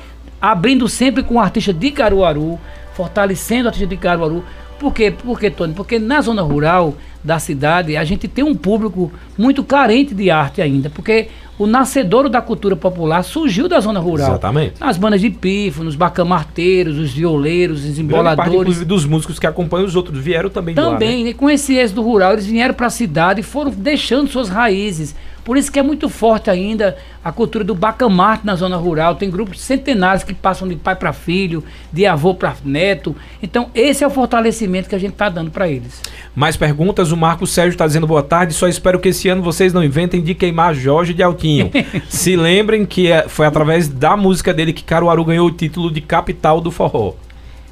abrindo 0.42 0.88
sempre 0.88 1.22
com 1.22 1.36
o 1.36 1.40
artista 1.40 1.74
de 1.74 1.92
Caruaru, 1.92 2.60
fortalecendo 2.94 3.66
o 3.66 3.68
artista 3.68 3.88
de 3.88 3.98
Caruaru. 3.98 4.44
Por 4.80 4.94
quê? 4.94 5.12
Por 5.12 5.40
quê, 5.40 5.52
Tony? 5.52 5.74
Porque 5.74 6.00
na 6.00 6.22
zona 6.22 6.42
rural 6.42 6.96
da 7.24 7.38
cidade 7.38 7.96
a 7.96 8.04
gente 8.04 8.28
tem 8.28 8.44
um 8.44 8.56
público 8.56 9.12
muito 9.38 9.64
carente 9.64 10.16
de 10.16 10.32
arte 10.32 10.60
ainda, 10.60 10.90
porque 10.90 11.28
o 11.62 11.68
nascedouro 11.68 12.28
da 12.28 12.42
cultura 12.42 12.76
popular 12.76 13.24
surgiu 13.24 13.68
da 13.68 13.80
zona 13.80 14.00
rural. 14.00 14.30
Exatamente. 14.30 14.74
Nas 14.80 14.98
bandas 14.98 15.22
de 15.22 15.30
pifo, 15.30 15.84
nos 15.84 15.96
bacamarteiros, 15.96 16.98
os 16.98 17.12
violeiros, 17.12 17.86
os 17.86 18.00
emboladores. 18.00 18.38
Parte, 18.38 18.56
inclusive, 18.56 18.86
dos 18.86 19.06
músicos 19.06 19.38
que 19.38 19.46
acompanham 19.46 19.86
os 19.86 19.96
outros 19.96 20.18
vieram 20.18 20.50
também 20.50 20.74
Também, 20.74 21.20
lá, 21.20 21.30
né? 21.30 21.34
com 21.34 21.48
esse 21.48 21.76
êxito 21.76 22.02
rural, 22.02 22.34
eles 22.34 22.48
vieram 22.48 22.74
para 22.74 22.88
a 22.88 22.90
cidade 22.90 23.42
e 23.42 23.44
foram 23.44 23.70
deixando 23.70 24.28
suas 24.28 24.50
raízes. 24.50 25.16
Por 25.44 25.58
isso 25.58 25.72
que 25.72 25.80
é 25.80 25.84
muito 25.84 26.08
forte 26.08 26.50
ainda 26.50 26.98
a 27.24 27.32
cultura 27.32 27.64
do 27.64 27.74
bacamarte 27.74 28.46
na 28.46 28.56
zona 28.56 28.78
rural. 28.78 29.16
Tem 29.16 29.30
grupos 29.30 29.62
centenários 29.62 30.24
que 30.24 30.34
passam 30.34 30.68
de 30.68 30.76
pai 30.76 30.96
para 30.96 31.12
filho, 31.14 31.64
de 31.92 32.06
avô 32.06 32.34
para 32.34 32.56
neto. 32.64 33.16
Então, 33.42 33.70
esse 33.74 34.04
é 34.04 34.08
o 34.08 34.10
fortalecimento 34.10 34.88
que 34.88 34.96
a 34.96 35.00
gente 35.00 35.14
está 35.14 35.30
dando 35.30 35.50
para 35.50 35.68
eles. 35.68 36.02
Mais 36.36 36.56
perguntas? 36.56 37.12
O 37.12 37.18
Marco 37.18 37.48
Sérgio 37.48 37.72
está 37.72 37.88
dizendo 37.88 38.06
boa 38.06 38.24
tarde. 38.24 38.54
Só 38.54 38.68
espero 38.68 39.00
que 39.00 39.10
esse 39.10 39.30
ano 39.30 39.42
vocês 39.42 39.74
não 39.74 39.84
inventem 39.84 40.22
de 40.22 40.36
queimar 40.36 40.76
Jorge 40.76 41.14
de 41.14 41.24
Altinho. 41.24 41.72
Se 42.08 42.36
lembrem 42.36 42.86
que 42.86 43.12
é, 43.12 43.28
foi 43.28 43.46
através 43.46 43.88
da 43.88 44.16
música 44.16 44.54
dele 44.54 44.74
que 44.74 44.84
Caruaru 44.84 45.26
ganhou 45.26 45.48
o 45.48 45.52
título 45.52 45.92
de 45.92 46.02
capital 46.02 46.62
do 46.62 46.72
forró. 46.72 47.14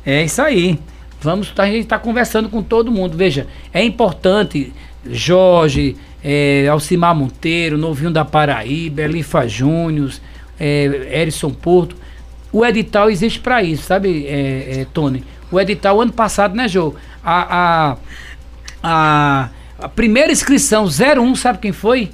É 0.05 0.23
isso 0.23 0.41
aí. 0.41 0.79
Vamos, 1.21 1.53
a 1.57 1.65
gente 1.65 1.81
está 1.81 1.99
conversando 1.99 2.49
com 2.49 2.63
todo 2.63 2.91
mundo. 2.91 3.17
Veja, 3.17 3.47
é 3.73 3.83
importante, 3.83 4.73
Jorge, 5.05 5.97
é, 6.23 6.67
Alcimar 6.67 7.15
Monteiro, 7.15 7.77
Novinho 7.77 8.11
da 8.11 8.25
Paraíba, 8.25 9.01
Elifa 9.01 9.47
Júnior, 9.47 10.11
é, 10.59 11.19
Erison 11.21 11.51
Porto. 11.51 11.95
O 12.51 12.65
edital 12.65 13.09
existe 13.09 13.39
para 13.39 13.63
isso, 13.63 13.83
sabe, 13.83 14.25
é, 14.25 14.81
é, 14.81 14.87
Tony? 14.93 15.23
O 15.51 15.59
edital, 15.59 16.01
ano 16.01 16.11
passado, 16.11 16.55
né, 16.55 16.67
Jô? 16.67 16.93
A, 17.23 17.57
a, 17.91 17.97
a, 18.83 19.49
a 19.79 19.89
primeira 19.89 20.31
inscrição 20.31 20.85
01, 20.85 21.35
sabe 21.35 21.59
quem 21.59 21.71
foi? 21.71 22.09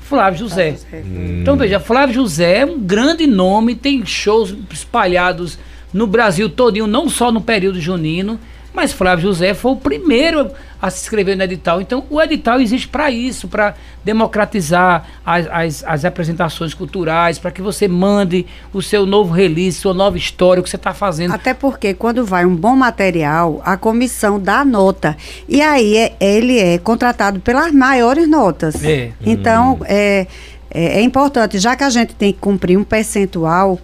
Flávio 0.00 0.40
José. 0.40 0.76
Hum. 0.92 1.40
Então 1.40 1.56
veja, 1.56 1.78
Flávio 1.78 2.16
José 2.16 2.58
é 2.58 2.66
um 2.66 2.80
grande 2.80 3.26
nome, 3.26 3.76
tem 3.76 4.04
shows 4.04 4.54
espalhados 4.70 5.56
no 5.92 6.06
Brasil 6.06 6.48
todinho, 6.48 6.86
não 6.86 7.08
só 7.08 7.30
no 7.30 7.40
período 7.40 7.80
junino, 7.80 8.38
mas 8.72 8.92
Flávio 8.92 9.24
José 9.24 9.54
foi 9.54 9.72
o 9.72 9.76
primeiro 9.76 10.50
a 10.80 10.88
se 10.88 11.02
inscrever 11.02 11.36
no 11.36 11.42
edital. 11.42 11.80
Então, 11.80 12.04
o 12.08 12.20
edital 12.20 12.60
existe 12.60 12.88
para 12.88 13.10
isso, 13.10 13.48
para 13.48 13.74
democratizar 14.04 15.06
as, 15.24 15.46
as, 15.50 15.84
as, 15.84 16.04
apresentações 16.04 16.72
culturais, 16.72 17.38
para 17.38 17.50
que 17.50 17.60
você 17.60 17.86
mande 17.86 18.46
o 18.72 18.80
seu 18.80 19.04
novo 19.04 19.32
release, 19.32 19.78
sua 19.78 19.92
nova 19.92 20.16
história, 20.16 20.60
o 20.60 20.64
que 20.64 20.70
você 20.70 20.76
está 20.76 20.94
fazendo. 20.94 21.34
Até 21.34 21.52
porque, 21.52 21.92
quando 21.92 22.24
vai 22.24 22.46
um 22.46 22.56
bom 22.56 22.74
material, 22.74 23.60
a 23.64 23.76
comissão 23.76 24.40
dá 24.40 24.64
nota. 24.64 25.16
E 25.48 25.60
aí, 25.60 25.96
é, 25.96 26.12
ele 26.18 26.58
é 26.58 26.78
contratado 26.78 27.40
pelas 27.40 27.72
maiores 27.72 28.28
notas. 28.28 28.82
É. 28.82 29.10
Então, 29.20 29.74
hum. 29.74 29.84
é, 29.84 30.26
é, 30.70 30.98
é 30.98 31.02
importante, 31.02 31.58
já 31.58 31.76
que 31.76 31.84
a 31.84 31.90
gente 31.90 32.14
tem 32.14 32.32
que 32.32 32.38
cumprir 32.38 32.78
um 32.78 32.84
percentual 32.84 33.78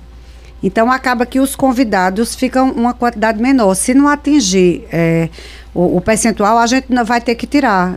então 0.63 0.91
acaba 0.91 1.27
que 1.27 1.39
os 1.39 1.55
convidados 1.55 2.35
ficam 2.35 2.71
uma 2.71 2.95
quantidade 2.95 3.41
menor. 3.41 3.75
Se 3.75 3.95
não 3.95 4.09
atingir 4.09 4.85
é, 4.91 5.29
o, 5.75 5.99
o, 5.99 6.01
percentual, 6.01 6.59
a 6.59 6.67
gente 6.67 6.87
vai 7.05 7.21
ter 7.21 7.35
que 7.35 7.47
tirar 7.47 7.97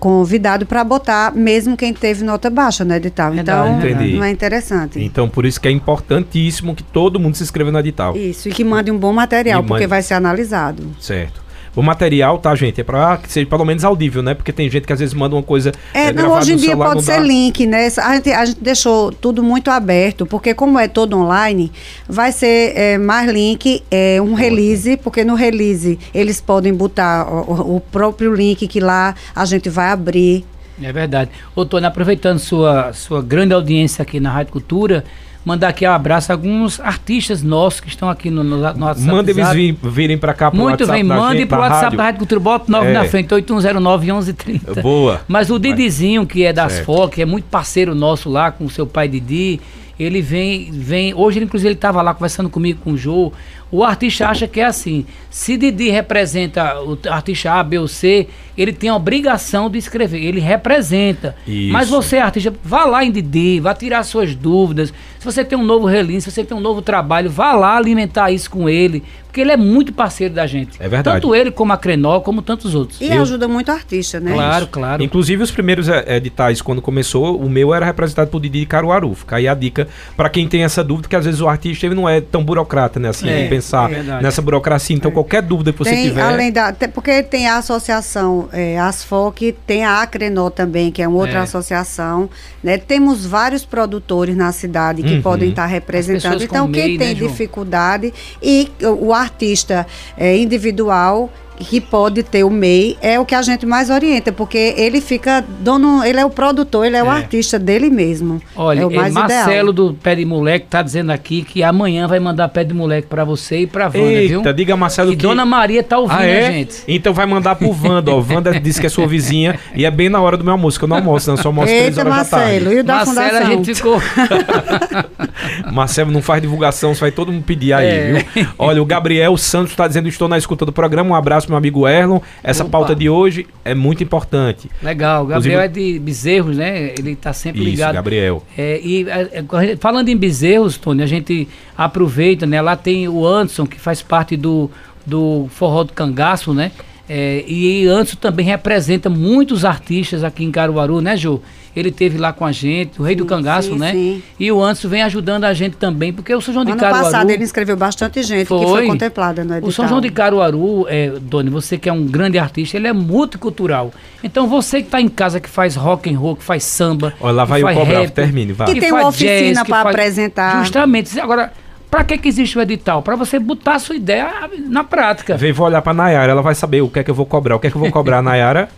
convidado 0.00 0.66
para 0.66 0.82
botar, 0.82 1.32
mesmo 1.34 1.76
quem 1.76 1.94
teve 1.94 2.24
nota 2.24 2.50
baixa 2.50 2.84
no 2.84 2.94
edital. 2.94 3.34
Então 3.34 3.78
Entendi. 3.78 4.16
não 4.16 4.24
é 4.24 4.30
interessante. 4.30 5.00
Então 5.00 5.28
por 5.28 5.46
isso 5.46 5.60
que 5.60 5.68
é 5.68 5.70
importantíssimo 5.70 6.74
que 6.74 6.82
todo 6.82 7.20
mundo 7.20 7.36
se 7.36 7.44
inscreva 7.44 7.70
no 7.70 7.78
edital. 7.78 8.16
Isso, 8.16 8.48
e 8.48 8.52
que 8.52 8.64
mande 8.64 8.90
um 8.90 8.98
bom 8.98 9.12
material, 9.12 9.62
e 9.62 9.66
porque 9.66 9.84
mande... 9.84 9.86
vai 9.86 10.02
ser 10.02 10.14
analisado. 10.14 10.84
Certo. 11.00 11.45
O 11.76 11.82
material, 11.82 12.38
tá, 12.38 12.54
gente? 12.54 12.80
É 12.80 12.84
pra 12.84 13.18
que 13.18 13.30
seja 13.30 13.46
pelo 13.46 13.64
menos 13.64 13.84
audível, 13.84 14.22
né? 14.22 14.32
Porque 14.32 14.50
tem 14.50 14.68
gente 14.70 14.86
que 14.86 14.92
às 14.94 14.98
vezes 14.98 15.14
manda 15.14 15.36
uma 15.36 15.42
coisa. 15.42 15.72
É, 15.92 16.04
é 16.06 16.12
não, 16.12 16.32
hoje 16.32 16.54
em 16.54 16.56
dia 16.56 16.70
celular, 16.70 16.94
pode 16.94 17.04
ser 17.04 17.18
dá... 17.18 17.20
link, 17.20 17.66
né? 17.66 17.88
A 17.98 18.14
gente, 18.14 18.32
a 18.32 18.44
gente 18.46 18.60
deixou 18.62 19.12
tudo 19.12 19.42
muito 19.42 19.70
aberto, 19.70 20.24
porque 20.24 20.54
como 20.54 20.78
é 20.78 20.88
todo 20.88 21.18
online, 21.18 21.70
vai 22.08 22.32
ser 22.32 22.72
é, 22.74 22.96
mais 22.96 23.30
link, 23.30 23.82
é, 23.90 24.18
um 24.22 24.32
release, 24.32 24.96
porque 24.96 25.22
no 25.22 25.34
release 25.34 25.98
eles 26.14 26.40
podem 26.40 26.72
botar 26.72 27.28
o, 27.30 27.76
o 27.76 27.80
próprio 27.80 28.34
link 28.34 28.66
que 28.66 28.80
lá 28.80 29.14
a 29.34 29.44
gente 29.44 29.68
vai 29.68 29.90
abrir. 29.90 30.46
É 30.82 30.92
verdade. 30.92 31.30
Ô, 31.54 31.64
Tony, 31.64 31.86
aproveitando 31.86 32.38
sua, 32.38 32.92
sua 32.92 33.22
grande 33.22 33.52
audiência 33.52 34.02
aqui 34.02 34.20
na 34.20 34.30
Rádio 34.30 34.52
Cultura, 34.52 35.04
mandar 35.46 35.68
aqui 35.68 35.86
um 35.86 35.92
abraço 35.92 36.32
a 36.32 36.34
alguns 36.34 36.80
artistas 36.80 37.40
nossos 37.40 37.78
que 37.80 37.88
estão 37.88 38.10
aqui 38.10 38.28
no, 38.30 38.42
no, 38.42 38.56
no 38.56 38.62
WhatsApp. 38.84 39.00
Manda 39.00 39.30
eles 39.30 39.48
vir, 39.50 39.78
virem 39.84 40.18
pra 40.18 40.34
cá 40.34 40.50
pro 40.50 40.58
Muito 40.60 40.80
WhatsApp 40.80 40.92
bem, 40.92 41.04
mande 41.04 41.38
pro 41.46 41.48
pra 41.50 41.58
WhatsApp 41.60 41.84
rádio. 41.84 41.96
da 41.98 42.02
Rádio 42.04 42.18
Cultura, 42.18 42.40
bota 42.40 42.64
9 42.72 42.86
É. 42.88 42.92
na 42.92 43.04
frente, 43.04 43.32
8109 43.32 44.04
1130. 44.06 44.82
Boa. 44.82 45.20
Mas 45.28 45.48
o 45.48 45.58
Didizinho, 45.58 46.26
que 46.26 46.44
é 46.44 46.52
das 46.52 46.72
Certo. 46.72 46.86
FOC, 46.86 47.22
é 47.22 47.24
muito 47.24 47.44
parceiro 47.44 47.94
nosso 47.94 48.28
lá 48.28 48.50
com 48.50 48.64
o 48.64 48.70
seu 48.70 48.86
pai 48.88 49.06
Didi, 49.08 49.60
ele 49.98 50.20
vem, 50.20 50.70
vem. 50.72 51.14
Hoje, 51.14 51.38
inclusive, 51.42 51.68
ele 51.68 51.74
estava 51.76 52.02
lá 52.02 52.12
conversando 52.12 52.50
comigo 52.50 52.80
com 52.82 52.92
o 52.92 52.98
Jô. 52.98 53.32
O 53.70 53.82
artista 53.82 54.28
acha 54.28 54.46
que 54.46 54.60
é 54.60 54.64
assim. 54.64 55.04
Se 55.28 55.56
Didi 55.56 55.90
representa 55.90 56.80
o 56.80 56.98
artista 57.10 57.52
A, 57.52 57.62
B 57.62 57.78
ou 57.78 57.88
C, 57.88 58.28
ele 58.56 58.72
tem 58.72 58.88
a 58.88 58.96
obrigação 58.96 59.68
de 59.68 59.76
escrever. 59.78 60.22
Ele 60.22 60.40
representa. 60.40 61.34
Isso. 61.46 61.72
Mas 61.72 61.88
você, 61.88 62.18
artista, 62.18 62.54
vá 62.64 62.84
lá 62.84 63.04
em 63.04 63.10
Didi, 63.10 63.60
vá 63.60 63.74
tirar 63.74 64.02
suas 64.04 64.34
dúvidas. 64.34 64.94
Se 65.18 65.24
você 65.24 65.44
tem 65.44 65.58
um 65.58 65.64
novo 65.64 65.86
release, 65.86 66.22
se 66.22 66.30
você 66.30 66.44
tem 66.44 66.56
um 66.56 66.60
novo 66.60 66.80
trabalho, 66.80 67.28
vá 67.28 67.52
lá 67.52 67.76
alimentar 67.76 68.30
isso 68.30 68.48
com 68.50 68.68
ele. 68.68 69.02
Porque 69.26 69.40
ele 69.42 69.50
é 69.52 69.56
muito 69.56 69.92
parceiro 69.92 70.32
da 70.32 70.46
gente. 70.46 70.78
É 70.80 70.88
verdade. 70.88 71.20
Tanto 71.20 71.34
ele 71.34 71.50
como 71.50 71.70
a 71.70 71.76
Crenol, 71.76 72.22
como 72.22 72.40
tantos 72.40 72.74
outros. 72.74 72.98
E 73.02 73.12
ajuda 73.12 73.46
muito 73.46 73.68
o 73.68 73.72
artista, 73.72 74.18
né? 74.18 74.32
Claro, 74.32 74.66
claro. 74.68 75.02
Inclusive, 75.02 75.42
os 75.42 75.50
primeiros 75.50 75.90
é, 75.90 76.16
editais, 76.16 76.62
quando 76.62 76.80
começou, 76.80 77.38
o 77.38 77.50
meu 77.50 77.74
era 77.74 77.84
representado 77.84 78.30
por 78.30 78.40
Didi 78.40 78.60
de 78.60 78.66
Caruaru. 78.66 79.14
Fica 79.14 79.36
aí 79.36 79.46
a 79.46 79.52
dica 79.52 79.88
pra 80.16 80.30
quem 80.30 80.48
tem 80.48 80.62
essa 80.62 80.82
dúvida, 80.82 81.08
que 81.08 81.16
às 81.16 81.26
vezes 81.26 81.42
o 81.42 81.48
artista 81.48 81.84
ele 81.84 81.94
não 81.94 82.08
é 82.08 82.18
tão 82.22 82.42
burocrata, 82.42 82.98
né? 82.98 83.10
Assim, 83.10 83.28
É, 83.28 83.46
pensar 83.56 83.92
é 83.92 84.02
nessa 84.22 84.40
burocracia. 84.42 84.94
Então, 84.96 85.10
qualquer 85.10 85.42
dúvida 85.42 85.72
que 85.72 85.78
você 85.78 85.90
tem, 85.90 86.08
tiver. 86.08 86.22
além 86.22 86.52
da, 86.52 86.74
porque 86.92 87.22
tem 87.22 87.48
a 87.48 87.56
associação 87.58 88.48
é, 88.52 88.78
Asfoc, 88.78 89.52
tem 89.66 89.84
a 89.84 90.02
Acrenol 90.02 90.50
também, 90.50 90.90
que 90.90 91.02
é 91.02 91.08
uma 91.08 91.18
outra 91.18 91.38
É. 91.40 91.42
associação. 91.42 92.28
Né? 92.62 92.78
Temos 92.78 93.24
vários 93.26 93.64
produtores 93.64 94.36
na 94.36 94.52
cidade 94.52 95.02
que 95.02 95.14
Uhum. 95.14 95.22
podem 95.22 95.50
estar 95.50 95.66
representando. 95.66 96.42
Então, 96.42 96.70
quem 96.70 96.88
MEI, 96.88 96.98
tem 96.98 97.08
né, 97.08 97.14
dificuldade 97.14 98.12
e 98.42 98.70
o, 98.82 99.06
o 99.06 99.12
artista 99.14 99.86
é, 100.16 100.36
individual 100.36 101.30
que 101.58 101.80
pode 101.80 102.22
ter 102.22 102.44
o 102.44 102.50
MEI 102.50 102.96
é 103.00 103.18
o 103.18 103.24
que 103.24 103.34
a 103.34 103.42
gente 103.42 103.64
mais 103.66 103.90
orienta, 103.90 104.30
porque 104.32 104.74
ele 104.76 105.00
fica 105.00 105.44
dono, 105.60 106.04
ele 106.04 106.20
é 106.20 106.24
o 106.24 106.30
produtor, 106.30 106.86
ele 106.86 106.96
é, 106.96 107.02
o 107.02 107.06
É. 107.06 107.10
artista 107.10 107.58
dele 107.58 107.90
mesmo. 107.90 108.40
Olha, 108.54 108.80
é 108.82 108.86
o 108.86 108.90
mais 108.90 109.12
Marcelo 109.14 109.70
ideal. 109.70 109.88
do 109.88 109.94
Pé 109.94 110.14
de 110.14 110.24
Moleque 110.24 110.66
tá 110.68 110.82
dizendo 110.82 111.10
aqui 111.10 111.42
que 111.42 111.62
amanhã 111.62 112.06
vai 112.06 112.20
mandar 112.20 112.48
Pé 112.48 112.62
de 112.64 112.74
Moleque 112.74 113.08
pra 113.08 113.24
você 113.24 113.60
e 113.60 113.66
pra 113.66 113.86
Wanda, 113.86 113.98
Eita, 113.98 114.42
viu? 114.42 114.52
diga 114.52 114.76
Marcelo 114.76 115.10
que 115.10 115.16
que. 115.16 115.22
Dona 115.22 115.44
Maria 115.46 115.82
tá 115.82 115.98
ouvindo 115.98 116.18
Ah, 116.18 116.26
é? 116.26 116.46
a 116.48 116.50
gente. 116.52 116.76
Então 116.86 117.12
vai 117.12 117.26
mandar 117.26 117.54
pro 117.56 117.70
Wanda, 117.70 118.10
ó. 118.12 118.18
Wanda 118.20 118.52
disse 118.60 118.80
que 118.80 118.86
é 118.86 118.90
sua 118.90 119.06
vizinha 119.06 119.58
e 119.74 119.84
é 119.84 119.90
bem 119.90 120.08
na 120.08 120.20
hora 120.20 120.36
do 120.36 120.44
meu 120.44 120.52
almoço, 120.52 120.78
que 120.78 120.84
eu 120.84 120.88
não 120.88 120.96
almoço, 120.96 121.30
não. 121.30 121.36
Só 121.36 121.48
almoço 121.48 121.68
três 121.68 121.96
Eita, 121.96 122.00
horas 122.00 122.12
da 122.12 122.16
Marcelo, 122.38 122.64
tarde. 122.64 122.76
e 122.76 122.80
o 122.80 122.84
da 122.84 122.94
Marcelo, 122.94 123.16
fundação? 123.16 123.46
a 123.46 123.50
gente 123.50 123.74
ficou. 123.74 124.02
Marcelo 125.72 126.10
não 126.10 126.22
faz 126.22 126.40
divulgação, 126.42 126.94
só 126.94 127.00
vai 127.00 127.10
todo 127.12 127.32
mundo 127.32 127.44
pedir 127.44 127.72
aí, 127.72 127.86
É. 127.86 128.12
viu? 128.34 128.46
Olha, 128.58 128.82
o 128.82 128.86
Gabriel 128.86 129.36
Santos 129.36 129.70
está 129.70 129.86
dizendo: 129.86 130.08
estou 130.08 130.28
na 130.28 130.38
escuta 130.38 130.64
do 130.64 130.72
programa. 130.72 131.10
Um 131.10 131.14
abraço, 131.14 131.45
meu 131.48 131.56
amigo 131.58 131.86
Erlon. 131.88 132.18
Essa 132.42 132.62
Opa. 132.62 132.70
pauta 132.72 132.94
de 132.94 133.08
hoje 133.08 133.46
é 133.64 133.74
muito 133.74 134.02
importante. 134.02 134.70
Legal, 134.82 135.24
o 135.24 135.26
Gabriel 135.26 135.64
Inclusive- 135.64 135.90
é 135.90 135.92
de 135.94 135.98
Bezerros, 135.98 136.56
né? 136.56 136.92
Ele 136.98 137.16
tá 137.16 137.32
sempre 137.32 137.60
Isso, 137.62 137.70
ligado. 137.70 137.94
Gabriel. 137.94 138.42
É, 138.56 138.80
e 138.82 139.08
é, 139.08 139.44
é, 139.72 139.76
falando 139.76 140.08
em 140.08 140.16
Bezerros, 140.16 140.76
Tony, 140.76 141.02
a 141.02 141.06
gente 141.06 141.48
aproveita, 141.76 142.46
né? 142.46 142.60
Lá 142.60 142.76
tem 142.76 143.08
o 143.08 143.26
Anderson, 143.26 143.66
que 143.66 143.78
faz 143.78 144.02
parte 144.02 144.36
do, 144.36 144.70
do 145.04 145.46
Forró 145.50 145.84
do 145.84 145.92
Cangaço, 145.92 146.52
né? 146.54 146.72
É, 147.08 147.44
e 147.46 147.86
Anderson 147.86 148.16
também 148.16 148.44
representa 148.44 149.08
muitos 149.08 149.64
artistas 149.64 150.24
aqui 150.24 150.42
em 150.44 150.50
Caruaru, 150.50 151.00
né, 151.00 151.16
Jô? 151.16 151.40
Ele 151.78 151.90
teve 151.90 152.16
lá 152.16 152.32
com 152.32 152.44
a 152.46 152.52
gente, 152.52 152.98
o 152.98 153.04
Rei 153.04 153.14
do 153.14 153.24
Sim, 153.24 153.28
Cangaço, 153.28 153.72
sim, 153.74 153.78
né? 153.78 153.92
sim. 153.92 154.22
E 154.40 154.50
o 154.50 154.62
Anderson 154.62 154.88
vem 154.88 155.02
ajudando 155.02 155.44
a 155.44 155.52
gente 155.52 155.76
também, 155.76 156.10
porque 156.10 156.34
o 156.34 156.40
São 156.40 156.54
João 156.54 156.64
de 156.64 156.72
Ano 156.72 156.80
Caruaru. 156.80 157.04
passado 157.04 157.28
ele 157.30 157.44
inscreveu 157.44 157.76
bastante 157.76 158.22
gente 158.22 158.40
que 158.42 158.46
foi 158.46 158.64
Foi. 158.66 158.86
contemplada 158.86 159.44
no 159.44 159.52
edital. 159.52 159.68
O 159.68 159.72
São 159.72 159.86
João 159.86 160.00
de 160.00 160.08
Caruaru, 160.10 160.86
é, 160.88 161.10
Doni, 161.20 161.50
você 161.50 161.76
que 161.76 161.86
é 161.88 161.92
um 161.92 162.06
grande 162.06 162.38
artista, 162.38 162.78
ele 162.78 162.88
é 162.88 162.92
multicultural. 162.94 163.92
Então 164.24 164.46
você 164.48 164.80
que 164.80 164.86
está 164.88 165.00
em 165.00 165.08
casa 165.08 165.38
que 165.38 165.48
faz 165.50 165.76
rock 165.76 166.08
and 166.12 166.18
roll, 166.18 166.34
que 166.36 166.42
faz 166.42 166.64
samba, 166.64 167.12
Olha, 167.20 167.32
lá 167.34 167.42
que 167.44 167.60
vai 167.62 167.74
o 167.76 167.84
rap, 167.84 168.10
termine, 168.10 168.52
vai. 168.54 168.68
Que 168.68 168.74
que 168.74 168.80
tem 168.80 168.92
uma 168.92 169.08
oficina 169.08 169.64
faz- 169.64 169.86
apresentar. 169.86 170.60
Justamente. 170.64 171.20
Agora, 171.20 171.52
para 171.90 172.04
que 172.04 172.16
que 172.16 172.26
existe 172.28 172.56
o 172.58 172.62
edital? 172.62 173.02
Para 173.02 173.16
você 173.16 173.38
botar 173.38 173.74
a 173.74 173.78
sua 173.78 173.96
ideia 173.96 174.48
na 174.66 174.82
prática. 174.82 175.36
Vem, 175.36 175.52
vou 175.52 175.66
olhar 175.66 175.82
pra 175.82 175.92
Nayara, 175.92 176.32
ela 176.32 176.42
vai 176.42 176.54
saber 176.54 176.80
o 176.80 176.88
que 176.88 177.00
é 177.00 177.04
que 177.04 177.10
eu 177.10 177.14
vou 177.14 177.26
cobrar. 177.26 177.56
O 177.56 177.58
que 177.60 177.66
é 177.66 177.70
que 177.70 177.76
eu 177.76 177.80
vou 177.80 177.90
cobrar, 177.90 178.22
Nayara? 178.22 178.68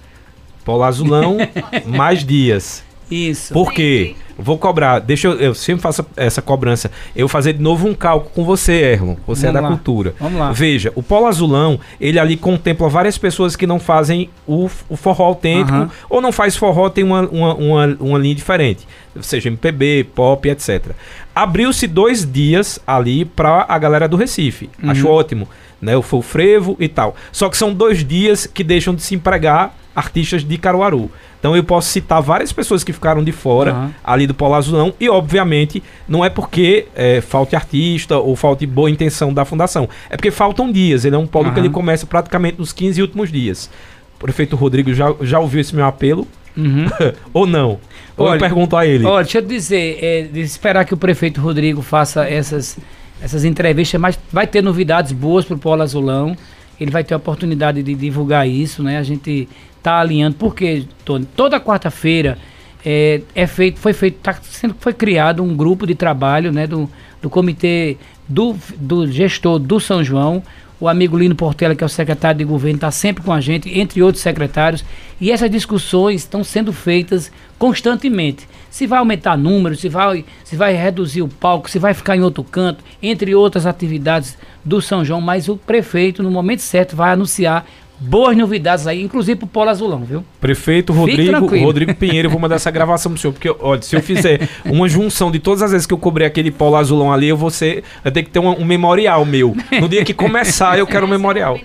Polo 0.65 0.83
azulão, 0.83 1.39
mais 1.87 2.23
dias. 2.23 2.85
Isso. 3.11 3.53
Por 3.55 3.73
quê? 3.73 4.15
Vou 4.41 4.57
cobrar, 4.57 5.01
deixa 5.01 5.27
eu, 5.27 5.33
eu 5.35 5.53
sempre 5.55 5.83
faço 5.83 6.07
essa 6.17 6.41
cobrança. 6.41 6.93
Eu 7.17 7.27
fazer 7.27 7.55
de 7.55 7.61
novo 7.61 7.89
um 7.89 7.95
cálculo 7.95 8.31
com 8.33 8.45
você, 8.45 8.93
Erlon. 8.93 9.17
Você 9.27 9.49
é 9.49 9.51
Vamos 9.51 9.55
da 9.63 9.69
lá. 9.69 9.75
cultura. 9.75 10.15
Vamos 10.21 10.39
lá. 10.39 10.53
Veja, 10.53 10.93
o 10.95 11.03
Polo 11.03 11.27
Azulão, 11.27 11.81
ele 12.01 12.21
ali 12.21 12.37
contempla 12.37 12.89
várias 12.89 13.19
pessoas 13.19 13.57
que 13.57 13.67
não 13.67 13.81
fazem 13.81 14.31
o, 14.47 14.71
o 14.89 14.97
forró 14.97 15.25
autêntico, 15.25 15.77
Aham. 15.77 15.91
ou 16.09 16.21
não 16.21 16.31
faz 16.31 16.57
forró, 16.57 16.89
tem 16.89 17.03
uma, 17.03 17.23
uma, 17.23 17.55
uma, 17.55 17.97
uma 17.99 18.19
linha 18.19 18.35
diferente. 18.37 18.87
Seja 19.21 19.49
MPB, 19.49 20.07
pop, 20.15 20.49
etc. 20.49 20.93
Abriu-se 21.35 21.89
dois 21.89 22.25
dias 22.31 22.79
ali 22.87 23.25
pra 23.25 23.67
a 23.69 23.77
galera 23.77 24.07
do 24.07 24.17
Recife. 24.17 24.71
Uhum. 24.81 24.91
Acho 24.91 25.09
ótimo. 25.09 25.49
Né? 25.83 25.97
O 25.97 26.03
frevo 26.03 26.77
e 26.79 26.87
tal. 26.87 27.17
Só 27.33 27.49
que 27.49 27.57
são 27.57 27.75
dois 27.75 28.05
dias 28.05 28.47
que 28.47 28.63
deixam 28.63 28.95
de 28.95 29.03
se 29.03 29.17
empregar 29.17 29.75
artistas 29.99 30.45
de 30.45 30.57
Caruaru. 30.59 31.11
Então 31.39 31.57
eu 31.57 31.63
posso 31.65 31.89
citar 31.89 32.21
várias 32.23 32.53
pessoas 32.53 32.83
que 32.85 32.93
ficaram 32.93 33.23
de 33.23 33.33
fora 33.33 33.73
Aham. 33.73 33.95
ali 34.03 34.27
do 34.27 34.35
Polo 34.35 34.55
Azulão 34.55 34.93
e 34.99 35.09
obviamente 35.09 35.83
não 36.09 36.25
é 36.25 36.31
porque 36.31 36.87
é, 36.95 37.21
falte 37.21 37.55
artista 37.55 38.19
ou 38.19 38.35
falte 38.37 38.67
boa 38.67 38.91
intenção 38.91 39.33
da 39.33 39.45
fundação, 39.45 39.89
é 40.11 40.17
porque 40.17 40.31
faltam 40.31 40.71
dias, 40.71 41.05
ele 41.05 41.15
é 41.17 41.19
um 41.19 41.27
polo 41.27 41.47
que 41.47 41.51
Aham. 41.53 41.61
ele 41.61 41.71
começa 41.71 42.07
praticamente 42.07 42.59
nos 42.59 42.73
15 42.73 43.01
últimos 43.03 43.31
dias. 43.31 43.71
O 44.17 44.19
prefeito 44.19 44.57
Rodrigo 44.57 44.93
já, 44.93 45.15
já 45.21 45.39
ouviu 45.39 45.61
esse 45.61 45.75
meu 45.75 45.87
apelo 45.87 46.27
Uhum. 46.57 46.87
ou 47.33 47.47
não? 47.47 47.79
Ou 48.17 48.35
eu 48.35 48.39
pergunto 48.39 48.77
a 48.77 48.85
ele. 48.85 49.05
Olha, 49.05 49.23
deixa 49.23 49.39
eu 49.39 49.43
dizer, 49.43 49.99
é, 50.03 50.23
de 50.23 50.41
esperar 50.41 50.85
que 50.85 50.93
o 50.93 50.97
prefeito 50.97 51.41
Rodrigo 51.41 51.83
faça 51.83 52.25
essas, 52.29 52.77
essas 53.23 53.45
entrevistas, 53.45 54.01
mas 54.01 54.19
vai 54.33 54.45
ter 54.45 54.61
novidades 54.61 55.13
boas 55.13 55.45
para 55.45 55.55
o 55.55 55.59
Polo 55.59 55.83
Azulão. 55.83 56.37
Ele 56.81 56.91
vai 56.91 57.05
ter 57.05 57.15
a 57.15 57.17
oportunidade 57.17 57.83
de 57.83 57.95
divulgar 57.95 58.49
isso, 58.49 58.83
né? 58.83 58.99
A 58.99 59.03
gente 59.05 59.49
tá 59.89 59.99
alinhando, 60.01 60.37
porque, 60.37 60.85
Tony, 61.05 61.27
toda 61.35 61.59
quarta-feira 61.59 62.37
é, 62.85 63.23
é 63.35 63.47
feito, 63.47 63.79
foi 63.79 63.93
feito, 63.93 64.19
tá 64.21 64.35
sendo, 64.43 64.77
foi 64.79 64.93
criado 64.93 65.43
um 65.43 65.57
grupo 65.57 65.87
de 65.87 65.95
trabalho, 65.95 66.53
né? 66.53 66.67
Do, 66.67 66.89
do 67.23 67.31
comitê 67.31 67.97
do, 68.29 68.55
do 68.77 69.11
gestor 69.11 69.59
do 69.59 69.81
São 69.81 70.05
João. 70.05 70.43
O 70.81 70.87
amigo 70.87 71.19
Lino 71.19 71.35
Portela, 71.35 71.75
que 71.75 71.83
é 71.83 71.87
o 71.87 71.89
secretário 71.89 72.39
de 72.39 72.45
governo, 72.45 72.77
está 72.77 72.91
sempre 72.91 73.25
com 73.25 73.33
a 73.33 73.41
gente, 73.41 73.81
entre 73.81 74.01
outros 74.01 74.23
secretários. 74.23 74.85
E 75.21 75.33
essas 75.33 75.51
discussões 75.51 76.21
estão 76.21 76.45
sendo 76.45 76.73
feitas 76.73 77.33
constantemente. 77.59 78.47
Se 78.71 78.87
vai 78.87 79.01
aumentar 79.01 79.37
números, 79.37 79.81
se 79.81 79.89
vai, 79.89 80.25
se 80.45 80.55
vai 80.55 80.75
reduzir 80.75 81.23
o 81.23 81.29
palco, 81.29 81.69
se 81.69 81.81
vai 81.81 81.95
ficar 81.95 82.17
em 82.17 82.23
outro 82.23 82.45
canto, 82.45 82.85
entre 83.03 83.35
outras 83.35 83.67
atividades 83.67 84.39
do 84.65 84.81
São 84.81 85.05
João. 85.05 85.21
Mas 85.21 85.49
o 85.49 85.57
prefeito, 85.57 86.23
no 86.23 86.31
momento 86.31 86.61
certo, 86.61 86.95
vai 86.95 87.13
anunciar 87.13 87.67
boas 88.01 88.37
novidades 88.37 88.87
aí, 88.87 89.03
inclusive 89.03 89.37
para 89.37 89.47
o 89.47 89.49
Polo 89.49 89.71
Azulão, 89.71 90.05
viu? 90.05 90.25
Prefeito 90.41 90.93
Rodrigo. 90.93 91.47
Rodrigo 91.65 91.95
Pinheiro, 91.95 92.27
eu 92.27 92.31
vou 92.31 92.41
mandar 92.41 92.57
essa 92.57 92.71
gravação 92.71 93.13
pro 93.13 93.21
senhor, 93.21 93.33
porque, 93.33 93.55
olha, 93.61 93.83
se 93.83 93.97
eu 93.97 94.03
fizer 94.03 94.49
uma 94.65 94.89
junção 94.89 95.31
de 95.31 95.39
todas 95.39 95.63
as 95.63 95.73
vezes 95.73 95.87
que 95.87 95.95
eu 95.95 95.99
cobrei 95.99 96.27
aquele 96.27 96.51
polo 96.51 96.77
azulão 96.77 97.13
ali, 97.13 97.29
eu 97.29 97.37
vou 97.37 97.51
ser, 97.51 97.83
eu 98.05 98.11
tenho 98.11 98.27
que 98.27 98.33
ter 98.33 98.39
um, 98.39 98.61
um 98.61 98.65
memorial 98.65 99.25
meu. 99.25 99.57
No 99.81 99.89
dia 99.89 100.05
que 100.05 100.15
começar, 100.15 100.79
eu 100.79 100.87
quero 100.87 101.07
um 101.07 101.09
memorial. 101.09 101.59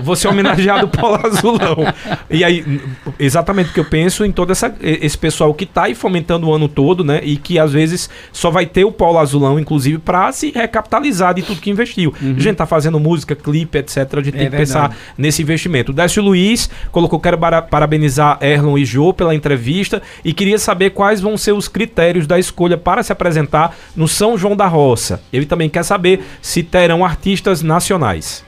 Vou 0.00 0.14
ser 0.16 0.28
homenageado 0.28 0.88
polo 0.88 1.18
azulão. 1.26 1.76
E 2.30 2.44
aí, 2.44 2.80
exatamente 3.18 3.66
porque 3.68 3.80
eu 3.80 3.84
penso 3.84 4.24
em 4.24 4.32
todo 4.32 4.50
essa, 4.52 4.74
esse 4.80 5.16
pessoal 5.16 5.52
que 5.54 5.64
tá 5.66 5.84
aí 5.84 5.94
fomentando 5.94 6.46
o 6.48 6.52
ano 6.54 6.68
todo, 6.68 7.02
né? 7.04 7.20
E 7.22 7.36
que 7.36 7.58
às 7.58 7.72
vezes 7.72 8.08
só 8.32 8.50
vai 8.50 8.66
ter 8.66 8.84
o 8.84 8.92
polo 8.92 9.18
azulão, 9.18 9.58
inclusive, 9.58 9.98
pra 9.98 10.30
se 10.32 10.50
recapitalizar 10.50 11.34
de 11.34 11.42
tudo 11.42 11.60
que 11.60 11.70
investiu. 11.70 12.14
A 12.20 12.40
gente 12.40 12.56
tá 12.56 12.66
fazendo 12.66 12.98
música, 13.00 13.34
clipe, 13.34 13.78
etc. 13.78 13.96
A 13.96 14.22
gente 14.22 14.36
É 14.36 14.38
tem 14.40 14.50
que 14.50 14.56
pensar 14.56 14.80
verdade. 14.88 14.96
nesse 15.16 15.42
investimento. 15.42 15.92
O 15.92 15.94
Décio 15.94 16.22
Luiz 16.22 16.68
colocou: 16.92 17.18
quero 17.18 17.38
para- 17.38 17.62
parabenizar 17.62 18.38
Erlon 18.40 18.76
e 18.78 18.84
Jô 18.84 19.12
pela 19.12 19.34
entrevista 19.34 20.02
e 20.24 20.32
queria 20.32 20.58
saber 20.58 20.90
quais 20.90 21.20
vão 21.20 21.36
ser 21.36 21.52
os 21.52 21.68
critérios 21.68 22.26
da 22.26 22.38
escolha 22.38 22.76
para 22.76 23.02
se 23.02 23.12
apresentar 23.12 23.74
no 23.96 24.06
São 24.06 24.36
João 24.36 24.54
da 24.56 24.66
Roça. 24.66 25.20
Ele 25.32 25.46
também 25.46 25.68
quer 25.68 25.82
saber 25.82 26.20
se 26.42 26.62
terão 26.62 27.04
artistas 27.04 27.62
nacionais. 27.62 28.44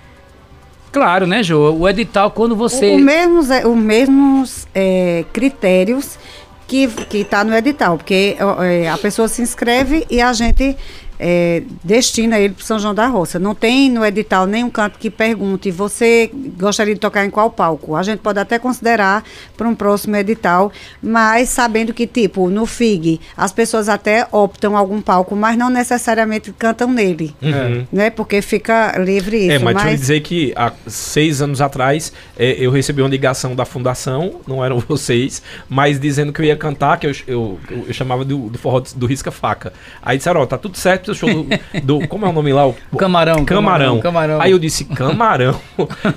Claro, 0.91 1.27
né, 1.27 1.43
Jô? 1.43 1.73
O 1.73 1.89
edital, 1.89 2.31
quando 2.31 2.57
você. 2.57 2.91
O, 2.91 2.97
o 2.97 2.99
mesmos, 2.99 3.49
os 3.51 3.77
mesmos 3.77 4.67
é, 4.75 5.25
critérios 5.33 6.19
que 6.67 6.87
que 6.87 7.19
está 7.19 7.43
no 7.45 7.55
edital, 7.55 7.97
porque 7.97 8.37
é, 8.61 8.89
a 8.89 8.99
pessoa 8.99 9.27
se 9.27 9.43
inscreve 9.43 10.07
e 10.11 10.21
a 10.21 10.33
gente 10.33 10.77
é, 11.19 11.63
destina 11.83 12.39
ele 12.39 12.55
para 12.55 12.65
São 12.65 12.79
João 12.79 12.95
da 12.95 13.07
Roça. 13.07 13.39
Não 13.39 13.55
tem 13.55 13.91
no 13.91 14.05
edital 14.05 14.47
nenhum 14.47 14.71
canto 14.71 14.99
que 14.99 15.11
pergunte, 15.11 15.71
você 15.71 16.31
gostaria 16.59 16.95
de 16.95 17.01
tocar 17.01 17.25
em 17.25 17.31
qual 17.31 17.51
palco? 17.51 17.95
A 17.97 18.03
gente 18.03 18.21
pode 18.21 18.39
até 18.39 18.59
considerar 18.59 19.25
para 19.57 19.69
um 19.69 19.75
próximo 19.75 20.17
edital, 20.17 20.71
mas 21.03 21.49
sabendo 21.49 21.93
que, 21.93 22.07
tipo, 22.07 22.49
no 22.51 22.67
FIG, 22.67 23.21
as 23.37 23.53
pessoas 23.53 23.89
até 23.89 24.27
optam 24.31 24.77
algum 24.77 25.01
palco, 25.01 25.35
mas 25.35 25.57
não 25.57 25.71
necessariamente 25.71 26.53
cantam 26.53 26.91
nele, 26.93 27.35
Uhum. 27.43 27.87
né? 27.93 28.11
Porque 28.11 28.41
fica 28.43 28.97
livre 28.99 29.37
isso. 29.39 29.53
É, 29.53 29.59
mas, 29.59 29.75
mas 29.75 29.83
deixa 29.85 29.95
eu 29.97 29.99
dizer 30.01 30.21
que 30.21 30.53
há 30.57 30.73
seis 30.87 31.41
anos 31.43 31.61
atrás 31.61 32.13
é, 32.39 32.53
eu 32.59 32.71
recebi 32.71 33.03
uma 33.03 33.09
ligação 33.09 33.55
da 33.55 33.65
fundação, 33.65 34.41
não 34.47 34.65
eram 34.65 34.79
vocês, 34.87 35.43
mas 35.69 35.99
dizendo 35.99 36.33
que 36.33 36.41
eu 36.41 36.47
ia 36.47 36.57
cantar, 36.57 36.99
que 36.99 37.07
eu, 37.07 37.13
eu, 37.27 37.59
eu 37.87 37.93
chamava 37.93 38.25
do, 38.25 38.49
do 38.51 38.59
forró 38.59 38.81
do 38.95 39.07
Risca 39.07 39.31
Faca. 39.31 39.73
Aí 40.03 40.17
disseram, 40.19 40.41
ó, 40.41 40.47
tá 40.47 40.57
tudo 40.59 40.77
certo 40.77 41.08
seu 41.15 41.29
show 41.29 41.45
do, 41.45 42.01
do- 42.01 42.09
Como 42.09 42.25
é 42.27 42.29
o 42.29 42.33
nome 42.33 42.53
lá? 42.53 42.67
O, 42.67 42.75
Camarão, 42.97 43.45
Camarão. 43.45 43.45
camarão, 43.45 44.01
camarão. 44.01 44.41
Aí 44.41 44.51
eu 44.53 44.59
disse, 44.59 44.85
camarão. 44.85 45.59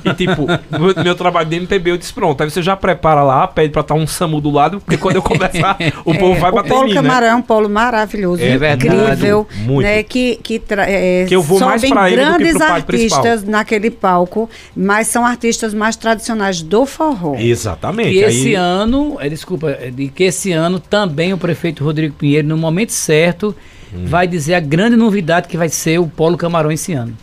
e 0.05 0.13
tipo, 0.13 0.45
meu, 0.71 1.03
meu 1.03 1.15
trabalho 1.15 1.47
de 1.49 1.55
MPB, 1.57 1.91
eu 1.91 1.97
disse, 1.97 2.13
pronto. 2.13 2.41
Aí 2.41 2.49
você 2.49 2.61
já 2.61 2.75
prepara 2.75 3.23
lá, 3.23 3.47
pede 3.47 3.71
pra 3.71 3.81
estar 3.81 3.93
um 3.95 4.05
SAMU 4.07 4.41
do 4.41 4.49
lado, 4.51 4.79
porque 4.81 4.97
quando 4.97 5.15
eu 5.17 5.21
começar, 5.21 5.77
o 6.05 6.13
povo 6.15 6.39
vai 6.39 6.51
o 6.51 6.55
bater 6.55 6.69
Polo 6.69 6.85
em 6.85 6.89
mim, 6.89 6.93
Camarão 6.95 7.27
né? 7.27 7.33
é 7.33 7.35
um 7.35 7.41
polo 7.41 7.69
maravilhoso, 7.69 8.41
É 8.43 8.57
verdade. 8.57 8.87
incrível, 8.87 9.47
Muito. 9.63 9.81
né? 9.87 10.03
Que, 10.03 10.35
que, 10.41 10.59
tra- 10.59 10.89
é, 10.89 11.25
Que 11.25 11.35
eu 11.35 11.41
vou 11.41 11.59
mais 11.59 11.81
sobem 11.81 11.93
pra 11.93 12.09
ele 12.11 12.23
do 12.23 12.31
que 12.31 12.37
grandes 12.37 12.57
pro 12.57 12.67
palco 12.67 12.85
principal. 12.87 13.19
artistas 13.19 13.43
naquele 13.49 13.89
palco, 13.91 14.49
mas 14.75 15.07
são 15.07 15.25
artistas 15.25 15.73
mais 15.73 15.95
tradicionais 15.95 16.61
do 16.61 16.85
forró. 16.85 17.35
Exatamente. 17.37 18.15
E 18.15 18.23
Aí- 18.23 18.29
esse 18.31 18.53
ano, 18.55 19.17
eh, 19.19 19.29
desculpa, 19.29 19.69
eh, 19.71 19.91
de 19.91 20.07
que 20.09 20.23
esse 20.25 20.51
ano 20.51 20.79
também 20.79 21.33
o 21.33 21.37
prefeito 21.37 21.83
Rodrigo 21.83 22.15
Pinheiro, 22.15 22.47
no 22.47 22.57
momento 22.57 22.91
certo, 22.91 23.55
Hum. 23.93 24.05
vai 24.05 24.27
dizer 24.27 24.53
a 24.53 24.59
grande 24.59 24.95
novidade 24.95 25.47
que 25.47 25.57
vai 25.57 25.69
ser 25.69 25.99
o 25.99 26.07
Polo 26.07 26.37
Camarão 26.37 26.71
esse 26.71 26.93
ano. 26.93 27.13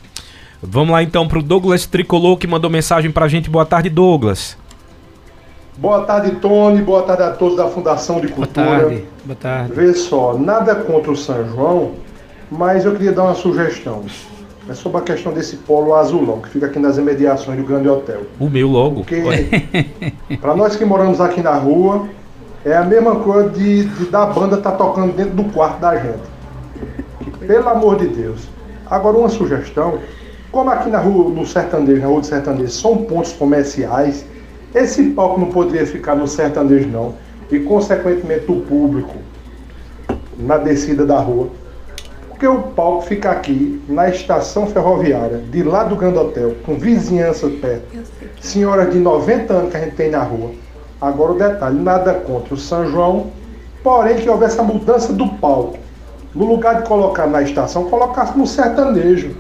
Vamos 0.63 0.93
lá 0.93 1.03
então 1.03 1.29
pro 1.29 1.43
Douglas 1.43 1.87
Tricolor, 1.87 2.37
que 2.37 2.47
mandou 2.47 2.69
mensagem 2.69 3.11
pra 3.11 3.29
gente. 3.29 3.49
Boa 3.49 3.65
tarde, 3.65 3.89
Douglas. 3.89 4.57
Boa 5.77 6.03
tarde, 6.03 6.33
Tony. 6.37 6.83
Boa 6.83 7.03
tarde 7.03 7.23
a 7.23 7.31
todos 7.31 7.57
da 7.57 7.69
Fundação 7.69 8.21
de 8.21 8.27
Boa 8.27 8.47
Cultura. 8.47 8.81
tarde. 8.81 9.05
Boa 9.25 9.37
tarde. 9.37 9.73
Vê 9.73 9.95
só, 9.95 10.37
nada 10.37 10.75
contra 10.75 11.13
o 11.13 11.17
São 11.17 11.49
João, 11.49 11.93
mas 12.51 12.85
eu 12.85 12.93
queria 12.93 13.13
dar 13.13 13.25
uma 13.25 13.35
sugestão. 13.35 14.05
É 14.69 14.75
sobre 14.75 14.99
a 14.99 15.03
questão 15.03 15.33
desse 15.33 15.57
polo 15.57 15.95
azulão, 15.95 16.41
que 16.41 16.49
fica 16.51 16.67
aqui 16.67 16.79
nas 16.79 16.99
imediações 16.99 17.57
do 17.57 17.65
Grande 17.65 17.89
Hotel. 17.89 18.23
O 18.39 18.51
meu 18.51 18.69
logo. 18.69 18.97
Porque, 18.97 19.23
para 20.41 20.57
nós 20.57 20.77
que 20.77 20.85
moramos 20.85 21.21
aqui 21.21 21.41
na 21.41 21.55
rua, 21.55 22.09
é 22.65 22.77
a 22.77 22.83
mesma 22.83 23.17
coisa 23.17 23.49
de, 23.49 23.85
de 23.85 24.07
da 24.07 24.27
banda 24.27 24.57
estar 24.57 24.73
tocando 24.73 25.15
dentro 25.15 25.35
do 25.35 25.45
quarto 25.45 25.81
da 25.81 25.97
gente. 25.97 26.38
Pelo 27.49 27.67
amor 27.71 27.97
de 27.97 28.09
Deus. 28.09 28.47
Agora, 28.91 29.17
uma 29.17 29.31
sugestão: 29.31 29.99
como 30.53 30.69
aqui 30.69 30.91
na 30.91 30.99
rua, 30.99 31.31
no 31.31 31.47
sertanejo, 31.47 32.03
na 32.03 32.07
rua 32.07 32.21
do 32.21 32.27
sertanejo, 32.27 32.71
são 32.71 32.99
pontos 32.99 33.33
comerciais, 33.33 34.27
esse 34.75 35.03
palco 35.11 35.41
não 35.41 35.49
poderia 35.49 35.87
ficar 35.87 36.15
no 36.15 36.29
sertanejo, 36.29 36.87
não. 36.89 37.15
E, 37.51 37.59
consequentemente, 37.61 38.53
o 38.53 38.61
público 38.61 39.15
na 40.37 40.59
descida 40.59 41.07
da 41.07 41.19
rua. 41.19 41.49
Porque 42.29 42.47
o 42.47 42.61
palco 42.61 43.07
fica 43.07 43.31
aqui, 43.31 43.83
na 43.89 44.11
estação 44.11 44.67
ferroviária, 44.67 45.39
de 45.39 45.63
lá 45.63 45.85
do 45.85 45.97
Grande 45.97 46.19
Hotel, 46.19 46.55
com 46.67 46.75
vizinhança 46.75 47.49
perto. 47.49 47.97
Senhoras 48.43 48.93
de 48.93 48.99
90 48.99 49.53
anos 49.55 49.71
que 49.71 49.77
a 49.79 49.81
gente 49.81 49.97
tem 49.97 50.11
na 50.11 50.23
rua. 50.23 50.51
Agora 51.01 51.33
o 51.33 51.39
detalhe, 51.39 51.81
nada 51.81 52.13
contra 52.13 52.53
o 52.53 52.59
São 52.59 52.91
João, 52.91 53.29
porém 53.83 54.17
que 54.17 54.29
houvesse 54.29 54.61
a 54.61 54.63
mudança 54.63 55.15
do 55.15 55.27
palco. 55.37 55.88
No 56.35 56.45
lugar 56.47 56.83
de 56.83 56.89
colocar 56.89 57.27
na 57.27 57.43
estação, 57.43 57.85
colocasse 57.85 58.37
no 58.37 58.47
sertanejo, 58.47 59.35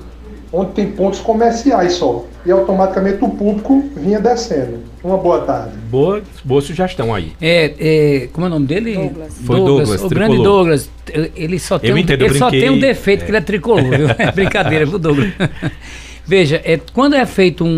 onde 0.52 0.72
tem 0.72 0.90
pontos 0.90 1.20
comerciais 1.20 1.94
só. 1.94 2.24
E 2.46 2.50
automaticamente 2.50 3.22
o 3.22 3.28
público 3.28 3.84
vinha 3.94 4.18
descendo. 4.18 4.78
Uma 5.04 5.16
boa 5.18 5.42
tarde. 5.42 5.76
Boa, 5.90 6.22
boa 6.44 6.60
sugestão 6.60 7.14
aí. 7.14 7.32
É, 7.40 7.74
é, 7.78 8.28
como 8.32 8.46
é 8.46 8.48
o 8.48 8.52
nome 8.52 8.66
dele? 8.66 8.94
Douglas. 8.94 9.34
Foi 9.44 9.56
Douglas, 9.56 9.88
O 9.90 10.08
tricolor. 10.08 10.10
grande 10.14 10.42
Douglas. 10.42 10.90
Ele 11.36 11.58
só 11.58 11.78
tem, 11.78 11.90
Eu 11.90 11.96
um, 11.96 11.98
entendo, 11.98 12.24
ele 12.24 12.38
só 12.38 12.50
tem 12.50 12.70
um 12.70 12.78
defeito, 12.78 13.24
que 13.24 13.30
ele 13.30 13.36
é 13.38 13.40
tricolor, 13.42 13.82
viu? 13.82 14.08
É 14.18 14.32
brincadeira, 14.32 14.84
viu, 14.86 14.98
Douglas? 14.98 15.30
Veja, 16.26 16.60
é, 16.64 16.78
quando 16.92 17.14
é 17.14 17.24
feito 17.24 17.64
um, 17.64 17.68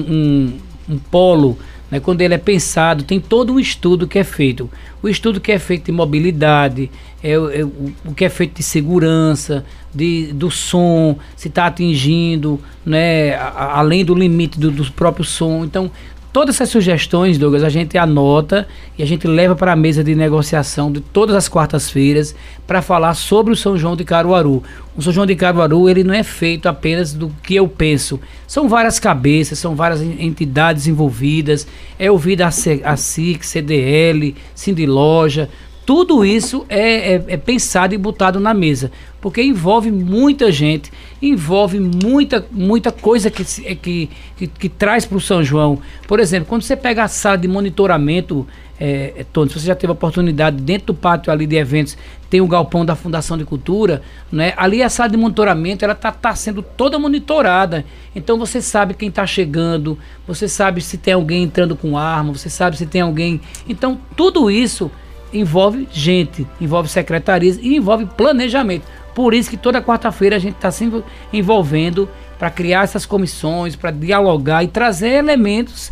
um, 0.88 0.94
um 0.94 0.98
polo, 0.98 1.58
né, 1.90 1.98
quando 2.00 2.20
ele 2.20 2.34
é 2.34 2.38
pensado, 2.38 3.02
tem 3.04 3.18
todo 3.20 3.52
um 3.52 3.58
estudo 3.60 4.06
que 4.06 4.18
é 4.18 4.24
feito. 4.24 4.70
O 5.02 5.08
estudo 5.08 5.40
que 5.40 5.50
é 5.50 5.58
feito 5.58 5.86
de 5.86 5.92
mobilidade, 5.92 6.90
é, 7.22 7.38
o- 7.38 7.50
é 7.50 7.64
o, 7.64 7.92
o 8.04 8.14
que 8.14 8.24
é 8.24 8.28
feito 8.28 8.56
de 8.58 8.62
segurança, 8.62 9.64
de, 9.94 10.32
do 10.32 10.50
som, 10.50 11.16
se 11.36 11.48
está 11.48 11.66
atingindo, 11.66 12.60
né, 12.86 13.34
a- 13.34 13.78
além 13.78 14.04
do 14.04 14.14
limite 14.14 14.58
do, 14.60 14.70
do 14.70 14.90
próprio 14.92 15.24
som. 15.24 15.64
Então, 15.64 15.90
Todas 16.32 16.54
essas 16.54 16.68
sugestões, 16.68 17.38
Douglas, 17.38 17.64
a 17.64 17.68
gente 17.68 17.98
anota 17.98 18.68
e 18.96 19.02
a 19.02 19.06
gente 19.06 19.26
leva 19.26 19.56
para 19.56 19.72
a 19.72 19.76
mesa 19.76 20.04
de 20.04 20.14
negociação 20.14 20.92
de 20.92 21.00
todas 21.00 21.34
as 21.34 21.48
quartas-feiras 21.48 22.36
para 22.68 22.80
falar 22.80 23.14
sobre 23.14 23.52
o 23.52 23.56
São 23.56 23.76
João 23.76 23.96
de 23.96 24.04
Caruaru. 24.04 24.62
O 24.96 25.02
São 25.02 25.12
João 25.12 25.26
de 25.26 25.34
Caruaru 25.34 25.88
ele 25.88 26.04
não 26.04 26.14
é 26.14 26.22
feito 26.22 26.68
apenas 26.68 27.12
do 27.12 27.32
que 27.42 27.56
eu 27.56 27.66
penso. 27.66 28.20
São 28.46 28.68
várias 28.68 29.00
cabeças, 29.00 29.58
são 29.58 29.74
várias 29.74 30.00
en- 30.02 30.24
entidades 30.24 30.86
envolvidas. 30.86 31.66
É 31.98 32.08
ouvida 32.12 32.44
a, 32.46 32.48
a 32.92 32.96
SIC, 32.96 33.42
CDL, 33.44 34.36
Cindy 34.54 34.86
Loja. 34.86 35.48
Tudo 35.84 36.24
isso 36.24 36.64
é, 36.68 37.14
é- 37.14 37.24
é 37.28 37.36
pensado 37.36 37.94
e 37.94 37.98
botado 37.98 38.38
na 38.38 38.54
mesa, 38.54 38.92
porque 39.20 39.42
envolve 39.42 39.90
muita 39.90 40.52
gente, 40.52 40.92
envolve 41.20 41.80
muita, 41.80 42.46
muita 42.50 42.92
coisa 42.92 43.30
que, 43.30 43.42
é 43.64 43.74
que, 43.74 44.10
que, 44.36 44.46
que 44.46 44.68
traz 44.68 45.04
para 45.04 45.16
o 45.16 45.20
São 45.20 45.42
João. 45.42 45.80
Por 46.06 46.20
exemplo, 46.20 46.46
quando 46.48 46.62
você 46.62 46.76
pega 46.76 47.04
a 47.04 47.08
sala 47.08 47.38
de 47.38 47.48
monitoramento, 47.48 48.46
é, 48.78 49.12
é, 49.18 49.24
Tony, 49.24 49.50
se 49.50 49.60
você 49.60 49.66
já 49.66 49.74
teve 49.74 49.90
a 49.90 49.92
oportunidade, 49.92 50.56
dentro 50.62 50.86
do 50.88 50.94
pátio 50.94 51.30
ali 51.30 51.46
de 51.46 51.56
eventos, 51.56 51.98
tem 52.30 52.40
o 52.40 52.46
galpão 52.46 52.82
da 52.82 52.96
Fundação 52.96 53.36
de 53.36 53.44
Cultura, 53.44 54.00
né? 54.32 54.54
ali 54.56 54.82
a 54.82 54.88
sala 54.88 55.10
de 55.10 55.18
monitoramento 55.18 55.84
ela 55.84 55.92
está 55.92 56.10
tá 56.10 56.34
sendo 56.34 56.62
toda 56.62 56.98
monitorada. 56.98 57.84
Então 58.16 58.38
você 58.38 58.62
sabe 58.62 58.94
quem 58.94 59.10
está 59.10 59.26
chegando, 59.26 59.98
você 60.26 60.48
sabe 60.48 60.80
se 60.80 60.96
tem 60.96 61.12
alguém 61.12 61.42
entrando 61.42 61.76
com 61.76 61.98
arma, 61.98 62.32
você 62.32 62.48
sabe 62.48 62.78
se 62.78 62.86
tem 62.86 63.02
alguém. 63.02 63.40
Então 63.68 64.00
tudo 64.16 64.50
isso 64.50 64.90
envolve 65.32 65.88
gente, 65.92 66.46
envolve 66.60 66.88
secretarias 66.88 67.58
e 67.60 67.76
envolve 67.76 68.06
planejamento. 68.06 68.86
Por 69.14 69.34
isso 69.34 69.50
que 69.50 69.56
toda 69.56 69.82
quarta-feira 69.82 70.36
a 70.36 70.38
gente 70.38 70.54
está 70.54 70.70
se 70.70 70.84
envol- 70.84 71.04
envolvendo 71.32 72.08
para 72.38 72.50
criar 72.50 72.84
essas 72.84 73.04
comissões, 73.04 73.76
para 73.76 73.90
dialogar 73.90 74.62
e 74.64 74.68
trazer 74.68 75.10
elementos 75.10 75.90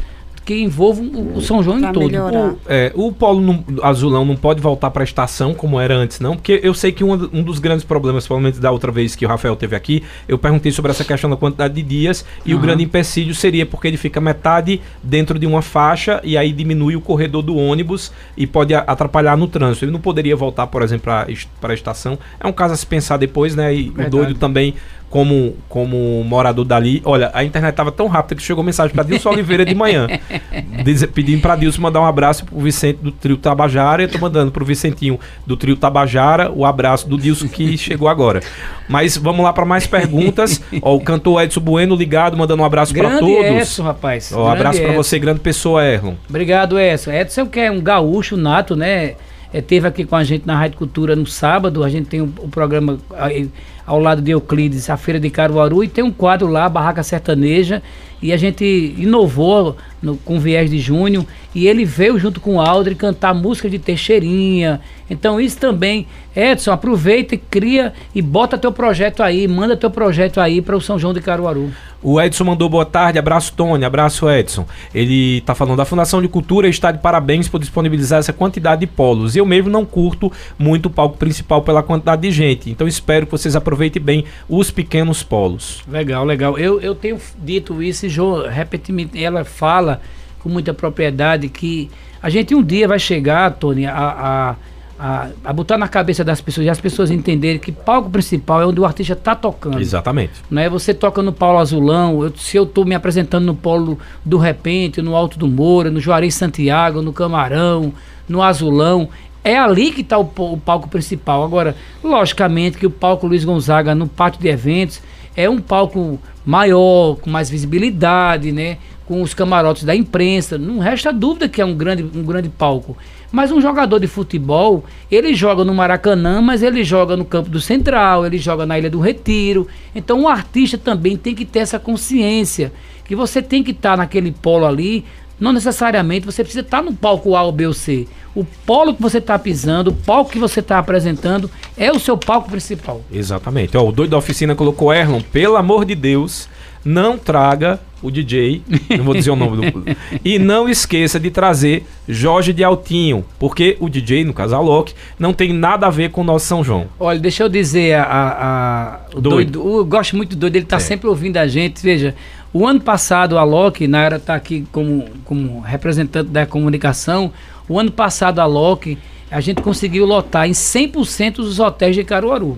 que 0.48 0.62
envolvam 0.62 1.04
o, 1.08 1.36
o 1.36 1.42
São 1.42 1.62
João 1.62 1.76
em 1.76 1.82
Pra 1.82 1.92
todo. 1.92 2.06
melhorar. 2.06 2.52
O, 2.52 2.58
é, 2.66 2.90
o 2.94 3.12
polo 3.12 3.38
não- 3.38 3.62
azulão 3.82 4.24
não 4.24 4.34
pode 4.34 4.62
voltar 4.62 4.90
para 4.90 5.02
a 5.02 5.04
estação 5.04 5.52
como 5.52 5.78
era 5.78 5.94
antes, 5.94 6.20
não? 6.20 6.36
Porque 6.36 6.58
eu 6.62 6.72
sei 6.72 6.90
que 6.90 7.04
um, 7.04 7.12
um 7.12 7.42
dos 7.42 7.58
grandes 7.58 7.84
problemas, 7.84 8.26
provavelmente 8.26 8.58
da 8.58 8.70
outra 8.70 8.90
vez 8.90 9.14
que 9.14 9.26
o 9.26 9.28
Rafael 9.28 9.54
teve 9.56 9.76
aqui, 9.76 10.02
eu 10.26 10.38
perguntei 10.38 10.72
sobre 10.72 10.90
essa 10.90 11.04
questão 11.04 11.28
da 11.28 11.36
quantidade 11.36 11.74
de 11.74 11.82
dias 11.82 12.24
e 12.46 12.54
o 12.54 12.56
Aham. 12.56 12.64
grande 12.66 12.82
empecilho 12.84 13.34
seria 13.34 13.66
porque 13.66 13.88
ele 13.88 13.98
fica 13.98 14.22
metade 14.22 14.80
dentro 15.02 15.38
de 15.38 15.44
uma 15.46 15.60
faixa 15.60 16.18
e 16.24 16.34
aí 16.38 16.50
diminui 16.50 16.96
o 16.96 17.00
corredor 17.02 17.42
do 17.42 17.54
ônibus 17.54 18.10
e 18.34 18.46
pode 18.46 18.72
atrapalhar 18.74 19.36
no 19.36 19.48
trânsito. 19.48 19.84
Ele 19.84 19.92
não 19.92 20.00
poderia 20.00 20.34
voltar, 20.34 20.66
por 20.68 20.80
exemplo, 20.80 21.12
para 21.60 21.72
a 21.72 21.74
estação. 21.74 22.18
É 22.40 22.46
um 22.46 22.52
caso 22.52 22.72
a 22.72 22.76
se 22.78 22.86
pensar 22.86 23.18
depois, 23.18 23.54
né? 23.54 23.74
E 23.74 23.90
o 23.90 23.92
Verdade. 23.92 24.10
doido 24.10 24.34
também. 24.38 24.74
Como, 25.10 25.56
como 25.70 26.22
morador 26.22 26.66
dali, 26.66 27.00
olha, 27.02 27.30
a 27.32 27.42
internet 27.42 27.74
tava 27.74 27.90
tão 27.90 28.08
rápida 28.08 28.34
que 28.34 28.42
chegou 28.42 28.62
mensagem 28.62 28.94
para 28.94 29.02
Dilson 29.04 29.30
Oliveira 29.30 29.64
de 29.64 29.74
manhã. 29.74 30.06
Diz- 30.84 31.06
pedindo 31.06 31.40
para 31.40 31.56
Dilson 31.56 31.80
mandar 31.80 32.02
um 32.02 32.04
abraço 32.04 32.44
pro 32.44 32.58
Vicente 32.60 32.98
do 33.02 33.10
Trio 33.10 33.38
Tabajara. 33.38 34.02
Eu 34.02 34.08
tô 34.08 34.18
mandando 34.18 34.52
pro 34.52 34.66
Vicentinho 34.66 35.18
do 35.46 35.56
Trio 35.56 35.76
Tabajara 35.76 36.52
o 36.52 36.66
abraço 36.66 37.08
do 37.08 37.16
Dilson 37.16 37.48
que 37.48 37.78
chegou 37.78 38.06
agora. 38.06 38.42
Mas 38.86 39.16
vamos 39.16 39.42
lá 39.42 39.52
para 39.52 39.64
mais 39.64 39.86
perguntas. 39.86 40.60
Ó, 40.82 40.94
o 40.96 41.00
cantor 41.00 41.42
Edson 41.42 41.60
Bueno 41.60 41.96
ligado, 41.96 42.36
mandando 42.36 42.62
um 42.62 42.66
abraço 42.66 42.92
para 42.94 43.18
todos. 43.18 43.46
Edson, 43.46 43.84
rapaz. 43.84 44.30
Ó, 44.32 44.44
Grande 44.44 44.58
abraço 44.58 44.82
para 44.82 44.92
você, 44.92 45.18
grande 45.18 45.40
pessoa, 45.40 45.84
Erlon. 45.86 46.14
Obrigado, 46.28 46.78
Edson. 46.78 47.12
Edson 47.12 47.46
que 47.46 47.60
é 47.60 47.70
um 47.70 47.80
gaúcho 47.80 48.36
nato, 48.36 48.76
né? 48.76 49.14
É, 49.52 49.60
teve 49.62 49.88
aqui 49.88 50.04
com 50.04 50.14
a 50.16 50.22
gente 50.24 50.46
na 50.46 50.56
Rádio 50.56 50.76
Cultura 50.78 51.16
no 51.16 51.26
sábado. 51.26 51.82
A 51.82 51.88
gente 51.88 52.06
tem 52.08 52.20
o, 52.20 52.32
o 52.38 52.48
programa 52.48 52.98
aí, 53.16 53.48
ao 53.86 53.98
lado 53.98 54.20
de 54.20 54.30
Euclides, 54.30 54.90
a 54.90 54.96
Feira 54.96 55.18
de 55.18 55.30
Caruaru, 55.30 55.82
e 55.82 55.88
tem 55.88 56.04
um 56.04 56.10
quadro 56.12 56.46
lá, 56.48 56.68
Barraca 56.68 57.02
Sertaneja. 57.02 57.82
E 58.20 58.32
a 58.32 58.36
gente 58.36 58.64
inovou 58.98 59.76
no- 60.02 60.16
com 60.18 60.40
Viés 60.40 60.68
de 60.70 60.78
Junho. 60.78 61.26
E 61.54 61.66
ele 61.66 61.84
veio 61.84 62.18
junto 62.18 62.40
com 62.40 62.56
o 62.56 62.60
Aldri 62.60 62.94
cantar 62.94 63.32
música 63.32 63.70
de 63.70 63.78
Teixeirinha. 63.78 64.80
Então, 65.08 65.40
isso 65.40 65.56
também. 65.58 66.06
Edson, 66.36 66.72
aproveita 66.72 67.34
e 67.34 67.38
cria 67.38 67.92
e 68.14 68.20
bota 68.20 68.58
teu 68.58 68.70
projeto 68.72 69.22
aí, 69.22 69.48
manda 69.48 69.76
teu 69.76 69.90
projeto 69.90 70.40
aí 70.40 70.60
para 70.60 70.76
o 70.76 70.80
São 70.80 70.98
João 70.98 71.14
de 71.14 71.20
Caruaru. 71.20 71.70
O 72.00 72.20
Edson 72.20 72.44
mandou 72.44 72.68
boa 72.68 72.84
tarde, 72.84 73.18
abraço 73.18 73.52
Tony, 73.54 73.84
abraço 73.84 74.30
Edson. 74.30 74.64
Ele 74.94 75.40
tá 75.40 75.52
falando 75.52 75.76
da 75.76 75.84
Fundação 75.84 76.22
de 76.22 76.28
Cultura 76.28 76.68
está 76.68 76.92
de 76.92 76.98
parabéns 76.98 77.48
por 77.48 77.58
disponibilizar 77.58 78.20
essa 78.20 78.32
quantidade 78.32 78.80
de 78.82 78.86
polos. 78.86 79.34
Eu 79.34 79.44
mesmo 79.44 79.68
não 79.68 79.84
curto 79.84 80.30
muito 80.56 80.86
o 80.86 80.90
palco 80.90 81.16
principal 81.16 81.62
pela 81.62 81.82
quantidade 81.82 82.22
de 82.22 82.30
gente, 82.30 82.70
então 82.70 82.86
espero 82.86 83.26
que 83.26 83.32
vocês 83.32 83.56
aproveitem 83.56 84.00
bem 84.00 84.24
os 84.48 84.70
pequenos 84.70 85.24
polos. 85.24 85.82
Legal, 85.88 86.24
legal. 86.24 86.56
Eu, 86.56 86.80
eu 86.80 86.94
tenho 86.94 87.18
dito 87.36 87.82
isso 87.82 88.06
e 88.06 88.08
Jo, 88.08 88.46
repetidamente, 88.46 89.22
ela 89.22 89.44
fala 89.44 90.00
com 90.38 90.48
muita 90.48 90.72
propriedade 90.72 91.48
que 91.48 91.90
a 92.22 92.30
gente 92.30 92.54
um 92.54 92.62
dia 92.62 92.86
vai 92.86 92.98
chegar, 93.00 93.50
Tony, 93.54 93.86
a, 93.86 93.92
a 93.92 94.56
a, 94.98 95.28
a, 95.44 95.52
botar 95.52 95.78
na 95.78 95.86
cabeça 95.86 96.24
das 96.24 96.40
pessoas 96.40 96.66
e 96.66 96.70
as 96.70 96.80
pessoas 96.80 97.10
entenderem 97.10 97.58
que 97.58 97.70
palco 97.70 98.10
principal 98.10 98.62
é 98.62 98.66
onde 98.66 98.80
o 98.80 98.84
artista 98.84 99.12
está 99.12 99.34
tocando. 99.34 99.80
Exatamente. 99.80 100.32
Né? 100.50 100.68
Você 100.68 100.92
toca 100.92 101.22
no 101.22 101.32
Paulo 101.32 101.58
Azulão, 101.58 102.24
eu, 102.24 102.32
se 102.36 102.56
eu 102.56 102.64
estou 102.64 102.84
me 102.84 102.94
apresentando 102.94 103.44
no 103.44 103.54
Polo 103.54 103.98
do 104.24 104.38
Repente, 104.38 105.00
no 105.00 105.14
Alto 105.14 105.38
do 105.38 105.46
Moura, 105.46 105.90
no 105.90 106.00
Juarez 106.00 106.34
Santiago, 106.34 107.00
no 107.00 107.12
Camarão, 107.12 107.92
no 108.28 108.42
Azulão, 108.42 109.08
é 109.44 109.56
ali 109.56 109.92
que 109.92 110.00
está 110.00 110.18
o, 110.18 110.28
o, 110.36 110.58
palco 110.58 110.88
principal. 110.88 111.44
Agora, 111.44 111.76
logicamente 112.02 112.76
que 112.76 112.86
o 112.86 112.90
palco 112.90 113.26
Luiz 113.26 113.44
Gonzaga 113.44 113.94
no 113.94 114.08
pátio 114.08 114.40
de 114.40 114.48
eventos 114.48 115.00
é 115.36 115.48
um 115.48 115.60
palco 115.60 116.18
maior, 116.44 117.16
com 117.16 117.30
mais 117.30 117.48
visibilidade, 117.48 118.50
né? 118.50 118.78
com 119.08 119.22
os 119.22 119.32
camarotes 119.32 119.84
da 119.84 119.96
imprensa. 119.96 120.58
Não 120.58 120.78
resta 120.80 121.10
dúvida 121.10 121.48
que 121.48 121.62
é 121.62 121.64
um 121.64 121.74
grande, 121.74 122.02
um 122.02 122.22
grande 122.22 122.50
palco. 122.50 122.94
Mas 123.30 123.52
um 123.52 123.60
jogador 123.60 123.98
de 123.98 124.06
futebol, 124.06 124.84
ele 125.10 125.34
joga 125.34 125.64
no 125.64 125.74
Maracanã, 125.74 126.40
mas 126.40 126.62
ele 126.62 126.82
joga 126.82 127.16
no 127.16 127.24
campo 127.24 127.50
do 127.50 127.60
Central, 127.60 128.24
ele 128.24 128.38
joga 128.38 128.64
na 128.64 128.78
Ilha 128.78 128.88
do 128.88 129.00
Retiro. 129.00 129.68
Então, 129.94 130.20
um 130.20 130.28
artista 130.28 130.78
também 130.78 131.16
tem 131.16 131.34
que 131.34 131.44
ter 131.44 131.58
essa 131.58 131.78
consciência 131.78 132.72
que 133.04 133.14
você 133.14 133.42
tem 133.42 133.62
que 133.62 133.72
estar 133.72 133.90
tá 133.90 133.96
naquele 133.98 134.32
polo 134.32 134.66
ali. 134.66 135.04
Não 135.38 135.52
necessariamente 135.52 136.26
você 136.26 136.42
precisa 136.42 136.64
estar 136.64 136.78
tá 136.78 136.82
no 136.82 136.94
palco 136.94 137.36
A 137.36 137.42
ou 137.42 137.52
B 137.52 137.66
ou 137.66 137.74
C. 137.74 138.08
O 138.34 138.44
polo 138.44 138.94
que 138.94 139.02
você 139.02 139.18
está 139.18 139.38
pisando, 139.38 139.90
o 139.90 139.94
palco 139.94 140.30
que 140.30 140.38
você 140.38 140.60
está 140.60 140.78
apresentando, 140.78 141.50
é 141.76 141.92
o 141.92 141.98
seu 141.98 142.16
palco 142.16 142.50
principal. 142.50 143.02
Exatamente. 143.12 143.76
Ó, 143.76 143.86
o 143.86 143.92
doido 143.92 144.10
da 144.10 144.18
oficina 144.18 144.54
colocou 144.54 144.92
Erlon, 144.92 145.20
pelo 145.20 145.56
amor 145.56 145.84
de 145.84 145.94
Deus, 145.94 146.48
não 146.88 147.18
traga 147.18 147.78
o 148.00 148.10
DJ, 148.10 148.62
não 148.96 149.04
vou 149.04 149.12
dizer 149.12 149.30
o 149.30 149.36
nome 149.36 149.70
do. 149.70 149.84
E 150.24 150.38
não 150.38 150.68
esqueça 150.68 151.20
de 151.20 151.30
trazer 151.30 151.84
Jorge 152.08 152.52
de 152.54 152.64
Altinho, 152.64 153.24
porque 153.38 153.76
o 153.78 153.90
DJ, 153.90 154.24
no 154.24 154.32
caso 154.32 154.54
a 154.54 154.60
Loki, 154.60 154.94
não 155.18 155.34
tem 155.34 155.52
nada 155.52 155.86
a 155.86 155.90
ver 155.90 156.10
com 156.10 156.22
o 156.22 156.24
nosso 156.24 156.46
São 156.46 156.64
João. 156.64 156.86
Olha, 156.98 157.18
deixa 157.18 157.42
eu 157.42 157.48
dizer, 157.48 157.94
a, 157.94 158.04
a, 158.04 159.00
o 159.14 159.20
doido. 159.20 159.52
doido. 159.60 159.78
eu 159.78 159.84
gosto 159.84 160.16
muito 160.16 160.30
do 160.30 160.36
doido, 160.36 160.56
ele 160.56 160.64
está 160.64 160.76
é. 160.76 160.80
sempre 160.80 161.08
ouvindo 161.08 161.36
a 161.36 161.46
gente. 161.46 161.82
Veja, 161.82 162.14
o 162.54 162.66
ano 162.66 162.80
passado 162.80 163.36
a 163.36 163.44
Loki, 163.44 163.86
na 163.86 164.02
era 164.02 164.16
está 164.16 164.34
aqui 164.34 164.66
como, 164.72 165.04
como 165.24 165.60
representante 165.60 166.30
da 166.30 166.46
comunicação, 166.46 167.30
o 167.68 167.78
ano 167.78 167.92
passado 167.92 168.38
a 168.38 168.46
Loki, 168.46 168.96
a 169.30 169.40
gente 169.40 169.60
conseguiu 169.60 170.06
lotar 170.06 170.48
em 170.48 170.52
100% 170.52 171.34
dos 171.36 171.58
hotéis 171.58 171.94
de 171.94 172.02
Caruaru. 172.02 172.56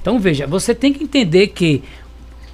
Então 0.00 0.18
veja, 0.18 0.46
você 0.46 0.74
tem 0.74 0.92
que 0.92 1.04
entender 1.04 1.48
que 1.48 1.82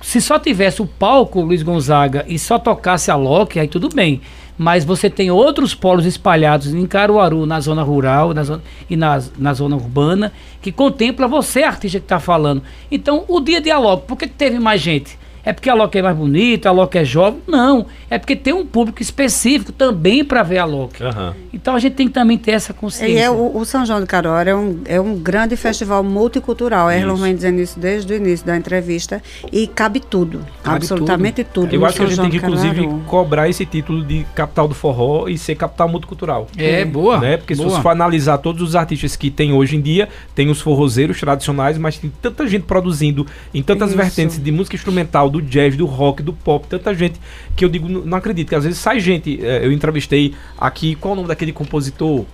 se 0.07 0.21
só 0.21 0.39
tivesse 0.39 0.81
o 0.81 0.87
palco 0.87 1.41
Luiz 1.41 1.65
Gonzaga 1.65 2.25
e 2.29 2.39
só 2.39 2.61
tocasse 2.61 3.11
a 3.11 3.17
Loki, 3.17 3.59
aí 3.59 3.67
tudo 3.67 3.89
bem. 3.89 4.21
Mas 4.57 4.85
você 4.85 5.11
tem 5.11 5.33
outros 5.33 5.75
polos 5.75 6.07
espalhados 6.07 6.73
em 6.73 6.87
Caruaru, 6.87 7.45
na 7.45 7.59
zona 7.59 7.83
rural 7.83 8.33
na 8.33 8.45
zona, 8.45 8.63
e 8.89 8.95
na, 8.95 9.21
na 9.37 9.53
zona 9.53 9.75
urbana, 9.75 10.33
que 10.63 10.71
contempla 10.71 11.27
você, 11.27 11.65
artista 11.65 11.99
que 11.99 12.05
está 12.05 12.21
falando. 12.21 12.63
Então, 12.89 13.25
o 13.27 13.41
dia 13.41 13.61
de 13.61 13.69
Alok, 13.69 14.07
por 14.07 14.17
que 14.17 14.29
teve 14.29 14.61
mais 14.61 14.81
gente? 14.81 15.19
É 15.47 15.53
porque 15.53 15.71
a 15.71 15.75
Loki 15.75 15.97
é 15.97 16.03
mais 16.03 16.17
bonita, 16.17 16.69
a 16.69 16.73
Loki 16.73 16.99
é 16.99 17.05
jovem? 17.05 17.41
Não. 17.47 17.87
É 18.11 18.19
porque 18.19 18.35
tem 18.35 18.53
um 18.53 18.67
público 18.67 19.01
específico 19.01 19.71
também 19.71 20.25
para 20.25 20.43
ver 20.43 20.59
a 20.59 20.65
Loki. 20.65 21.05
Uhum. 21.05 21.33
Então 21.53 21.77
a 21.77 21.79
gente 21.79 21.95
tem 21.95 22.09
que 22.09 22.13
também 22.13 22.37
ter 22.37 22.51
essa 22.51 22.75
consciência. 22.75 23.15
E 23.15 23.17
é, 23.17 23.31
o, 23.31 23.57
o, 23.57 23.65
São 23.65 23.87
João 23.87 24.01
do 24.01 24.07
Caruaru 24.09 24.51
é 24.51 24.57
um, 24.57 24.81
é 24.87 25.01
um 25.01 25.17
grande 25.17 25.55
festival 25.57 26.03
multicultural. 26.03 26.91
Erlon 26.91 27.15
vem 27.15 27.33
dizendo 27.33 27.61
isso 27.61 27.79
desde 27.79 28.13
o 28.13 28.17
início 28.17 28.45
da 28.45 28.57
entrevista. 28.57 29.23
E 29.53 29.69
cabe 29.69 30.01
tudo. 30.01 30.41
Cabe 30.65 30.79
absolutamente 30.79 31.45
tudo. 31.45 31.69
tudo 31.69 31.75
Eu 31.77 31.87
acho 31.87 31.97
São 31.97 32.07
que 32.07 32.13
a 32.13 32.15
gente 32.15 32.17
João 32.17 32.31
tem 32.31 32.41
que, 32.41 32.45
inclusive, 32.45 33.05
cobrar 33.07 33.49
esse 33.49 33.65
título 33.65 34.05
de 34.05 34.27
capital 34.35 34.67
do 34.67 34.75
forró 34.75 35.29
e 35.29 35.39
ser 35.39 35.55
capital 35.55 35.89
multicultural. 35.89 36.49
É, 36.59 36.85
boa. 36.85 37.21
Né? 37.21 37.37
Porque 37.37 37.55
boa. 37.55 37.69
se 37.69 37.77
você 37.77 37.83
for 37.83 37.91
analisar 37.91 38.39
todos 38.39 38.63
os 38.63 38.75
artistas 38.75 39.15
que 39.15 39.31
tem 39.31 39.53
hoje 39.53 39.77
em 39.77 39.81
dia, 39.81 40.09
tem 40.35 40.51
os 40.51 40.61
forrozeiros 40.61 41.21
tradicionais, 41.21 41.79
mas 41.79 41.99
tem 41.99 42.13
tanta 42.21 42.49
gente 42.49 42.65
produzindo 42.65 43.25
em 43.55 43.63
tantas 43.63 43.91
isso. 43.91 43.97
vertentes 43.97 44.43
de 44.43 44.51
música 44.51 44.75
instrumental, 44.75 45.31
do 45.41 45.43
jazz, 45.43 45.77
do 45.77 45.87
rock, 45.87 46.23
do 46.23 46.33
pop, 46.33 46.67
tanta 46.69 46.95
gente 46.95 47.21
que 47.55 47.65
eu 47.65 47.69
digo, 47.69 47.89
não 47.89 48.17
acredito, 48.17 48.49
que 48.49 48.55
às 48.55 48.65
vezes 48.65 48.79
sai 48.79 49.01
gente. 49.01 49.45
É, 49.45 49.65
eu 49.65 49.73
entrevistei 49.73 50.35
aqui, 50.59 50.95
qual 50.95 51.13
o 51.13 51.17
nome 51.17 51.29
daquele 51.29 51.53
compositor 51.53 52.25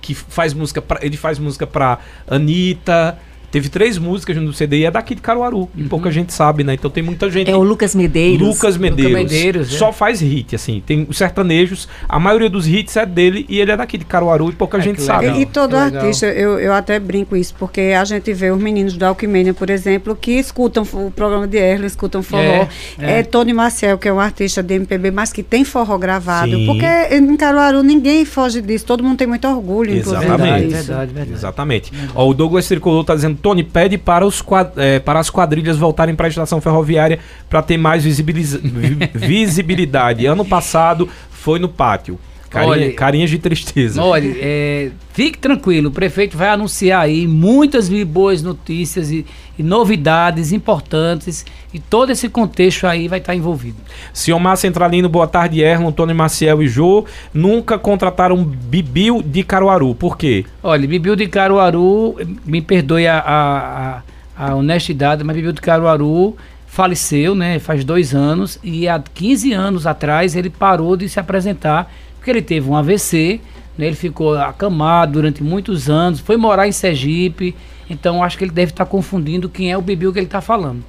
que 0.00 0.14
faz 0.14 0.54
música 0.54 0.80
pra, 0.80 1.00
ele 1.02 1.16
faz 1.16 1.38
música 1.38 1.66
pra 1.66 1.98
Anitta, 2.26 3.18
Teve 3.50 3.68
três 3.68 3.96
músicas 3.96 4.36
no 4.36 4.52
CD 4.52 4.78
e 4.78 4.84
é 4.84 4.90
daqui 4.90 5.14
de 5.14 5.22
Caruaru. 5.22 5.60
Uhum. 5.60 5.68
E 5.76 5.84
pouca 5.84 6.10
gente 6.10 6.32
sabe, 6.32 6.62
né? 6.62 6.74
Então 6.74 6.90
tem 6.90 7.02
muita 7.02 7.30
gente. 7.30 7.50
É 7.50 7.56
o 7.56 7.62
Lucas 7.62 7.94
Medeiros. 7.94 8.46
Lucas 8.46 8.76
Medeiros. 8.76 9.12
Lucas 9.12 9.32
Medeiros 9.32 9.68
só 9.74 9.88
é. 9.88 9.92
faz 9.92 10.20
hit, 10.20 10.54
assim. 10.54 10.82
Tem 10.84 11.06
os 11.08 11.16
sertanejos, 11.16 11.88
a 12.08 12.18
maioria 12.18 12.50
dos 12.50 12.68
hits 12.68 12.96
é 12.96 13.06
dele 13.06 13.46
e 13.48 13.58
ele 13.58 13.72
é 13.72 13.76
daqui 13.76 13.96
de 13.96 14.04
Caruaru 14.04 14.50
e 14.50 14.52
pouca 14.52 14.78
é, 14.78 14.80
gente 14.80 15.00
sabe. 15.00 15.28
E, 15.28 15.42
e 15.42 15.46
todo 15.46 15.76
artista, 15.76 16.26
eu, 16.26 16.58
eu 16.58 16.72
até 16.72 16.98
brinco 16.98 17.36
isso, 17.36 17.54
porque 17.58 17.80
a 17.98 18.04
gente 18.04 18.32
vê 18.34 18.50
os 18.50 18.60
meninos 18.60 18.96
da 18.96 19.08
Alquimênia, 19.08 19.54
por 19.54 19.70
exemplo, 19.70 20.14
que 20.14 20.32
escutam 20.32 20.86
o 20.92 21.10
programa 21.10 21.46
de 21.46 21.56
Erlo, 21.56 21.86
escutam 21.86 22.22
forró. 22.22 22.42
É, 22.42 22.68
é. 22.98 23.18
é 23.20 23.22
Tony 23.22 23.52
Marcel, 23.52 23.96
que 23.96 24.08
é 24.08 24.12
um 24.12 24.20
artista 24.20 24.62
de 24.62 24.74
MPB, 24.74 25.10
mas 25.10 25.32
que 25.32 25.42
tem 25.42 25.64
forró 25.64 25.96
gravado. 25.96 26.52
Sim. 26.52 26.66
Porque 26.66 26.86
em 27.14 27.36
Caruaru 27.36 27.82
ninguém 27.82 28.24
foge 28.24 28.60
disso, 28.60 28.84
todo 28.84 29.02
mundo 29.02 29.16
tem 29.16 29.26
muito 29.26 29.48
orgulho, 29.48 29.94
Exatamente. 29.94 30.28
Verdade, 30.28 30.68
verdade, 30.68 31.12
verdade. 31.12 31.32
Exatamente. 31.32 31.92
Ó, 32.14 32.28
o 32.28 32.34
Douglas 32.34 32.68
Tricolor 32.68 33.04
tá 33.04 33.14
dizendo, 33.14 33.37
Tony, 33.38 33.62
pede 33.62 33.96
para 33.96 34.26
os, 34.26 34.44
é, 34.76 34.98
para 34.98 35.18
as 35.18 35.30
quadrilhas 35.30 35.76
voltarem 35.76 36.14
para 36.14 36.26
a 36.26 36.28
estação 36.28 36.60
ferroviária 36.60 37.18
para 37.48 37.62
ter 37.62 37.78
mais 37.78 38.04
visibilidade. 39.14 40.26
ano 40.26 40.44
passado 40.44 41.08
foi 41.30 41.58
no 41.58 41.68
pátio. 41.68 42.18
Carinha, 42.50 42.70
olha, 42.70 42.92
carinhas 42.94 43.28
de 43.28 43.38
tristeza. 43.38 44.02
Olha, 44.02 44.34
é, 44.38 44.90
fique 45.12 45.36
tranquilo, 45.38 45.90
o 45.90 45.92
prefeito 45.92 46.36
vai 46.36 46.48
anunciar 46.48 47.02
aí 47.02 47.26
muitas 47.26 47.90
boas 48.04 48.42
notícias 48.42 49.10
e, 49.10 49.26
e, 49.58 49.62
novidades 49.62 50.50
importantes 50.50 51.44
e 51.74 51.78
todo 51.78 52.10
esse 52.10 52.26
contexto 52.28 52.86
aí 52.86 53.06
vai 53.06 53.18
estar 53.18 53.34
envolvido. 53.34 53.76
Ciomar 54.14 54.56
Centralino, 54.56 55.10
boa 55.10 55.26
tarde, 55.26 55.60
Erlon, 55.60 55.88
Antônio 55.88 56.16
Maciel 56.16 56.62
e 56.62 56.68
Jô. 56.68 57.04
Nunca 57.34 57.78
contrataram 57.78 58.42
Bibil 58.42 59.22
de 59.22 59.42
Caruaru, 59.42 59.94
por 59.94 60.16
quê? 60.16 60.46
Olha, 60.62 60.88
Bibil 60.88 61.16
de 61.16 61.26
Caruaru, 61.26 62.16
me 62.46 62.62
perdoe 62.62 63.06
a, 63.06 64.02
a, 64.36 64.46
a 64.46 64.54
honestidade, 64.54 65.22
mas 65.22 65.36
Bibil 65.36 65.52
de 65.52 65.60
Caruaru 65.60 66.34
faleceu, 66.66 67.34
né, 67.34 67.58
faz 67.58 67.84
dois 67.84 68.14
anos 68.14 68.58
e 68.62 68.88
há 68.88 68.98
15 68.98 69.52
anos 69.52 69.86
atrás 69.86 70.36
ele 70.36 70.48
parou 70.48 70.96
de 70.96 71.08
se 71.08 71.18
apresentar 71.18 71.90
porque 72.18 72.30
ele 72.30 72.42
teve 72.42 72.68
um 72.68 72.76
AVC, 72.76 73.40
né, 73.78 73.86
ele 73.86 73.96
ficou 73.96 74.36
acamado 74.36 75.12
durante 75.12 75.42
muitos 75.42 75.88
anos, 75.88 76.20
foi 76.20 76.36
morar 76.36 76.68
em 76.68 76.72
Sergipe, 76.72 77.54
então 77.88 78.22
acho 78.22 78.36
que 78.36 78.44
ele 78.44 78.50
deve 78.50 78.72
estar 78.72 78.84
confundindo 78.84 79.48
quem 79.48 79.70
é 79.70 79.78
o 79.78 79.82
Bibil 79.82 80.12
que 80.12 80.18
ele 80.18 80.26
está 80.26 80.40
falando. 80.40 80.82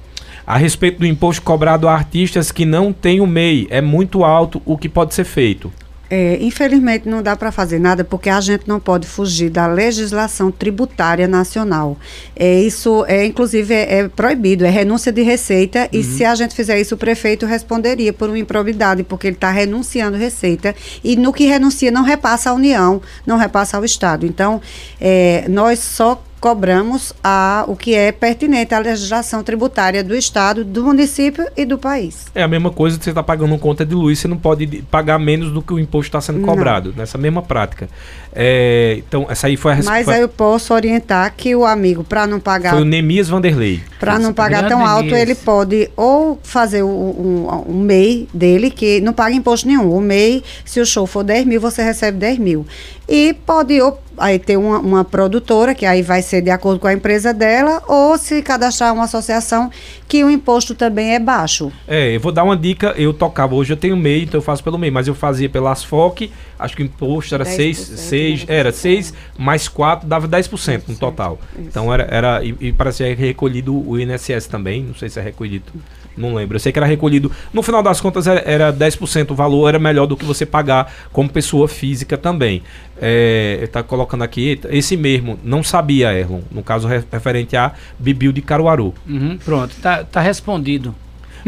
A 0.46 0.56
respeito 0.56 0.98
do 0.98 1.06
imposto 1.06 1.42
cobrado 1.42 1.88
a 1.88 1.94
artistas 1.94 2.50
que 2.50 2.64
não 2.64 2.92
têm 2.92 3.20
o 3.20 3.26
MEI, 3.26 3.68
é 3.70 3.80
muito 3.80 4.24
alto 4.24 4.60
o 4.64 4.76
que 4.76 4.88
pode 4.88 5.14
ser 5.14 5.24
feito. 5.24 5.72
É, 6.12 6.38
infelizmente 6.40 7.08
não 7.08 7.22
dá 7.22 7.36
para 7.36 7.52
fazer 7.52 7.78
nada 7.78 8.02
porque 8.02 8.28
a 8.28 8.40
gente 8.40 8.66
não 8.66 8.80
pode 8.80 9.06
fugir 9.06 9.48
da 9.48 9.68
legislação 9.68 10.50
tributária 10.50 11.28
nacional. 11.28 11.96
É, 12.34 12.60
isso 12.60 13.04
é 13.06 13.24
inclusive 13.24 13.72
é, 13.72 14.00
é 14.00 14.08
proibido, 14.08 14.64
é 14.64 14.70
renúncia 14.70 15.12
de 15.12 15.22
receita 15.22 15.82
uhum. 15.82 16.00
e 16.00 16.02
se 16.02 16.24
a 16.24 16.34
gente 16.34 16.52
fizer 16.52 16.80
isso 16.80 16.96
o 16.96 16.98
prefeito 16.98 17.46
responderia 17.46 18.12
por 18.12 18.28
uma 18.28 18.38
improbidade 18.38 19.04
porque 19.04 19.28
ele 19.28 19.36
está 19.36 19.50
renunciando 19.50 20.16
receita 20.16 20.74
e 21.04 21.14
no 21.14 21.32
que 21.32 21.46
renuncia 21.46 21.92
não 21.92 22.02
repassa 22.02 22.50
à 22.50 22.54
União, 22.54 23.00
não 23.24 23.36
repassa 23.36 23.76
ao 23.76 23.84
Estado. 23.84 24.26
Então 24.26 24.60
é, 25.00 25.44
nós 25.48 25.78
só 25.78 26.20
cobramos 26.40 27.12
a, 27.22 27.64
o 27.68 27.76
que 27.76 27.94
é 27.94 28.10
pertinente 28.10 28.74
à 28.74 28.78
legislação 28.78 29.44
tributária 29.44 30.02
do 30.02 30.16
Estado, 30.16 30.64
do 30.64 30.84
município 30.84 31.46
e 31.56 31.66
do 31.66 31.76
país. 31.76 32.26
É 32.34 32.42
a 32.42 32.48
mesma 32.48 32.70
coisa 32.70 32.98
que 32.98 33.04
você 33.04 33.10
está 33.10 33.22
pagando 33.22 33.56
conta 33.58 33.84
de 33.84 33.94
luz, 33.94 34.18
você 34.18 34.26
não 34.26 34.38
pode 34.38 34.82
pagar 34.90 35.18
menos 35.18 35.52
do 35.52 35.60
que 35.60 35.74
o 35.74 35.78
imposto 35.78 36.08
está 36.08 36.20
sendo 36.20 36.40
cobrado, 36.40 36.90
não. 36.90 36.96
nessa 36.96 37.18
mesma 37.18 37.42
prática. 37.42 37.88
É, 38.32 39.02
então, 39.06 39.26
essa 39.28 39.48
aí 39.48 39.56
foi 39.56 39.72
a 39.72 39.74
resposta. 39.74 39.98
Mas 39.98 40.08
aí 40.08 40.22
eu 40.22 40.28
posso 40.28 40.72
orientar 40.72 41.34
que 41.36 41.54
o 41.54 41.64
amigo, 41.64 42.02
para 42.02 42.26
não 42.26 42.40
pagar. 42.40 42.70
Foi 42.70 42.82
o 42.82 42.84
Nemias 42.84 43.28
Vanderlei. 43.28 43.82
Para 43.98 44.18
não 44.18 44.32
pagar 44.32 44.66
tão 44.66 44.86
alto, 44.86 45.06
Nemias. 45.06 45.20
ele 45.20 45.34
pode 45.34 45.90
ou 45.96 46.38
fazer 46.42 46.82
o, 46.82 46.88
um, 46.88 47.64
um 47.68 47.78
MEI 47.80 48.28
dele, 48.32 48.70
que 48.70 49.00
não 49.00 49.12
paga 49.12 49.34
imposto 49.34 49.66
nenhum. 49.66 49.92
O 49.92 50.00
MEI, 50.00 50.42
se 50.64 50.80
o 50.80 50.86
show 50.86 51.06
for 51.06 51.22
10 51.22 51.44
mil, 51.44 51.60
você 51.60 51.82
recebe 51.82 52.16
10 52.18 52.38
mil. 52.38 52.66
E 53.10 53.34
pode 53.34 53.76
aí 54.16 54.38
ter 54.38 54.56
uma, 54.56 54.78
uma 54.78 55.04
produtora, 55.04 55.74
que 55.74 55.84
aí 55.84 56.00
vai 56.00 56.22
ser 56.22 56.42
de 56.42 56.50
acordo 56.50 56.78
com 56.78 56.86
a 56.86 56.92
empresa 56.92 57.34
dela, 57.34 57.82
ou 57.88 58.16
se 58.16 58.40
cadastrar 58.40 58.94
uma 58.94 59.04
associação 59.04 59.68
que 60.06 60.22
o 60.22 60.30
imposto 60.30 60.76
também 60.76 61.14
é 61.14 61.18
baixo. 61.18 61.72
É, 61.88 62.14
eu 62.14 62.20
vou 62.20 62.30
dar 62.30 62.44
uma 62.44 62.56
dica, 62.56 62.94
eu 62.96 63.12
tocava, 63.12 63.54
hoje 63.56 63.72
eu 63.72 63.76
tenho 63.76 63.96
MEI, 63.96 64.22
então 64.22 64.38
eu 64.38 64.42
faço 64.42 64.62
pelo 64.62 64.78
MEI, 64.78 64.92
mas 64.92 65.08
eu 65.08 65.14
fazia 65.14 65.48
pela 65.48 65.72
Asfoc, 65.72 66.30
acho 66.56 66.76
que 66.76 66.82
o 66.82 66.86
imposto 66.86 67.34
era 67.34 67.44
6, 67.44 67.78
6 67.78 68.46
né? 68.46 68.54
era 68.54 68.70
6 68.70 69.12
mais 69.36 69.66
4 69.66 70.06
dava 70.06 70.28
10% 70.28 70.82
no 70.86 70.94
total. 70.94 71.40
Isso. 71.58 71.68
Então 71.68 71.92
era, 71.92 72.06
era 72.08 72.44
e, 72.44 72.54
e 72.60 72.72
parecia 72.72 73.12
recolhido 73.12 73.74
o 73.74 73.98
INSS 73.98 74.46
também, 74.46 74.84
não 74.84 74.94
sei 74.94 75.08
se 75.08 75.18
é 75.18 75.22
recolhido 75.22 75.72
não 76.20 76.34
lembro. 76.34 76.56
Eu 76.56 76.60
sei 76.60 76.70
que 76.70 76.78
era 76.78 76.86
recolhido. 76.86 77.30
No 77.52 77.62
final 77.62 77.82
das 77.82 78.00
contas, 78.00 78.26
era, 78.26 78.40
era 78.40 78.72
10% 78.72 79.30
o 79.30 79.34
valor, 79.34 79.68
era 79.68 79.78
melhor 79.78 80.06
do 80.06 80.16
que 80.16 80.24
você 80.24 80.44
pagar 80.44 80.92
como 81.12 81.28
pessoa 81.28 81.66
física 81.66 82.16
também. 82.16 82.62
É, 83.00 83.60
está 83.62 83.82
colocando 83.82 84.22
aqui, 84.22 84.60
esse 84.68 84.96
mesmo, 84.96 85.38
não 85.42 85.62
sabia, 85.62 86.12
Erlon, 86.12 86.40
no 86.50 86.62
caso 86.62 86.86
referente 86.86 87.56
a 87.56 87.72
Bibil 87.98 88.30
de 88.30 88.42
Caruaru. 88.42 88.94
Uhum, 89.08 89.38
pronto, 89.42 89.74
tá, 89.80 90.04
tá 90.04 90.20
respondido. 90.20 90.94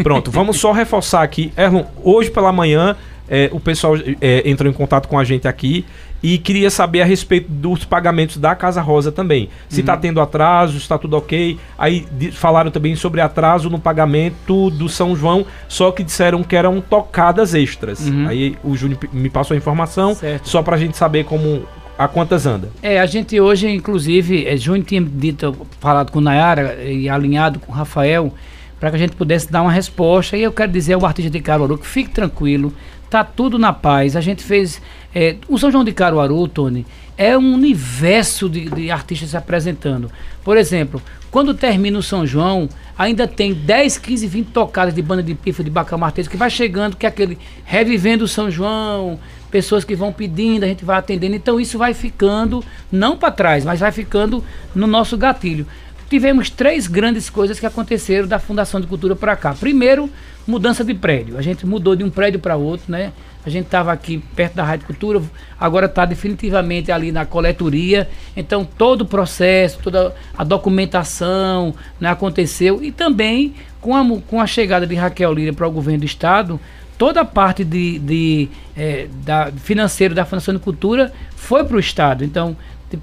Pronto, 0.03 0.31
vamos 0.33 0.59
só 0.59 0.73
reforçar 0.73 1.23
aqui. 1.23 1.53
Erlon, 1.57 1.85
hoje 2.03 2.31
pela 2.31 2.51
manhã, 2.53 2.97
é, 3.29 3.51
o 3.53 3.61
pessoal 3.61 3.95
é, 4.21 4.49
entrou 4.49 4.71
em 4.71 4.75
contato 4.75 5.09
com 5.09 5.19
a 5.19 5.25
gente 5.25 5.47
aqui 5.47 5.85
e 6.23 6.39
queria 6.39 6.71
saber 6.71 7.03
a 7.03 7.05
respeito 7.05 7.51
dos 7.51 7.85
pagamentos 7.85 8.37
da 8.37 8.55
Casa 8.55 8.81
Rosa 8.81 9.11
também. 9.11 9.49
Se 9.69 9.81
está 9.81 9.95
uhum. 9.95 10.01
tendo 10.01 10.21
atraso, 10.21 10.77
está 10.77 10.97
tudo 10.97 11.17
ok. 11.17 11.59
Aí 11.77 12.07
falaram 12.33 12.71
também 12.71 12.95
sobre 12.95 13.21
atraso 13.21 13.69
no 13.69 13.79
pagamento 13.79 14.71
do 14.71 14.89
São 14.89 15.17
João, 15.17 15.45
só 15.69 15.91
que 15.91 16.05
disseram 16.05 16.43
que 16.43 16.55
eram 16.55 16.81
tocadas 16.81 17.55
extras. 17.55 18.07
Uhum. 18.07 18.29
Aí 18.29 18.57
o 18.63 18.77
Júnior 18.77 19.01
me 19.13 19.29
passou 19.29 19.55
a 19.55 19.59
informação, 19.59 20.15
certo. 20.15 20.49
só 20.49 20.63
para 20.63 20.77
a 20.77 20.79
gente 20.79 20.97
saber 20.97 21.25
como 21.25 21.67
a 21.99 22.09
quantas 22.09 22.47
anda. 22.47 22.69
É, 22.83 23.01
a 23.01 23.07
gente 23.07 23.41
hoje, 23.41 23.69
inclusive, 23.69 24.47
é, 24.47 24.57
Júnior 24.57 24.85
tinha 24.85 25.01
dito, 25.03 25.55
falado 25.81 26.11
com 26.11 26.21
Nayara 26.21 26.83
e 26.83 27.09
alinhado 27.09 27.59
com 27.59 27.73
o 27.73 27.75
Rafael, 27.75 28.33
para 28.81 28.91
que 28.91 28.97
a 28.97 28.99
gente 28.99 29.15
pudesse 29.15 29.51
dar 29.51 29.63
uma 29.63 29.73
resposta. 29.73 30.37
E 30.37 30.43
eu 30.43 30.53
quero 30.53 30.73
dizer 30.73 30.95
ao 30.95 31.05
artista 31.05 31.31
de 31.31 31.41
Caruaru 31.41 31.79
que 31.79 31.87
fique 31.87 32.11
tranquilo, 32.11 32.73
tá 33.13 33.23
tudo 33.25 33.59
na 33.59 33.73
paz. 33.75 34.17
A 34.17 34.21
gente 34.23 34.43
fez 34.43 34.81
é, 35.15 35.37
o 35.47 35.59
São 35.59 35.71
João 35.71 35.85
de 35.85 35.93
Caruaru, 35.93 36.49
Tony, 36.49 36.87
é 37.19 37.37
um 37.37 37.55
universo 37.55 38.49
de, 38.49 38.71
de, 38.71 38.91
artistas 38.91 39.31
se 39.31 39.37
apresentando. 39.37 40.11
Por 40.43 40.57
exemplo, 40.57 41.01
quando 41.31 41.53
termina 41.53 41.99
o 41.99 42.03
São 42.03 42.27
João, 42.27 42.71
ainda 42.97 43.29
tem 43.29 43.53
10, 43.53 43.99
15, 43.99 44.27
20 44.27 44.47
tocadas 44.47 44.95
de 44.95 45.03
banda 45.03 45.23
de 45.23 45.35
pifa 45.35 45.63
de 45.63 45.69
bacamartês 45.69 46.27
que 46.27 46.39
vai 46.39 46.49
chegando, 46.49 46.97
que 46.97 47.05
é 47.05 47.09
aquele 47.09 47.39
revivendo 47.65 48.25
o 48.25 48.29
São 48.29 48.51
João, 48.51 49.21
pessoas 49.51 49.85
que 49.85 49.95
vão 49.95 50.11
pedindo, 50.11 50.65
a 50.65 50.67
gente 50.67 50.85
vai 50.85 50.97
atendendo. 50.97 51.37
Então 51.37 51.61
isso 51.61 51.77
vai 51.77 51.93
ficando, 51.93 52.65
não 52.91 53.17
para 53.19 53.31
trás, 53.31 53.63
mas 53.63 53.81
vai 53.81 53.93
ficando 53.93 54.43
no 54.75 54.87
nosso 54.87 55.19
gatilho. 55.19 55.67
Tivemos 56.09 56.49
três 56.49 56.87
grandes 56.87 57.29
coisas 57.29 57.61
que 57.61 57.67
aconteceram 57.67 58.27
da 58.27 58.39
Fundação 58.39 58.81
de 58.81 58.87
Cultura 58.87 59.15
para 59.15 59.37
cá. 59.37 59.55
Primeiro, 59.55 60.11
mudança 60.47 60.85
de 60.85 60.95
prédio. 60.95 61.39
A 61.39 61.43
gente 61.43 61.67
mudou 61.67 61.95
de 61.95 62.05
um 62.05 62.11
prédio 62.11 62.41
para 62.41 62.57
outro, 62.57 62.91
né? 62.91 63.13
A 63.45 63.51
gente 63.51 63.67
estava 63.67 63.93
aqui 63.93 64.19
perto 64.37 64.55
da 64.55 64.65
Rádio 64.65 64.87
Cultura, 64.87 65.21
agora 65.59 65.87
está 65.87 66.05
definitivamente 66.05 66.93
ali 66.93 67.11
na 67.11 67.27
coletoria. 67.27 68.09
Então 68.37 68.65
todo 68.65 69.03
o 69.03 69.07
processo, 69.07 69.81
toda 69.83 70.15
a 70.37 70.45
documentação 70.45 71.75
né, 72.01 72.09
aconteceu. 72.09 72.83
E 72.83 72.93
também 72.93 73.55
com 73.81 73.97
a, 73.97 74.21
com 74.29 74.41
a 74.41 74.47
chegada 74.47 74.87
de 74.87 74.95
Raquel 74.95 75.33
Lira 75.33 75.53
para 75.53 75.67
o 75.67 75.71
governo 75.73 76.01
do 76.01 76.07
Estado, 76.07 76.61
toda 76.97 77.23
a 77.23 77.25
parte 77.25 77.65
de, 77.65 77.99
de 77.99 78.49
é, 78.77 79.09
da, 79.25 79.51
financeiro 79.51 80.15
da 80.15 80.25
Fundação 80.25 80.55
de 80.55 80.61
Cultura 80.61 81.13
foi 81.35 81.65
para 81.65 81.77
o 81.77 81.81
Estado. 81.81 82.25
Então 82.25 82.57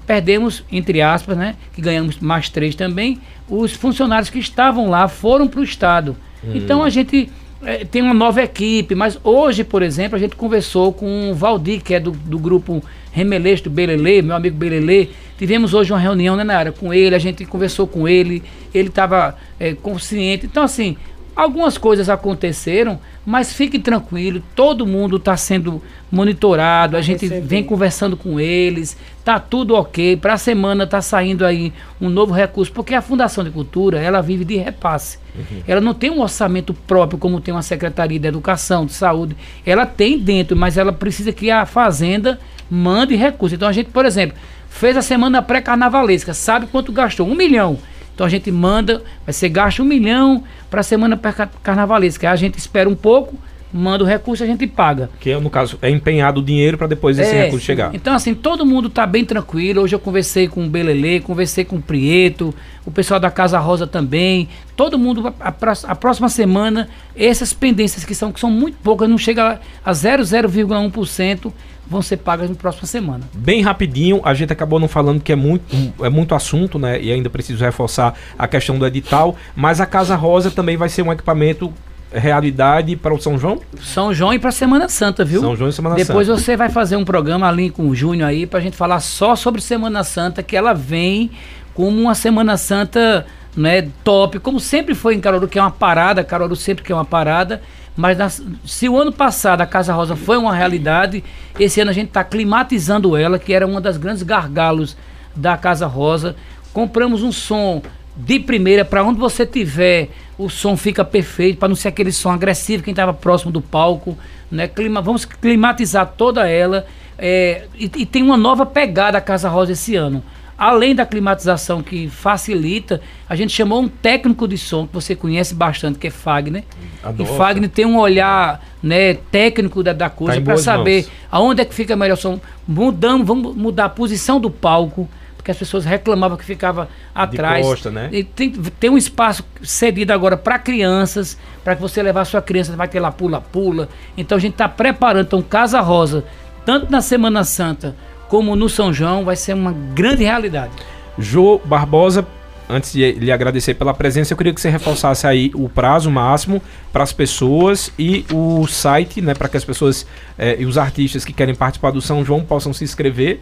perdemos, 0.06 0.64
entre 0.70 1.02
aspas, 1.02 1.36
né, 1.36 1.56
que 1.74 1.82
ganhamos 1.82 2.18
mais 2.18 2.48
três 2.48 2.74
também, 2.74 3.20
os 3.48 3.72
funcionários 3.72 4.30
que 4.30 4.38
estavam 4.38 4.88
lá 4.88 5.08
foram 5.08 5.48
para 5.48 5.60
o 5.60 5.64
Estado. 5.64 6.16
Hum. 6.44 6.52
Então 6.54 6.82
a 6.82 6.90
gente 6.90 7.30
é, 7.62 7.84
tem 7.84 8.02
uma 8.02 8.14
nova 8.14 8.42
equipe, 8.42 8.94
mas 8.94 9.18
hoje, 9.22 9.64
por 9.64 9.82
exemplo, 9.82 10.16
a 10.16 10.18
gente 10.18 10.34
conversou 10.34 10.92
com 10.92 11.30
o 11.30 11.34
Valdir, 11.34 11.82
que 11.82 11.94
é 11.94 12.00
do, 12.00 12.10
do 12.10 12.38
grupo 12.38 12.82
Remelês 13.12 13.60
do 13.60 13.68
Belelê, 13.68 14.22
meu 14.22 14.34
amigo 14.34 14.56
Belelê. 14.56 15.08
Tivemos 15.36 15.74
hoje 15.74 15.92
uma 15.92 15.98
reunião 15.98 16.36
né, 16.36 16.44
na 16.44 16.56
área 16.56 16.72
com 16.72 16.92
ele, 16.92 17.14
a 17.14 17.18
gente 17.18 17.44
conversou 17.44 17.86
com 17.86 18.06
ele, 18.06 18.42
ele 18.72 18.88
estava 18.88 19.36
é, 19.58 19.74
consciente. 19.74 20.46
Então, 20.46 20.62
assim, 20.62 20.96
algumas 21.42 21.78
coisas 21.78 22.08
aconteceram, 22.08 22.98
mas 23.24 23.52
fique 23.52 23.78
tranquilo, 23.78 24.42
todo 24.54 24.86
mundo 24.86 25.16
está 25.16 25.36
sendo 25.36 25.82
monitorado, 26.10 26.96
a 26.96 27.00
gente 27.00 27.26
Recebi. 27.26 27.46
vem 27.46 27.62
conversando 27.62 28.16
com 28.16 28.38
eles, 28.38 28.96
tá 29.24 29.38
tudo 29.38 29.74
ok. 29.74 30.16
Para 30.16 30.34
a 30.34 30.38
semana 30.38 30.86
tá 30.86 31.00
saindo 31.00 31.44
aí 31.46 31.72
um 32.00 32.08
novo 32.08 32.32
recurso, 32.32 32.72
porque 32.72 32.94
a 32.94 33.02
Fundação 33.02 33.44
de 33.44 33.50
Cultura, 33.50 33.98
ela 33.98 34.20
vive 34.20 34.44
de 34.44 34.56
repasse. 34.56 35.18
Uhum. 35.34 35.62
Ela 35.66 35.80
não 35.80 35.94
tem 35.94 36.10
um 36.10 36.20
orçamento 36.20 36.74
próprio 36.74 37.18
como 37.18 37.40
tem 37.40 37.54
uma 37.54 37.62
Secretaria 37.62 38.18
de 38.18 38.28
Educação, 38.28 38.84
de 38.84 38.92
Saúde. 38.92 39.36
Ela 39.64 39.86
tem 39.86 40.18
dentro, 40.18 40.56
mas 40.56 40.76
ela 40.76 40.92
precisa 40.92 41.32
que 41.32 41.50
a 41.50 41.64
Fazenda 41.64 42.38
mande 42.70 43.14
recursos. 43.14 43.56
Então 43.56 43.68
a 43.68 43.72
gente, 43.72 43.90
por 43.90 44.04
exemplo, 44.04 44.36
fez 44.68 44.96
a 44.96 45.02
semana 45.02 45.42
pré-carnavalesca, 45.42 46.34
sabe 46.34 46.66
quanto 46.66 46.92
gastou? 46.92 47.26
Um 47.26 47.34
milhão. 47.34 47.78
Então 48.14 48.26
a 48.26 48.30
gente 48.30 48.50
manda, 48.50 49.02
vai 49.24 49.32
ser 49.32 49.48
gasto 49.48 49.82
um 49.82 49.86
milhão 49.86 50.44
para 50.70 50.80
a 50.80 50.84
semana 50.84 51.16
pré-carnavalesca. 51.16 52.28
Aí 52.28 52.32
a 52.32 52.36
gente 52.36 52.58
espera 52.58 52.88
um 52.88 52.94
pouco, 52.94 53.36
manda 53.72 54.04
o 54.04 54.06
recurso 54.06 54.42
e 54.42 54.44
a 54.44 54.46
gente 54.46 54.66
paga. 54.66 55.10
Que 55.20 55.34
no 55.36 55.50
caso 55.50 55.78
é 55.80 55.90
empenhado 55.90 56.40
o 56.40 56.42
dinheiro 56.42 56.76
para 56.76 56.86
depois 56.86 57.18
esse 57.18 57.34
é, 57.34 57.44
recurso 57.44 57.64
chegar. 57.64 57.94
Então 57.94 58.14
assim, 58.14 58.34
todo 58.34 58.66
mundo 58.66 58.88
está 58.88 59.06
bem 59.06 59.24
tranquilo. 59.24 59.82
Hoje 59.82 59.94
eu 59.94 60.00
conversei 60.00 60.48
com 60.48 60.64
o 60.64 60.68
Belele, 60.68 61.20
conversei 61.20 61.64
com 61.64 61.76
o 61.76 61.82
Prieto, 61.82 62.54
o 62.84 62.90
pessoal 62.90 63.20
da 63.20 63.30
Casa 63.30 63.58
Rosa 63.58 63.86
também. 63.86 64.48
Todo 64.76 64.98
mundo 64.98 65.34
a, 65.40 65.48
a, 65.48 65.94
próxima 65.94 66.28
semana 66.28 66.88
essas 67.14 67.52
pendências 67.52 68.04
que 68.04 68.14
são 68.14 68.32
que 68.32 68.40
são 68.40 68.50
muito 68.50 68.78
poucas, 68.82 69.08
não 69.08 69.18
chega 69.18 69.60
a 69.84 69.92
0,1% 69.92 71.52
vão 71.90 72.00
ser 72.00 72.18
pagas 72.18 72.48
na 72.48 72.54
próxima 72.54 72.86
semana. 72.86 73.28
Bem 73.34 73.62
rapidinho, 73.62 74.20
a 74.24 74.32
gente 74.32 74.52
acabou 74.52 74.78
não 74.78 74.86
falando 74.86 75.20
que 75.20 75.32
é 75.32 75.36
muito, 75.36 75.76
é 76.00 76.08
muito 76.08 76.36
assunto, 76.36 76.78
né? 76.78 77.02
E 77.02 77.10
ainda 77.10 77.28
preciso 77.28 77.64
reforçar 77.64 78.14
a 78.38 78.46
questão 78.46 78.78
do 78.78 78.86
edital, 78.86 79.34
mas 79.56 79.80
a 79.80 79.86
Casa 79.86 80.14
Rosa 80.14 80.52
também 80.52 80.76
vai 80.76 80.88
ser 80.88 81.02
um 81.02 81.12
equipamento 81.12 81.74
realidade 82.12 82.96
para 82.96 83.14
o 83.14 83.20
São 83.20 83.38
João? 83.38 83.60
São 83.80 84.12
João 84.12 84.32
e 84.32 84.38
para 84.38 84.50
Semana 84.50 84.88
Santa, 84.88 85.24
viu? 85.24 85.40
São 85.40 85.56
João 85.56 85.70
e 85.70 85.72
Semana 85.72 85.94
Depois 85.94 86.26
Santa. 86.26 86.40
você 86.40 86.56
vai 86.56 86.68
fazer 86.68 86.96
um 86.96 87.04
programa 87.04 87.48
ali 87.48 87.70
com 87.70 87.88
o 87.88 87.94
Júnior 87.94 88.28
aí 88.28 88.46
para 88.46 88.58
a 88.58 88.62
gente 88.62 88.76
falar 88.76 89.00
só 89.00 89.36
sobre 89.36 89.60
Semana 89.60 90.02
Santa, 90.02 90.42
que 90.42 90.56
ela 90.56 90.72
vem 90.72 91.30
como 91.74 92.00
uma 92.00 92.14
Semana 92.14 92.56
Santa 92.56 93.26
né, 93.56 93.88
top, 94.04 94.38
como 94.38 94.60
sempre 94.60 94.94
foi 94.94 95.14
em 95.14 95.20
Caruaru, 95.20 95.48
que 95.48 95.58
é 95.58 95.62
uma 95.62 95.70
parada, 95.70 96.22
Caruaru 96.22 96.56
sempre 96.56 96.84
que 96.84 96.92
é 96.92 96.94
uma 96.94 97.04
parada, 97.04 97.62
mas 97.96 98.16
nas, 98.16 98.42
se 98.64 98.88
o 98.88 98.96
ano 98.96 99.12
passado 99.12 99.60
a 99.60 99.66
Casa 99.66 99.92
Rosa 99.92 100.16
foi 100.16 100.36
uma 100.36 100.54
realidade, 100.54 101.24
esse 101.58 101.80
ano 101.80 101.90
a 101.90 101.94
gente 101.94 102.08
está 102.08 102.24
climatizando 102.24 103.16
ela, 103.16 103.38
que 103.38 103.52
era 103.52 103.66
uma 103.66 103.80
das 103.80 103.96
grandes 103.96 104.22
gargalos 104.22 104.96
da 105.34 105.56
Casa 105.56 105.86
Rosa. 105.86 106.36
Compramos 106.72 107.22
um 107.22 107.32
som 107.32 107.82
de 108.16 108.40
primeira, 108.40 108.84
para 108.84 109.02
onde 109.02 109.18
você 109.18 109.46
tiver, 109.46 110.08
o 110.36 110.48
som 110.48 110.76
fica 110.76 111.04
perfeito, 111.04 111.58
para 111.58 111.68
não 111.68 111.76
ser 111.76 111.88
aquele 111.88 112.12
som 112.12 112.30
agressivo, 112.30 112.82
quem 112.82 112.92
estava 112.92 113.12
próximo 113.12 113.52
do 113.52 113.60
palco. 113.60 114.16
Né? 114.50 114.66
Clima, 114.66 115.00
vamos 115.00 115.24
climatizar 115.24 116.14
toda 116.16 116.48
ela. 116.48 116.86
É, 117.18 117.64
e, 117.78 117.90
e, 117.96 118.06
tem 118.06 118.22
uma 118.22 118.36
nova 118.36 118.64
pegada 118.64 119.18
a 119.18 119.20
Casa 119.20 119.48
Rosa 119.48 119.72
esse 119.72 119.94
ano. 119.94 120.22
Além 120.56 120.94
da 120.94 121.06
climatização 121.06 121.82
que 121.82 122.08
facilita, 122.08 123.00
a 123.28 123.34
gente 123.34 123.52
chamou 123.52 123.80
um 123.80 123.88
técnico 123.88 124.46
de 124.46 124.58
som 124.58 124.86
que 124.86 124.92
você 124.92 125.14
conhece 125.14 125.54
bastante, 125.54 125.98
que 125.98 126.08
é 126.08 126.10
Fagner. 126.10 126.64
Adoro. 127.02 127.32
E 127.32 127.36
Fagner 127.36 127.70
tem 127.70 127.86
um 127.86 127.98
olhar 127.98 128.62
né, 128.82 129.14
técnico 129.14 129.82
da, 129.82 129.94
da 129.94 130.10
coisa 130.10 130.38
tá 130.38 130.42
para 130.42 130.56
saber 130.58 131.02
mãos. 131.02 131.12
aonde 131.30 131.62
é 131.62 131.64
que 131.64 131.74
fica 131.74 131.96
melhor 131.96 132.16
som. 132.16 132.38
Mudamos, 132.68 133.26
vamos 133.26 133.56
mudar 133.56 133.86
a 133.86 133.88
posição 133.88 134.38
do 134.38 134.50
palco 134.50 135.08
porque 135.40 135.50
as 135.50 135.56
pessoas 135.56 135.84
reclamavam 135.84 136.36
que 136.36 136.44
ficava 136.44 136.88
atrás. 137.14 137.64
De 137.64 137.70
costa, 137.70 137.90
né? 137.90 138.10
E 138.12 138.22
tem, 138.22 138.52
tem 138.52 138.90
um 138.90 138.98
espaço 138.98 139.42
cedido 139.62 140.12
agora 140.12 140.36
para 140.36 140.58
crianças, 140.58 141.36
para 141.64 141.74
que 141.74 141.82
você 141.82 142.02
levar 142.02 142.24
sua 142.26 142.42
criança, 142.42 142.76
vai 142.76 142.86
ter 142.86 143.00
lá 143.00 143.10
pula-pula. 143.10 143.88
Então 144.16 144.36
a 144.36 144.40
gente 144.40 144.52
está 144.52 144.68
preparando. 144.68 145.26
Então, 145.26 145.42
Casa 145.42 145.80
Rosa, 145.80 146.24
tanto 146.64 146.90
na 146.92 147.00
Semana 147.00 147.42
Santa 147.42 147.96
como 148.28 148.54
no 148.54 148.68
São 148.68 148.92
João, 148.92 149.24
vai 149.24 149.34
ser 149.34 149.54
uma 149.54 149.72
grande 149.94 150.22
realidade. 150.22 150.72
Jô 151.18 151.60
Barbosa, 151.64 152.26
antes 152.68 152.92
de 152.92 153.12
lhe 153.12 153.32
agradecer 153.32 153.74
pela 153.74 153.92
presença, 153.92 154.32
eu 154.32 154.36
queria 154.36 154.54
que 154.54 154.60
você 154.60 154.70
reforçasse 154.70 155.26
aí 155.26 155.50
o 155.54 155.68
prazo 155.68 156.10
máximo 156.10 156.62
para 156.92 157.02
as 157.02 157.12
pessoas 157.12 157.92
e 157.98 158.24
o 158.32 158.66
site, 158.68 159.20
né, 159.20 159.34
para 159.34 159.48
que 159.48 159.56
as 159.56 159.64
pessoas 159.64 160.06
eh, 160.38 160.56
e 160.60 160.66
os 160.66 160.78
artistas 160.78 161.24
que 161.24 161.32
querem 161.32 161.54
participar 161.54 161.90
do 161.90 162.00
São 162.00 162.24
João 162.24 162.44
possam 162.44 162.72
se 162.72 162.84
inscrever 162.84 163.40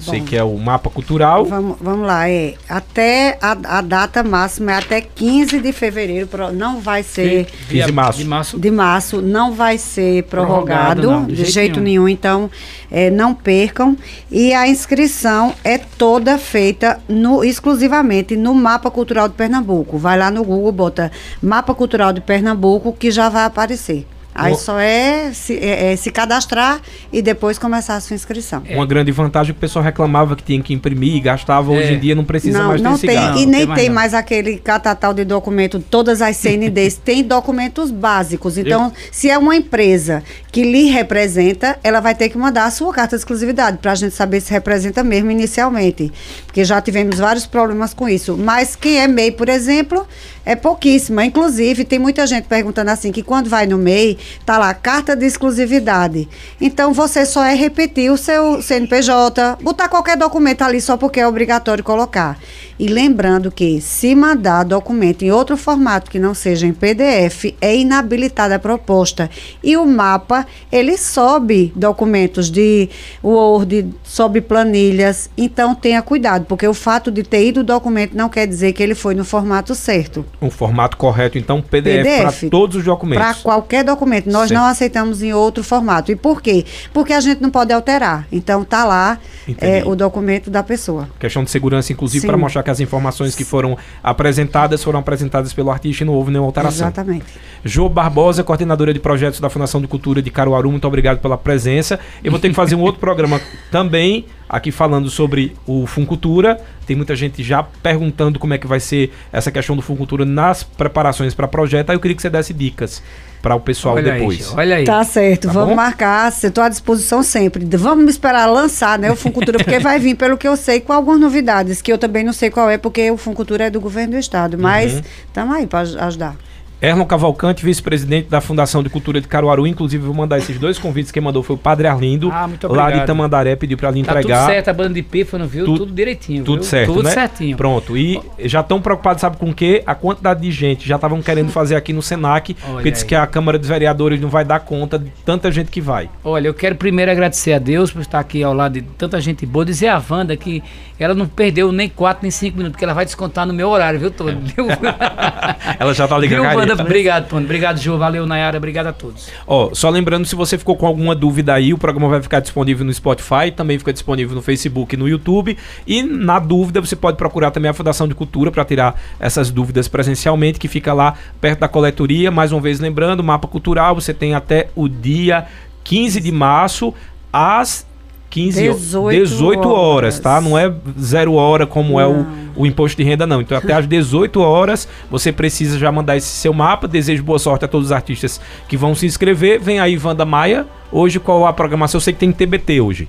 sei 0.00 0.20
que 0.20 0.36
é 0.36 0.42
o 0.42 0.56
mapa 0.56 0.88
cultural. 0.88 1.44
Vamos, 1.44 1.76
vamos 1.80 2.06
lá, 2.06 2.28
é. 2.28 2.54
Até 2.68 3.38
a, 3.40 3.78
a 3.78 3.80
data 3.80 4.22
máxima 4.22 4.72
é 4.72 4.76
até 4.76 5.00
15 5.00 5.60
de 5.60 5.72
fevereiro, 5.72 6.28
não 6.52 6.80
vai 6.80 7.02
ser. 7.02 7.46
15 7.68 7.86
de 7.86 7.92
março. 7.92 8.18
De 8.18 8.24
março. 8.24 8.58
De 8.58 8.70
março 8.70 9.22
não 9.22 9.52
vai 9.52 9.78
ser 9.78 10.24
prorrogado, 10.24 11.02
Prorrogado, 11.02 11.10
não, 11.10 11.26
de 11.26 11.34
de 11.34 11.44
jeito 11.44 11.52
jeito, 11.52 11.80
nenhum. 11.80 12.04
nenhum. 12.04 12.08
então 12.08 12.50
é, 12.90 13.10
não 13.10 13.34
percam. 13.34 13.96
E 14.30 14.52
a 14.52 14.68
inscrição 14.68 15.54
é 15.64 15.78
toda 15.78 16.38
feita 16.38 17.00
no, 17.08 17.44
exclusivamente 17.44 18.36
no 18.36 18.54
Mapa 18.54 18.90
Cultural 18.90 19.28
de 19.28 19.34
Pernambuco. 19.34 19.98
Vai 19.98 20.18
lá 20.18 20.30
no 20.30 20.44
Google, 20.44 20.72
bota 20.72 21.10
Mapa 21.42 21.74
Cultural 21.74 22.12
de 22.12 22.20
Pernambuco, 22.20 22.92
que 22.92 23.10
já 23.10 23.28
vai 23.28 23.44
aparecer. 23.44 24.06
Aí 24.34 24.54
só 24.54 24.78
é 24.78 25.32
se, 25.32 25.56
é- 25.58 25.92
é 25.92 25.96
se 25.96 26.10
cadastrar 26.10 26.80
e 27.12 27.20
depois 27.20 27.58
começar 27.58 27.96
a 27.96 28.00
sua 28.00 28.14
inscrição. 28.14 28.62
Uma 28.70 28.86
grande 28.86 29.10
vantagem 29.10 29.50
é 29.50 29.52
que 29.52 29.58
o 29.58 29.60
pessoal 29.60 29.84
reclamava 29.84 30.36
que 30.36 30.42
tinha 30.42 30.62
que 30.62 30.72
imprimir, 30.72 31.20
gastava. 31.22 31.70
Hoje 31.72 31.88
É. 31.88 31.92
em 31.94 31.98
dia 31.98 32.14
não 32.14 32.24
precisa 32.24 32.58
não, 32.60 32.68
mais 32.68 32.80
não 32.80 32.92
desse 32.92 33.06
tem, 33.06 33.16
gasto. 33.16 33.38
e 33.40 33.44
Não, 33.46 33.50
nem 33.52 33.58
tem 33.60 33.66
mais 33.66 33.80
tem 33.80 33.90
mais 33.90 34.14
aquele 34.14 34.56
catatal 34.58 35.12
de 35.12 35.24
documento, 35.24 35.80
todas 35.80 36.22
as 36.22 36.36
CNDs 36.36 36.94
têm 37.04 37.22
documentos 37.24 37.90
básicos. 37.90 38.56
Então, 38.56 38.92
se 39.10 39.28
é 39.28 39.36
uma 39.36 39.54
empresa 39.56 40.22
que 40.50 40.62
lhe 40.62 40.86
representa, 40.86 41.78
ela 41.82 42.00
vai 42.00 42.14
ter 42.14 42.28
que 42.28 42.36
mandar 42.36 42.64
a 42.64 42.70
sua 42.70 42.92
carta 42.92 43.16
de 43.16 43.20
exclusividade 43.20 43.78
para 43.78 43.92
a 43.92 43.94
gente 43.94 44.14
saber 44.14 44.40
se 44.40 44.50
representa 44.50 45.04
mesmo 45.04 45.30
inicialmente. 45.30 46.12
Porque 46.44 46.64
já 46.64 46.80
tivemos 46.80 47.18
vários 47.18 47.46
problemas 47.46 47.94
com 47.94 48.08
isso. 48.08 48.36
Mas 48.36 48.74
quem 48.74 49.00
é 49.00 49.06
MEI, 49.06 49.30
por 49.30 49.48
exemplo, 49.48 50.06
é 50.44 50.56
pouquíssima. 50.56 51.24
Inclusive, 51.24 51.84
tem 51.84 51.98
muita 51.98 52.26
gente 52.26 52.48
perguntando 52.48 52.90
assim 52.90 53.12
que 53.12 53.22
quando 53.22 53.48
vai 53.48 53.66
no 53.66 53.78
MEI, 53.78 54.18
tá 54.44 54.58
lá 54.58 54.74
carta 54.74 55.14
de 55.14 55.26
exclusividade. 55.26 56.28
Então 56.60 56.92
você 56.92 57.24
só 57.24 57.44
é 57.44 57.54
repetir 57.54 58.10
o 58.10 58.16
seu 58.16 58.60
CNPJ, 58.60 59.58
botar 59.62 59.88
qualquer 59.88 60.16
documento 60.16 60.62
ali 60.62 60.80
só 60.80 60.96
porque 60.96 61.20
é 61.20 61.26
obrigatório 61.26 61.84
colocar. 61.84 62.38
E 62.80 62.86
lembrando 62.86 63.52
que 63.52 63.78
se 63.78 64.14
mandar 64.14 64.64
documento 64.64 65.22
em 65.22 65.30
outro 65.30 65.54
formato 65.54 66.10
que 66.10 66.18
não 66.18 66.32
seja 66.32 66.66
em 66.66 66.72
PDF, 66.72 67.54
é 67.60 67.76
inabilitada 67.76 68.54
a 68.54 68.58
proposta. 68.58 69.28
E 69.62 69.76
o 69.76 69.84
mapa, 69.84 70.39
ele 70.70 70.96
sobe 70.96 71.72
documentos 71.74 72.50
de 72.50 72.88
Word, 73.22 73.88
sobe 74.02 74.40
planilhas. 74.40 75.30
Então 75.36 75.74
tenha 75.74 76.00
cuidado, 76.02 76.44
porque 76.46 76.66
o 76.66 76.74
fato 76.74 77.10
de 77.10 77.22
ter 77.22 77.46
ido 77.46 77.60
o 77.60 77.64
documento 77.64 78.14
não 78.16 78.28
quer 78.28 78.46
dizer 78.46 78.72
que 78.72 78.82
ele 78.82 78.94
foi 78.94 79.14
no 79.14 79.24
formato 79.24 79.74
certo. 79.74 80.24
Um 80.40 80.50
formato 80.50 80.96
correto, 80.96 81.38
então, 81.38 81.60
PDF, 81.62 82.02
PDF, 82.04 82.40
para 82.40 82.50
todos 82.50 82.76
os 82.76 82.82
Para 82.82 82.92
documentos. 82.92 83.42
qualquer 83.42 83.84
documento. 83.84 84.26
Nós 84.30 84.48
Certo. 84.48 84.60
não 84.60 84.66
aceitamos 84.66 85.22
em 85.22 85.32
outro 85.32 85.62
formato. 85.62 86.10
E 86.12 86.16
por 86.16 86.40
quê? 86.42 86.64
Porque 86.92 87.12
a 87.12 87.20
gente 87.20 87.40
não 87.40 87.50
pode 87.50 87.72
alterar. 87.72 88.26
Então 88.32 88.64
tá 88.64 88.84
lá 88.84 89.18
é, 89.58 89.82
o 89.84 89.94
documento 89.94 90.50
da 90.50 90.62
pessoa. 90.62 91.08
Questão 91.18 91.44
de 91.44 91.50
segurança, 91.50 91.92
inclusive, 91.92 92.22
Sim. 92.22 92.26
para 92.26 92.36
mostrar 92.36 92.62
que 92.62 92.70
as 92.70 92.80
informações 92.80 93.34
que 93.34 93.44
foram 93.44 93.76
apresentadas 94.02 94.82
foram 94.82 94.98
apresentadas 95.00 95.52
pelo 95.52 95.70
artista 95.70 96.02
e 96.04 96.06
não 96.06 96.14
houve 96.14 96.30
nenhuma 96.30 96.48
alteração. 96.48 96.86
Exatamente. 96.86 97.24
Jo 97.64 97.88
Barbosa, 97.88 98.42
coordenadora 98.42 98.92
de 98.92 98.98
projetos 99.00 99.40
da 99.40 99.50
Fundação 99.50 99.80
de 99.80 99.86
Cultura 99.86 100.22
de 100.22 100.29
Caruaru, 100.32 100.70
muito 100.70 100.86
obrigado 100.86 101.18
pela 101.20 101.36
presença. 101.38 101.98
Eu 102.22 102.30
vou 102.30 102.40
ter 102.40 102.48
que 102.48 102.54
fazer 102.54 102.74
um 102.74 102.80
outro 102.80 103.00
programa 103.00 103.40
também, 103.70 104.24
aqui 104.48 104.70
falando 104.72 105.08
sobre 105.10 105.54
o 105.66 105.86
Funcultura. 105.86 106.60
Tem 106.86 106.96
muita 106.96 107.14
gente 107.14 107.42
já 107.42 107.62
perguntando 107.62 108.38
como 108.38 108.52
é 108.54 108.58
que 108.58 108.66
vai 108.66 108.80
ser 108.80 109.12
essa 109.32 109.50
questão 109.50 109.76
do 109.76 109.82
Funcultura 109.82 110.24
nas 110.24 110.62
preparações 110.62 111.34
para 111.34 111.46
projeto. 111.48 111.90
Aí 111.90 111.96
eu 111.96 112.00
queria 112.00 112.14
que 112.16 112.22
você 112.22 112.30
desse 112.30 112.52
dicas 112.52 113.02
para 113.40 113.54
o 113.54 113.60
pessoal 113.60 113.94
olha 113.94 114.12
depois. 114.12 114.48
Aí, 114.50 114.54
olha 114.56 114.76
aí. 114.76 114.84
Tá 114.84 115.02
certo, 115.02 115.46
Tá 115.46 115.52
vamos 115.54 115.70
bom? 115.70 115.76
marcar. 115.76 116.28
Estou 116.30 116.62
à 116.62 116.68
disposição 116.68 117.22
sempre. 117.22 117.64
Vamos 117.76 118.10
esperar 118.10 118.44
lançar, 118.46 118.98
né, 118.98 119.10
o 119.10 119.16
Funcultura, 119.16 119.56
porque 119.58 119.78
vai 119.78 119.98
vir, 119.98 120.14
pelo 120.14 120.36
que 120.36 120.46
eu 120.46 120.56
sei, 120.56 120.80
com 120.80 120.92
algumas 120.92 121.18
novidades, 121.20 121.80
que 121.80 121.90
eu 121.90 121.96
também 121.96 122.22
não 122.22 122.32
sei 122.34 122.50
qual 122.50 122.68
é, 122.68 122.76
porque 122.76 123.10
o 123.10 123.16
Funcultura 123.16 123.64
é 123.64 123.70
do 123.70 123.80
governo 123.80 124.12
do 124.14 124.18
estado. 124.18 124.58
Mas 124.58 124.92
Uhum. 124.94 125.00
estamos 125.28 125.54
aí 125.56 125.66
para 125.66 125.80
ajudar. 125.80 126.36
Erlon 126.82 127.04
Cavalcante, 127.04 127.62
vice-presidente 127.62 128.28
da 128.30 128.40
Fundação 128.40 128.82
de 128.82 128.88
Cultura 128.88 129.20
de 129.20 129.28
Caruaru. 129.28 129.66
Inclusive, 129.66 130.02
vou 130.02 130.14
mandar 130.14 130.38
esses 130.38 130.58
dois 130.58 130.78
convites. 130.78 131.12
Quem 131.12 131.22
mandou 131.22 131.42
foi 131.42 131.54
o 131.54 131.58
Padre 131.58 131.86
Arlindo, 131.86 132.30
Ah, 132.32 132.48
muito 132.48 132.66
lá 132.68 132.74
de 132.74 132.80
obrigado. 132.84 133.06
Tamandaré, 133.06 133.54
pediu 133.54 133.76
para 133.76 133.90
lhe 133.90 134.02
Tá 134.02 134.12
entregar. 134.18 134.38
tudo 134.44 134.52
certo, 134.54 134.68
a 134.68 134.72
banda 134.72 134.94
de 134.94 135.02
pífano, 135.02 135.46
viu? 135.46 135.66
Tudo- 135.66 135.78
Tudo, 135.80 135.92
direitinho. 135.92 136.42
Tudo 136.42 136.62
viu? 136.62 136.70
certo, 136.70 136.92
Tudo 136.94 137.02
né? 137.04 137.10
certinho. 137.10 137.54
Pronto. 137.56 137.96
E 137.98 138.18
já 138.38 138.60
estão 138.60 138.80
preocupados, 138.80 139.20
sabe 139.20 139.36
com 139.36 139.50
o 139.50 139.54
quê? 139.54 139.82
A 139.86 139.94
quantidade 139.94 140.40
de 140.40 140.50
gente. 140.50 140.88
Já 140.88 140.94
estavam 140.96 141.20
querendo 141.20 141.50
fazer 141.52 141.76
aqui 141.76 141.92
no 141.92 142.00
Senac, 142.00 142.56
Olha 142.64 142.72
porque 142.74 142.90
disse 142.90 143.04
que 143.04 143.14
a 143.14 143.26
Câmara 143.26 143.58
dos 143.58 143.68
Vereadores 143.68 144.18
não 144.18 144.30
vai 144.30 144.44
dar 144.44 144.60
conta 144.60 144.98
de 144.98 145.10
tanta 145.24 145.52
gente 145.52 145.70
que 145.70 145.82
vai. 145.82 146.08
Olha, 146.24 146.48
eu 146.48 146.54
quero 146.54 146.76
primeiro 146.76 147.10
agradecer 147.10 147.52
a 147.52 147.58
Deus 147.58 147.90
por 147.92 148.00
estar 148.00 148.18
aqui 148.20 148.42
ao 148.42 148.54
lado 148.54 148.72
de 148.72 148.82
tanta 148.82 149.20
gente 149.20 149.44
boa. 149.44 149.66
Dizer 149.66 149.88
a 149.88 150.02
Wanda 150.10 150.34
que 150.34 150.62
ela 150.98 151.14
não 151.14 151.26
perdeu 151.26 151.70
nem 151.72 151.90
4 151.90 152.22
nem 152.22 152.30
5 152.30 152.56
minutos, 152.56 152.72
porque 152.72 152.84
ela 152.84 152.94
vai 152.94 153.04
descontar 153.04 153.46
no 153.46 153.52
meu 153.52 153.68
horário, 153.68 154.00
viu, 154.00 154.10
todo? 154.10 154.30
Viu? 154.40 154.66
Ela 155.78 155.94
já 155.94 156.06
tá 156.06 156.16
ligando 156.18 156.40
Viu, 156.42 156.50
Obrigado, 156.78 157.28
Tony. 157.28 157.44
Obrigado, 157.44 157.78
Ju. 157.78 157.96
Valeu, 157.96 158.26
Nayara. 158.26 158.58
Obrigado 158.58 158.88
a 158.88 158.92
todos. 158.92 159.28
Ó, 159.46 159.70
só 159.72 159.88
lembrando, 159.90 160.26
se 160.26 160.34
você 160.34 160.58
ficou 160.58 160.76
com 160.76 160.86
alguma 160.86 161.14
dúvida 161.14 161.54
aí, 161.54 161.72
o 161.72 161.78
programa 161.78 162.08
vai 162.08 162.22
ficar 162.22 162.40
disponível 162.40 162.84
no 162.84 162.92
Spotify, 162.92 163.50
também 163.54 163.78
fica 163.78 163.92
disponível 163.92 164.34
no 164.34 164.42
Facebook 164.42 164.94
e 164.94 164.98
no 164.98 165.08
YouTube. 165.08 165.56
E 165.86 166.02
na 166.02 166.38
dúvida, 166.38 166.80
você 166.80 166.94
pode 166.94 167.16
procurar 167.16 167.50
também 167.50 167.70
a 167.70 167.74
Fundação 167.74 168.06
de 168.06 168.14
Cultura 168.14 168.50
para 168.50 168.64
tirar 168.64 169.00
essas 169.18 169.50
dúvidas 169.50 169.88
presencialmente, 169.88 170.58
que 170.58 170.68
fica 170.68 170.92
lá 170.92 171.14
perto 171.40 171.60
da 171.60 171.68
coletoria. 171.68 172.30
Mais 172.30 172.52
uma 172.52 172.60
vez 172.60 172.80
lembrando, 172.80 173.22
mapa 173.22 173.48
cultural, 173.48 173.94
você 173.94 174.14
tem 174.14 174.34
até 174.34 174.68
o 174.74 174.88
dia 174.88 175.46
15 175.84 176.20
de 176.20 176.32
março 176.32 176.94
às 177.32 177.86
15 178.30 178.68
ho- 178.68 178.74
18 178.74 179.18
18 179.24 179.68
horas, 179.68 180.18
tá? 180.20 180.40
Não 180.40 180.56
é 180.56 180.72
zero 181.00 181.34
hora 181.34 181.66
como 181.66 181.98
é 182.00 182.06
o, 182.06 182.18
Não. 182.18 182.26
o 182.56 182.66
imposto 182.66 182.96
de 182.96 183.02
renda, 183.02 183.26
não. 183.26 183.40
Então, 183.40 183.58
até 183.58 183.72
às 183.74 183.86
18 183.86 184.40
horas, 184.40 184.86
você 185.10 185.32
precisa 185.32 185.76
já 185.78 185.90
mandar 185.90 186.16
esse 186.16 186.28
seu 186.28 186.52
mapa. 186.54 186.86
Desejo 186.86 187.22
boa 187.24 187.38
sorte 187.38 187.64
a 187.64 187.68
todos 187.68 187.88
os 187.88 187.92
artistas 187.92 188.40
que 188.68 188.76
vão 188.76 188.94
se 188.94 189.04
inscrever. 189.04 189.60
Vem 189.60 189.80
aí, 189.80 189.98
Wanda 190.02 190.24
Maia. 190.24 190.66
Hoje, 190.92 191.18
qual 191.18 191.44
a 191.46 191.52
programação? 191.52 191.98
Eu 191.98 192.02
sei 192.02 192.12
que 192.14 192.20
tem 192.20 192.30
TBT 192.32 192.80
hoje. 192.80 193.08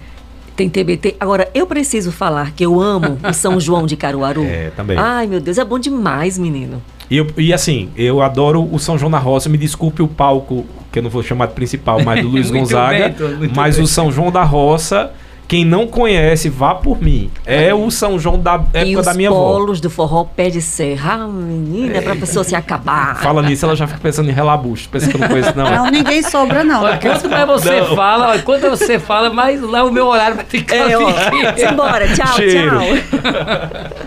Tem 0.55 0.67
TBT. 0.69 1.15
Agora, 1.19 1.49
eu 1.53 1.65
preciso 1.65 2.11
falar 2.11 2.51
que 2.51 2.65
eu 2.65 2.80
amo 2.82 3.17
o 3.28 3.34
São 3.34 3.59
João 3.59 3.86
de 3.86 3.95
Caruaru. 3.95 4.43
É, 4.49 4.69
também. 4.76 4.97
Ai, 4.97 5.26
meu 5.28 5.39
Deus, 5.39 5.57
é 5.57 5.63
bom 5.63 5.80
demais, 5.80 6.38
menino. 6.38 6.82
E, 7.12 7.18
eu- 7.18 7.28
e 7.38 7.53
assim, 7.53 7.89
eu 7.97 8.22
adoro 8.22 8.68
o 8.72 8.80
São 8.80 8.97
João 8.97 9.12
da 9.12 9.20
Roça. 9.20 9.49
Me 9.49 9.57
desculpe 9.57 10.01
o 10.01 10.07
palco, 10.07 10.66
que 10.91 10.97
eu 10.99 11.03
não 11.03 11.09
vou 11.09 11.22
chamar 11.22 11.47
de 11.47 11.53
principal, 11.53 12.01
mas 12.03 12.22
do 12.22 12.30
Luiz 12.32 12.49
Gonzaga. 12.49 13.09
bem, 13.09 13.51
mas 13.53 13.76
bem. 13.76 13.84
o 13.84 13.88
São 13.88 14.09
João 14.09 14.32
da 14.32 14.43
Roça, 14.43 15.12
quem 15.45 15.66
não 15.66 15.86
conhece, 15.86 16.47
vá 16.47 16.74
por 16.74 17.01
mim. 17.01 17.30
É 17.45 17.74
o 17.74 17.91
São 17.91 18.18
João 18.18 18.39
da 18.39 18.64
e 18.74 18.78
época 18.78 18.99
os 19.01 19.05
da 19.05 19.14
minha 19.14 19.28
avó. 19.30 19.51
polos 19.51 19.82
do 19.82 19.89
forró 19.89 20.24
pé 20.24 20.49
de 20.49 20.62
serra. 20.62 21.16
Ah, 21.24 21.28
menina, 21.28 21.97
é 21.97 22.01
pra 22.01 22.16
pessoa 22.16 22.45
se 22.45 22.55
acabar. 22.55 23.18
Fala 23.22 23.41
nisso, 23.41 23.66
ela 23.66 23.76
já 23.76 23.86
fica 23.88 23.99
pensando 23.99 24.30
em 24.30 24.34
relabucho. 24.34 24.88
Pensa 24.88 25.09
que 25.09 25.16
eu 25.18 25.20
não 25.20 25.28
conheço, 25.28 25.51
não. 25.53 25.70
Não, 25.70 25.91
ninguém 25.91 26.24
sobra, 26.24 26.64
não. 26.64 26.84
Olha, 26.84 26.97
quanto 26.97 27.30
mais 27.30 27.45
você 27.45 27.82
Não. 27.82 27.93
fala, 27.93 28.30
olha, 28.30 28.41
quanto 28.41 28.70
você 28.70 28.97
fala, 28.97 29.30
mais 29.30 29.62
lá 29.62 29.84
o 29.84 29.91
meu 29.91 30.07
horário 30.07 30.38
vai 30.38 30.45
ficar. 30.45 30.78
É, 30.78 30.97
ó. 30.97 31.12
Simbora, 31.57 32.07
tchau, 32.07 32.36
Cheiro. 32.38 32.80
tchau. 32.80 34.01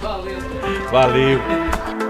Valeu. 0.90 1.63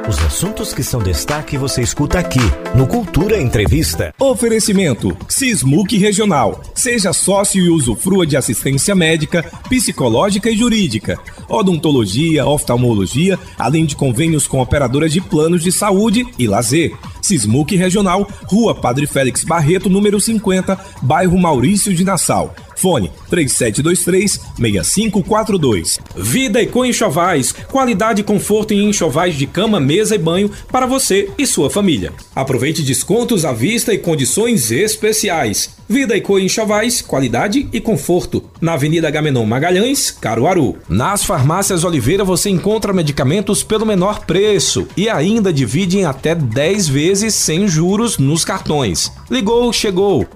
Os 0.06 0.18
assuntos 0.18 0.74
que 0.74 0.82
são 0.82 1.02
destaque 1.02 1.56
você 1.56 1.80
escuta 1.80 2.18
aqui 2.18 2.38
no 2.74 2.86
Cultura 2.86 3.40
Entrevista. 3.40 4.14
Oferecimento: 4.20 5.16
Sismuc 5.26 5.96
Regional. 5.96 6.60
Seja 6.74 7.14
sócio 7.14 7.64
e 7.64 7.70
usufrua 7.70 8.26
de 8.26 8.36
assistência 8.36 8.94
médica, 8.94 9.42
psicológica 9.66 10.50
e 10.50 10.56
jurídica, 10.58 11.18
odontologia, 11.48 12.44
oftalmologia, 12.44 13.38
além 13.58 13.86
de 13.86 13.96
convênios 13.96 14.46
com 14.46 14.60
operadoras 14.60 15.10
de 15.10 15.22
planos 15.22 15.62
de 15.62 15.72
saúde 15.72 16.26
e 16.38 16.46
lazer. 16.46 16.92
Sismuc 17.22 17.74
Regional, 17.74 18.28
Rua 18.44 18.74
Padre 18.74 19.06
Félix 19.06 19.42
Barreto, 19.42 19.88
número 19.88 20.20
50, 20.20 20.78
bairro 21.00 21.38
Maurício 21.38 21.94
de 21.94 22.04
Nassau. 22.04 22.54
Fone 22.76 23.10
3723-6542. 23.30 25.98
Vida 26.16 26.62
e 26.62 26.66
com 26.66 26.84
enxovais, 26.84 27.52
qualidade 27.52 28.20
e 28.20 28.24
conforto 28.24 28.74
em 28.74 28.88
enxovais 28.88 29.36
de 29.36 29.46
cama, 29.46 29.80
mesa 29.80 30.14
e 30.14 30.18
banho 30.18 30.50
para 30.70 30.86
você 30.86 31.30
e 31.38 31.46
sua 31.46 31.70
família. 31.70 32.12
Aproveite 32.34 32.82
descontos 32.82 33.44
à 33.44 33.52
vista 33.52 33.92
e 33.92 33.98
condições 33.98 34.70
especiais. 34.70 35.74
Vida 35.86 36.16
e 36.16 36.20
Co 36.20 36.38
Enxovais, 36.38 37.02
qualidade 37.02 37.68
e 37.70 37.80
conforto. 37.80 38.42
Na 38.58 38.72
Avenida 38.72 39.10
Gamenon 39.10 39.44
Magalhães, 39.44 40.10
Caruaru. 40.10 40.76
Nas 40.88 41.24
farmácias 41.24 41.84
Oliveira 41.84 42.24
você 42.24 42.48
encontra 42.48 42.92
medicamentos 42.92 43.62
pelo 43.62 43.84
menor 43.84 44.24
preço 44.24 44.88
e 44.96 45.10
ainda 45.10 45.52
divide 45.52 45.98
em 45.98 46.06
até 46.06 46.34
10 46.34 46.88
vezes 46.88 47.34
sem 47.34 47.68
juros 47.68 48.16
nos 48.16 48.44
cartões. 48.44 49.12
Ligou, 49.30 49.70
chegou. 49.74 50.26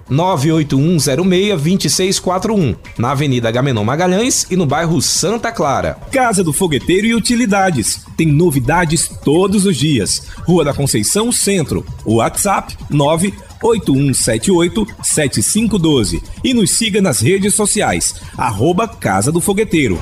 341, 2.29 2.77
na 2.99 3.13
Avenida 3.13 3.51
Gamenon 3.51 3.85
Magalhães 3.85 4.47
e 4.51 4.57
no 4.57 4.67
bairro 4.67 5.01
Santa 5.01 5.51
Clara. 5.51 5.97
Casa 6.13 6.45
do 6.45 6.53
Fogueteiro 6.53 7.07
e 7.07 7.15
Utilidades. 7.15 8.05
Tem 8.17 8.27
novidades 8.27 9.09
todos 9.25 9.65
os 9.65 9.77
dias. 9.77 10.25
Rua 10.47 10.65
da 10.65 10.75
Conceição 10.75 11.33
Centro. 11.33 11.87
WhatsApp 12.05 12.77
9 12.91 13.33
8178-7512 13.63 16.23
e 16.45 16.53
nos 16.55 16.77
siga 16.77 17.03
nas 17.03 17.21
redes 17.21 17.55
sociais, 17.55 18.15
arroba 18.37 18.87
Casa 18.87 19.33
do 19.33 19.41
Fogueteiro. 19.41 19.99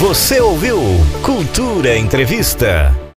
Você 0.00 0.40
ouviu 0.40 0.80
Cultura 1.22 1.98
Entrevista. 1.98 3.05